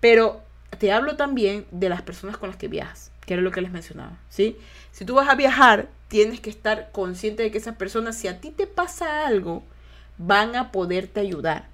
Pero 0.00 0.42
te 0.78 0.92
hablo 0.92 1.16
también 1.16 1.66
de 1.70 1.88
las 1.88 2.02
personas 2.02 2.36
con 2.36 2.48
las 2.48 2.56
que 2.56 2.68
viajas, 2.68 3.10
que 3.26 3.34
era 3.34 3.42
lo 3.42 3.50
que 3.50 3.60
les 3.60 3.72
mencionaba, 3.72 4.18
¿sí? 4.28 4.56
Si 4.92 5.04
tú 5.04 5.14
vas 5.14 5.28
a 5.28 5.34
viajar, 5.34 5.88
tienes 6.08 6.40
que 6.40 6.50
estar 6.50 6.92
consciente 6.92 7.42
de 7.42 7.50
que 7.50 7.58
esas 7.58 7.76
personas, 7.76 8.16
si 8.16 8.28
a 8.28 8.40
ti 8.40 8.50
te 8.50 8.66
pasa 8.66 9.26
algo, 9.26 9.64
van 10.18 10.54
a 10.54 10.70
poderte 10.70 11.20
ayudar. 11.20 11.68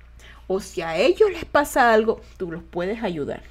O 0.46 0.60
si 0.60 0.80
a 0.80 0.96
ellos 0.96 1.30
les 1.30 1.44
pasa 1.44 1.92
algo, 1.92 2.22
tú 2.38 2.50
los 2.50 2.62
puedes 2.62 3.02
ayudar 3.02 3.42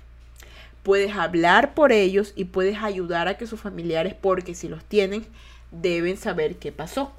puedes 0.87 1.17
hablar 1.17 1.73
por 1.73 1.91
ellos 1.91 2.31
y 2.37 2.45
puedes 2.45 2.81
ayudar 2.81 3.27
a 3.27 3.35
que 3.35 3.45
sus 3.45 3.59
familiares, 3.59 4.13
porque 4.13 4.55
si 4.55 4.69
los 4.69 4.85
tienen, 4.85 5.25
deben 5.69 6.15
saber 6.15 6.55
qué 6.55 6.71
pasó. 6.71 7.11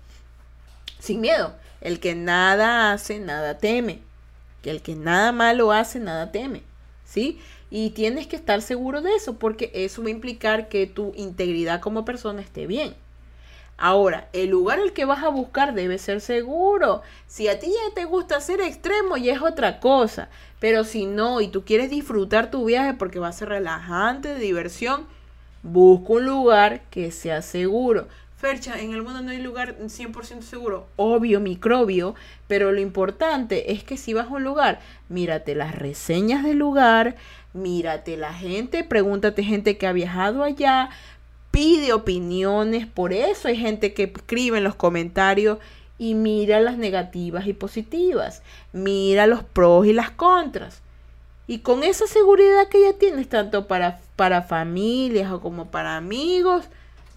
Sin 0.99 1.21
miedo. 1.21 1.55
El 1.83 2.01
que 2.01 2.14
nada 2.14 2.93
hace, 2.93 3.21
nada 3.21 3.59
teme. 3.59 3.99
Que 4.62 4.71
el 4.71 4.81
que 4.81 4.95
nada 4.95 5.33
malo 5.33 5.71
hace, 5.71 6.01
nada 6.01 6.33
teme. 6.33 6.62
¿Sí? 7.05 7.43
Y 7.69 7.91
tienes 7.91 8.27
que 8.27 8.37
estar 8.37 8.62
seguro 8.62 9.03
de 9.03 9.14
eso, 9.14 9.39
porque 9.39 9.71
eso 9.75 10.01
va 10.03 10.09
a 10.09 10.12
implicar 10.12 10.71
que 10.71 10.87
tu 10.87 11.12
integridad 11.14 11.83
como 11.83 12.07
persona 12.07 12.41
esté 12.41 12.66
bien. 12.66 12.95
Ahora, 13.81 14.29
el 14.33 14.51
lugar 14.51 14.81
al 14.81 14.93
que 14.93 15.05
vas 15.05 15.22
a 15.22 15.29
buscar 15.29 15.72
debe 15.72 15.99
ser 15.99 16.20
seguro. 16.20 17.03
Si 17.29 17.47
a 17.47 17.61
ti 17.61 17.68
ya 17.68 17.95
te 17.95 18.07
gusta 18.07 18.41
ser 18.41 18.61
extremo, 18.61 19.16
ya 19.16 19.33
es 19.33 19.41
otra 19.41 19.79
cosa. 19.79 20.29
Pero 20.59 20.83
si 20.83 21.07
no, 21.07 21.41
y 21.41 21.47
tú 21.47 21.64
quieres 21.64 21.89
disfrutar 21.89 22.51
tu 22.51 22.64
viaje 22.64 22.95
porque 22.95 23.20
va 23.20 23.29
a 23.29 23.33
ser 23.33 23.51
relajante, 23.51 24.35
de 24.35 24.41
diversión, 24.41 25.07
busca 25.62 26.14
un 26.14 26.26
lugar 26.26 26.83
que 26.91 27.12
sea 27.12 27.41
seguro. 27.41 28.09
Fercha, 28.37 28.81
en 28.81 28.93
el 28.93 29.03
mundo 29.03 29.20
no 29.20 29.31
hay 29.31 29.43
lugar 29.43 29.76
100% 29.79 30.43
seguro. 30.43 30.87
Obvio, 30.97 31.41
microbio, 31.41 32.16
pero 32.47 32.72
lo 32.72 32.81
importante 32.81 33.72
es 33.72 33.83
que 33.83 33.97
si 33.97 34.12
vas 34.12 34.26
a 34.26 34.31
un 34.31 34.45
lugar, 34.45 34.81
mírate 35.09 35.57
las 35.57 35.74
reseñas 35.74 36.45
del 36.45 36.59
lugar, 36.59 37.16
mírate 37.53 38.16
la 38.16 38.33
gente, 38.33 38.85
pregúntate 38.85 39.43
gente 39.43 39.76
que 39.76 39.89
ha 39.89 39.93
viajado 39.93 40.45
allá, 40.45 40.91
pide 41.51 41.92
opiniones, 41.92 42.86
por 42.86 43.12
eso 43.12 43.49
hay 43.49 43.57
gente 43.57 43.94
que 43.94 44.05
escribe 44.05 44.59
en 44.59 44.64
los 44.64 44.74
comentarios 44.74 45.59
y 45.99 46.14
mira 46.14 46.61
las 46.61 46.78
negativas 46.78 47.46
y 47.46 47.53
positivas, 47.53 48.42
mira 48.72 49.26
los 49.26 49.42
pros 49.42 49.86
y 49.86 49.92
las 49.92 50.11
contras. 50.11 50.82
Y 51.46 51.61
con 51.61 51.82
esa 51.82 52.07
seguridad 52.07 52.68
que 52.68 52.82
ya 52.82 52.92
tienes, 52.92 53.28
tanto 53.28 53.66
para, 53.66 54.01
para 54.16 54.42
familias 54.42 55.32
o 55.32 55.40
como 55.40 55.70
para 55.70 55.96
amigos, 55.96 56.66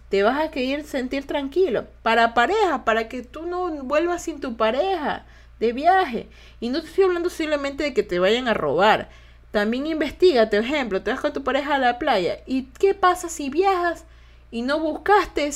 te 0.09 0.23
vas 0.23 0.39
a 0.39 0.51
querer 0.51 0.85
sentir 0.85 1.27
tranquilo. 1.27 1.85
Para 2.01 2.33
pareja, 2.33 2.85
para 2.85 3.09
que 3.09 3.23
tú 3.23 3.45
no 3.45 3.69
vuelvas 3.83 4.23
sin 4.23 4.39
tu 4.39 4.55
pareja 4.55 5.25
de 5.59 5.73
viaje. 5.73 6.29
Y 6.61 6.69
no 6.69 6.81
te 6.81 6.87
estoy 6.87 7.03
hablando 7.03 7.29
simplemente 7.29 7.83
de 7.83 7.93
que 7.93 8.03
te 8.03 8.19
vayan 8.19 8.47
a 8.47 8.53
robar. 8.53 9.09
También 9.51 9.85
investiga, 9.85 10.49
por 10.49 10.59
ejemplo, 10.59 11.01
te 11.01 11.11
vas 11.11 11.19
con 11.19 11.33
tu 11.33 11.43
pareja 11.43 11.75
a 11.75 11.79
la 11.79 11.99
playa. 11.99 12.39
¿Y 12.45 12.63
qué 12.79 12.93
pasa 12.93 13.27
si 13.27 13.49
viajas 13.49 14.05
y 14.51 14.61
no 14.61 14.79
buscaste 14.79 15.49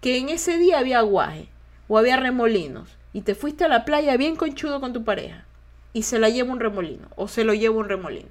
que 0.00 0.18
en 0.18 0.30
ese 0.30 0.58
día 0.58 0.78
había 0.78 0.98
aguaje 0.98 1.48
o 1.88 1.98
había 1.98 2.16
remolinos? 2.16 2.88
Y 3.12 3.20
te 3.20 3.34
fuiste 3.34 3.64
a 3.64 3.68
la 3.68 3.84
playa 3.84 4.16
bien 4.16 4.36
conchudo 4.36 4.80
con 4.80 4.92
tu 4.92 5.04
pareja. 5.04 5.44
Y 5.92 6.04
se 6.04 6.18
la 6.18 6.30
lleva 6.30 6.52
un 6.52 6.60
remolino 6.60 7.08
o 7.16 7.28
se 7.28 7.44
lo 7.44 7.52
lleva 7.52 7.76
un 7.76 7.88
remolino. 7.88 8.30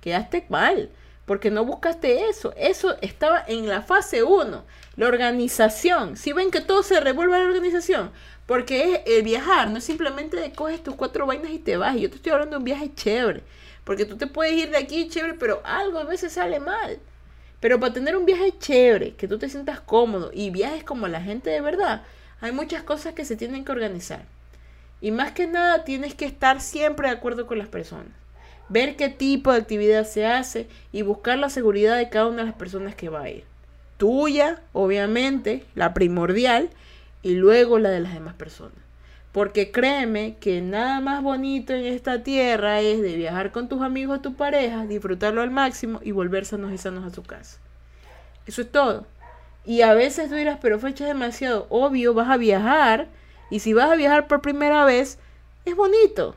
Quedaste 0.00 0.46
mal 0.48 0.90
porque 1.26 1.50
no 1.50 1.64
buscaste 1.64 2.28
eso. 2.28 2.52
Eso 2.56 2.96
estaba 3.00 3.42
en 3.46 3.68
la 3.68 3.82
fase 3.82 4.22
1, 4.22 4.64
la 4.96 5.06
organización. 5.06 6.16
Si 6.16 6.32
ven 6.32 6.50
que 6.50 6.60
todo 6.60 6.82
se 6.82 7.00
revuelve 7.00 7.36
a 7.36 7.40
la 7.40 7.46
organización, 7.46 8.10
porque 8.46 8.94
es 8.94 9.00
el 9.06 9.22
viajar, 9.22 9.70
no 9.70 9.78
es 9.78 9.84
simplemente 9.84 10.38
de 10.38 10.52
coges 10.52 10.82
tus 10.82 10.94
cuatro 10.94 11.26
vainas 11.26 11.52
y 11.52 11.58
te 11.58 11.76
vas. 11.76 11.96
Yo 11.96 12.10
te 12.10 12.16
estoy 12.16 12.32
hablando 12.32 12.56
de 12.56 12.58
un 12.58 12.64
viaje 12.64 12.92
chévere, 12.94 13.42
porque 13.84 14.04
tú 14.04 14.16
te 14.16 14.26
puedes 14.26 14.54
ir 14.54 14.70
de 14.70 14.78
aquí 14.78 15.08
chévere, 15.08 15.34
pero 15.34 15.62
algo 15.64 15.98
a 15.98 16.04
veces 16.04 16.32
sale 16.32 16.60
mal. 16.60 16.98
Pero 17.64 17.80
para 17.80 17.94
tener 17.94 18.14
un 18.14 18.26
viaje 18.26 18.52
chévere, 18.58 19.14
que 19.14 19.26
tú 19.26 19.38
te 19.38 19.48
sientas 19.48 19.80
cómodo 19.80 20.30
y 20.34 20.50
viajes 20.50 20.84
como 20.84 21.08
la 21.08 21.22
gente 21.22 21.48
de 21.48 21.62
verdad, 21.62 22.02
hay 22.42 22.52
muchas 22.52 22.82
cosas 22.82 23.14
que 23.14 23.24
se 23.24 23.36
tienen 23.36 23.64
que 23.64 23.72
organizar. 23.72 24.20
Y 25.00 25.12
más 25.12 25.32
que 25.32 25.46
nada 25.46 25.82
tienes 25.82 26.14
que 26.14 26.26
estar 26.26 26.60
siempre 26.60 27.08
de 27.08 27.14
acuerdo 27.14 27.46
con 27.46 27.56
las 27.56 27.68
personas 27.68 28.12
ver 28.68 28.96
qué 28.96 29.08
tipo 29.08 29.50
de 29.50 29.60
actividad 29.60 30.04
se 30.04 30.26
hace 30.26 30.68
y 30.92 31.00
buscar 31.00 31.38
la 31.38 31.48
seguridad 31.48 31.96
de 31.96 32.10
cada 32.10 32.26
una 32.26 32.42
de 32.42 32.48
las 32.48 32.54
personas 32.54 32.94
que 32.94 33.08
va 33.08 33.22
a 33.22 33.30
ir. 33.30 33.44
Tuya, 33.96 34.60
obviamente, 34.74 35.64
la 35.74 35.94
primordial, 35.94 36.68
y 37.22 37.34
luego 37.34 37.78
la 37.78 37.88
de 37.88 38.00
las 38.00 38.12
demás 38.12 38.34
personas. 38.34 38.83
Porque 39.34 39.72
créeme 39.72 40.36
que 40.38 40.60
nada 40.60 41.00
más 41.00 41.20
bonito 41.20 41.72
en 41.72 41.86
esta 41.86 42.22
tierra 42.22 42.80
es 42.80 43.02
de 43.02 43.16
viajar 43.16 43.50
con 43.50 43.68
tus 43.68 43.82
amigos 43.82 44.18
o 44.18 44.20
tu 44.20 44.34
pareja, 44.34 44.86
disfrutarlo 44.86 45.42
al 45.42 45.50
máximo 45.50 45.98
y 46.04 46.12
volver 46.12 46.46
sanos 46.46 46.70
y 46.70 46.78
sanos 46.78 47.04
a 47.04 47.12
su 47.12 47.24
casa. 47.24 47.58
Eso 48.46 48.62
es 48.62 48.70
todo. 48.70 49.06
Y 49.64 49.82
a 49.82 49.92
veces 49.92 50.28
tú 50.28 50.36
dirás, 50.36 50.60
pero 50.62 50.78
fecha 50.78 51.04
demasiado 51.04 51.66
obvio, 51.68 52.14
vas 52.14 52.30
a 52.30 52.36
viajar. 52.36 53.08
Y 53.50 53.58
si 53.58 53.72
vas 53.72 53.90
a 53.90 53.96
viajar 53.96 54.28
por 54.28 54.40
primera 54.40 54.84
vez, 54.84 55.18
es 55.64 55.74
bonito. 55.74 56.36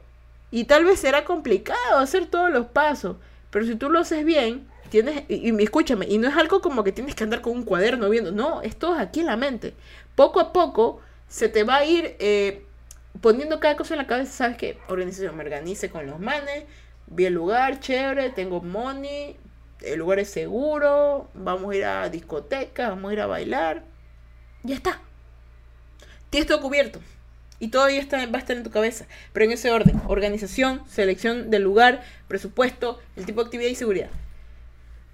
Y 0.50 0.64
tal 0.64 0.84
vez 0.84 1.00
será 1.00 1.24
complicado 1.24 2.00
hacer 2.00 2.26
todos 2.26 2.50
los 2.50 2.66
pasos, 2.66 3.18
pero 3.52 3.64
si 3.64 3.76
tú 3.76 3.92
lo 3.92 4.00
haces 4.00 4.26
bien, 4.26 4.68
tienes, 4.90 5.24
y, 5.28 5.56
escúchame, 5.62 6.08
y 6.10 6.18
no 6.18 6.30
es 6.30 6.36
algo 6.36 6.62
como 6.62 6.84
que 6.84 6.92
tienes 6.92 7.14
que 7.14 7.24
andar 7.24 7.42
con 7.42 7.54
un 7.54 7.64
cuaderno 7.64 8.10
viendo, 8.10 8.32
no, 8.32 8.64
es 8.64 8.76
todo 8.76 8.96
aquí 8.96 9.20
en 9.20 9.28
la 9.28 9.38
mente. 9.38 9.76
Poco 10.16 10.40
a 10.40 10.52
poco 10.52 11.00
se 11.28 11.48
te 11.48 11.64
va 11.64 11.76
a 11.76 11.86
ir 11.86 12.16
eh, 12.18 12.64
poniendo 13.22 13.60
cada 13.60 13.76
cosa 13.76 13.94
en 13.94 14.00
la 14.00 14.08
cabeza, 14.08 14.32
¿sabes 14.32 14.58
qué? 14.58 14.78
Organización, 14.88 15.36
me 15.36 15.44
organice 15.44 15.90
con 15.90 16.06
los 16.08 16.20
manes, 16.20 16.66
vi 17.08 17.26
el 17.26 17.34
lugar, 17.34 17.80
chévere, 17.80 18.30
tengo 18.30 18.62
money, 18.62 19.38
el 19.82 20.00
lugar 20.00 20.20
es 20.20 20.30
seguro, 20.30 21.30
vamos 21.34 21.72
a 21.72 21.76
ir 21.76 21.86
a 21.86 22.10
discotecas, 22.10 22.90
vamos 22.90 23.12
a 23.12 23.14
ir 23.14 23.22
a 23.22 23.28
bailar, 23.28 23.84
ya 24.64 24.76
está. 24.76 25.02
Tienes 26.30 26.48
todo 26.48 26.62
cubierto. 26.62 27.00
Y 27.60 27.70
todavía 27.70 28.00
está, 28.00 28.24
va 28.28 28.38
a 28.38 28.42
estar 28.42 28.56
en 28.56 28.64
tu 28.64 28.70
cabeza, 28.70 29.08
pero 29.34 29.46
en 29.46 29.52
ese 29.52 29.72
orden. 29.72 30.00
Organización, 30.08 30.84
selección 30.88 31.50
del 31.50 31.64
lugar, 31.64 32.04
presupuesto, 32.28 33.00
el 33.16 33.26
tipo 33.26 33.42
de 33.42 33.48
actividad 33.48 33.70
y 33.70 33.76
seguridad. 33.76 34.10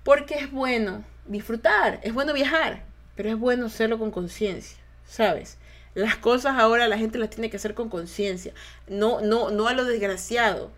Porque 0.04 0.36
es 0.36 0.51
bueno 0.51 1.06
disfrutar, 1.26 1.99
es 2.04 2.14
bueno 2.14 2.34
viajar, 2.34 2.84
pero 3.16 3.30
es 3.30 3.38
bueno 3.38 3.68
hacerlo 3.68 3.97
con 3.97 4.12
conciencia, 4.12 4.78
¿sabes? 5.06 5.58
Las 5.96 6.18
cosas 6.18 6.58
ahora 6.58 6.88
la 6.88 6.98
gente 6.98 7.20
las 7.20 7.30
tiene 7.30 7.50
que 7.50 7.58
hacer 7.58 7.74
con 7.74 7.89
conciencia, 7.89 8.54
no, 8.88 9.22
no, 9.22 9.52
no 9.52 9.68
a 9.68 9.74
lo 9.74 9.86
desgraciado, 9.86 10.72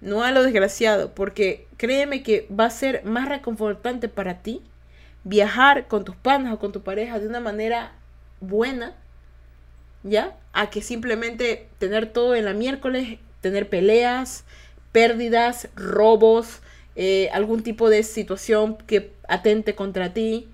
no 0.00 0.22
a 0.22 0.30
lo 0.30 0.42
desgraciado, 0.42 1.14
porque 1.14 1.66
créeme 1.76 2.22
que 2.22 2.48
va 2.48 2.66
a 2.66 2.70
ser 2.70 3.04
más 3.04 3.28
reconfortante 3.28 4.08
para 4.08 4.42
ti 4.42 4.62
viajar 5.24 5.88
con 5.88 6.04
tus 6.04 6.16
panas 6.16 6.54
o 6.54 6.58
con 6.58 6.72
tu 6.72 6.82
pareja 6.82 7.18
de 7.18 7.28
una 7.28 7.40
manera 7.40 7.92
buena 8.40 8.94
¿ya? 10.06 10.36
A 10.52 10.70
que 10.70 10.82
simplemente 10.82 11.68
tener 11.78 12.12
todo 12.12 12.34
en 12.34 12.44
la 12.44 12.54
miércoles, 12.54 13.18
tener 13.40 13.68
peleas, 13.68 14.44
pérdidas, 14.92 15.68
robos, 15.74 16.60
eh, 16.94 17.28
algún 17.32 17.62
tipo 17.62 17.90
de 17.90 18.02
situación 18.02 18.78
que 18.86 19.12
atente 19.28 19.74
contra 19.74 20.14
ti. 20.14 20.48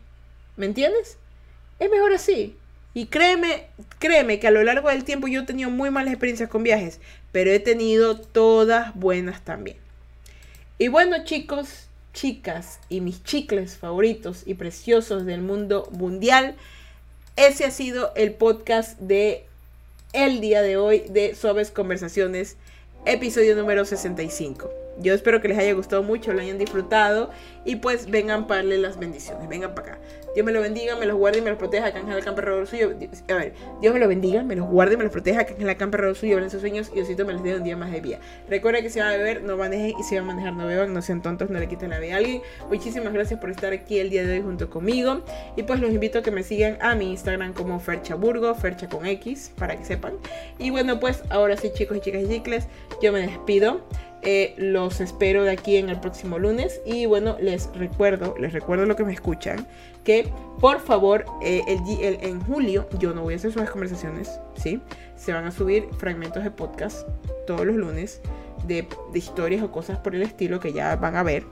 ¿Me 0.57 0.67
entiendes? 0.67 1.19
Es 1.79 1.91
mejor 1.91 2.13
así. 2.13 2.57
Y 2.95 3.07
créeme, 3.07 3.67
créeme 3.99 4.39
que 4.39 4.49
a 4.49 4.51
lo 4.51 4.63
largo 4.63 4.89
del 4.89 5.05
tiempo 5.05 5.29
yo 5.29 5.41
he 5.41 5.47
tenido 5.47 5.71
muy 5.71 5.91
malas 5.91 6.13
experiencias 6.13 6.51
con 6.51 6.63
viajes, 6.63 7.01
pero 7.33 7.51
he 7.51 7.59
tenido 7.59 8.19
todas 8.19 8.95
buenas 8.95 9.43
también. 9.43 9.79
Y 10.79 10.89
bueno 10.89 11.25
chicos, 11.25 11.87
chicas 12.13 12.81
y 12.89 13.01
mis 13.01 13.23
chicles 13.25 13.77
favoritos 13.77 14.43
y 14.47 14.55
preciosos 14.55 15.25
del 15.25 15.41
mundo 15.41 15.89
mundial, 15.93 16.55
ese 17.37 17.65
ha 17.65 17.71
sido 17.71 18.13
el 18.15 18.35
podcast 18.35 18.99
de 18.99 19.47
el 20.13 20.43
día 20.43 20.61
de 20.61 20.77
hoy 20.77 21.05
de 21.09 21.35
Suaves 21.35 21.71
Conversaciones, 21.71 22.57
episodio 23.07 23.57
número 23.57 23.87
65. 23.87 24.71
Yo 24.99 25.15
espero 25.15 25.41
que 25.41 25.49
les 25.49 25.59
haya 25.59 25.73
gustado 25.73 26.03
mucho, 26.03 26.35
lo 26.35 26.43
hayan 26.43 26.59
disfrutado 26.59 27.31
y 27.65 27.77
pues 27.77 28.11
vengan 28.11 28.47
para 28.47 28.59
darle 28.59 28.77
las 28.77 28.99
bendiciones, 28.99 29.49
vengan 29.49 29.75
para 29.75 29.95
acá. 29.95 30.01
Dios 30.35 30.47
me 30.47 30.53
lo 30.53 30.61
bendiga, 30.61 30.97
me 30.97 31.07
los 31.07 31.17
guarde 31.17 31.39
y 31.39 31.43
me 31.43 31.51
los 31.51 31.59
proteja, 31.59 31.93
que 31.93 31.99
Ángel 31.99 32.19
Acampe 32.19 32.43
suyo. 32.67 32.93
A 33.29 33.35
ver, 33.35 33.55
Dios 33.81 33.93
me 33.93 34.01
lo 34.01 34.09
bendiga, 34.09 34.43
me 34.43 34.57
los 34.57 34.69
guarde 34.69 34.95
y 34.95 34.97
me 34.97 35.05
los 35.05 35.13
proteja, 35.13 35.45
que 35.45 35.55
Ángel 35.55 35.69
Acampe 35.69 36.15
suyo, 36.15 36.39
en 36.39 36.51
sus 36.51 36.61
sueños 36.61 36.91
y 36.95 37.01
Osito 37.01 37.25
me 37.25 37.35
les 37.35 37.43
dé 37.43 37.57
un 37.57 37.65
día 37.65 37.77
más 37.77 37.93
de 37.93 38.01
vida. 38.01 38.19
Recuerda 38.49 38.83
que 38.83 38.91
si 38.91 38.99
van 38.99 39.09
a 39.09 39.17
beber, 39.17 39.43
no 39.43 39.57
manejen 39.57 39.95
y 39.99 40.03
si 40.03 40.15
van 40.17 40.25
a 40.25 40.27
manejar, 40.29 40.55
no 40.55 40.67
beban, 40.67 40.93
no 40.93 41.03
sean 41.03 41.23
tontos, 41.23 41.51
no 41.51 41.59
le 41.59 41.69
quiten 41.69 41.91
la 41.91 41.99
vida 41.99 42.15
a 42.15 42.19
alguien. 42.19 42.43
Muchísimas 42.69 43.13
gracias 43.13 43.41
por 43.41 43.51
estar 43.51 43.73
aquí 43.73 43.99
el 43.99 44.11
día 44.11 44.25
de 44.25 44.35
hoy 44.35 44.43
junto 44.43 44.71
conmigo 44.71 45.23
y 45.57 45.63
pues 45.63 45.81
los 45.81 45.91
invito 45.91 46.21
a 46.21 46.23
que 46.23 46.31
me 46.31 46.43
sigan 46.43 46.79
a 46.81 46.95
mi 46.95 47.11
Instagram 47.11 47.53
como 47.53 47.79
Ferchaburgo, 47.81 48.55
Fercha 48.55 48.89
con 48.89 49.07
X, 49.07 49.53
para 49.57 49.77
que 49.77 49.85
sepan. 49.85 50.15
Y 50.59 50.71
bueno, 50.71 51.01
pues 51.01 51.23
ahora 51.31 51.57
sí, 51.57 51.71
chicos 51.73 51.99
y 51.99 52.01
chicas 52.01 52.23
y 52.23 52.29
chicles, 52.29 52.67
yo 53.01 53.13
me 53.13 53.21
despido. 53.21 53.83
Eh, 54.25 54.55
los 54.57 55.01
espero 55.01 55.43
de 55.43 55.51
aquí 55.51 55.77
en 55.77 55.89
el 55.89 55.99
próximo 55.99 56.39
lunes. 56.39 56.81
Y 56.85 57.07
bueno, 57.07 57.37
les 57.41 57.69
recuerdo, 57.75 58.35
les 58.39 58.53
recuerdo 58.53 58.87
lo 58.87 58.95
que 58.97 59.05
me 59.05 59.13
escuchan, 59.13 59.67
que 60.05 60.33
por 60.61 60.81
favor, 60.81 61.25
eh, 61.43 61.63
el, 61.67 62.19
en 62.23 62.41
julio 62.41 62.89
yo 62.99 63.13
no 63.15 63.23
voy 63.23 63.35
a 63.35 63.37
hacer 63.37 63.53
sus 63.53 63.69
conversaciones, 63.69 64.41
¿sí? 64.55 64.81
Se 65.17 65.33
van 65.33 65.45
a 65.45 65.51
subir 65.51 65.89
fragmentos 65.99 66.45
de 66.45 66.51
podcast 66.51 67.07
todos 67.47 67.67
los 67.67 67.77
lunes 67.77 68.21
de 68.67 68.87
historias 69.15 69.63
o 69.63 69.73
cosas 69.73 69.99
por 69.99 70.15
el 70.15 70.23
estilo 70.23 70.61
que 70.61 70.73
ya 70.73 70.95
van 70.95 71.17
a 71.17 71.25
ver 71.25 71.45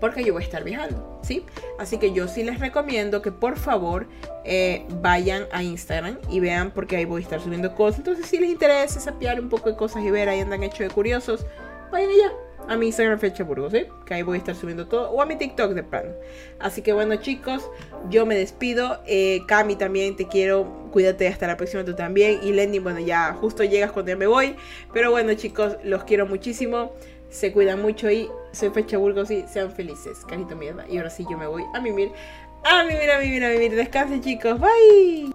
porque 0.00 0.24
yo 0.24 0.32
voy 0.32 0.42
a 0.42 0.46
estar 0.46 0.64
viajando, 0.64 1.20
¿sí? 1.22 1.44
Así 1.78 1.98
que 1.98 2.12
yo 2.12 2.28
sí 2.28 2.42
les 2.44 2.60
recomiendo 2.60 3.22
que 3.22 3.32
por 3.32 3.56
favor 3.56 4.06
eh, 4.44 4.84
vayan 5.00 5.46
a 5.52 5.62
Instagram 5.62 6.18
y 6.28 6.40
vean 6.40 6.70
porque 6.70 6.96
ahí 6.96 7.04
voy 7.04 7.22
a 7.22 7.24
estar 7.24 7.40
subiendo 7.40 7.74
cosas. 7.74 7.98
Entonces 7.98 8.26
si 8.26 8.38
les 8.38 8.50
interesa 8.50 9.00
sapear 9.00 9.40
un 9.40 9.48
poco 9.48 9.70
de 9.70 9.76
cosas 9.76 10.02
y 10.02 10.10
ver 10.10 10.28
ahí 10.28 10.40
andan 10.40 10.62
hechos 10.62 10.80
de 10.80 10.90
curiosos, 10.90 11.46
vayan 11.90 12.10
allá 12.10 12.32
a 12.68 12.76
mi 12.76 12.86
Instagram 12.86 13.18
Fecha 13.18 13.44
Burgos, 13.44 13.72
¿sí? 13.72 13.86
Que 14.06 14.14
ahí 14.14 14.22
voy 14.22 14.36
a 14.36 14.38
estar 14.38 14.54
subiendo 14.54 14.86
todo. 14.86 15.10
O 15.10 15.20
a 15.20 15.26
mi 15.26 15.36
TikTok 15.36 15.72
de 15.72 15.82
plano. 15.82 16.10
Así 16.58 16.82
que 16.82 16.92
bueno, 16.92 17.16
chicos, 17.16 17.70
yo 18.08 18.24
me 18.24 18.36
despido. 18.36 19.00
Eh, 19.06 19.40
Cami 19.46 19.76
también 19.76 20.16
te 20.16 20.26
quiero. 20.26 20.88
Cuídate 20.90 21.28
hasta 21.28 21.46
la 21.46 21.56
próxima 21.56 21.84
tú 21.84 21.94
también. 21.94 22.40
Y 22.42 22.52
Lenny, 22.52 22.78
bueno, 22.78 23.00
ya 23.00 23.34
justo 23.34 23.64
llegas 23.64 23.92
cuando 23.92 24.12
ya 24.12 24.16
me 24.16 24.26
voy. 24.26 24.56
Pero 24.92 25.10
bueno, 25.10 25.34
chicos, 25.34 25.76
los 25.82 26.04
quiero 26.04 26.26
muchísimo 26.26 26.92
se 27.34 27.52
cuidan 27.52 27.82
mucho 27.82 28.08
y 28.12 28.30
soy 28.54 28.70
Pecha 28.70 28.98
Burgos 28.98 29.30
y 29.30 29.44
sean 29.48 29.72
felices, 29.72 30.24
carito 30.26 30.56
mierda. 30.56 30.86
Y 30.88 30.98
ahora 30.98 31.10
sí 31.10 31.24
yo 31.30 31.36
me 31.36 31.46
voy 31.46 31.64
a 31.74 31.80
mimir, 31.80 32.12
a 32.64 32.84
mimir, 32.84 33.10
a 33.10 33.18
mimir, 33.18 33.44
a 33.44 33.48
mimir. 33.50 33.76
Descansen 33.76 34.20
chicos, 34.20 34.60
bye. 34.60 35.32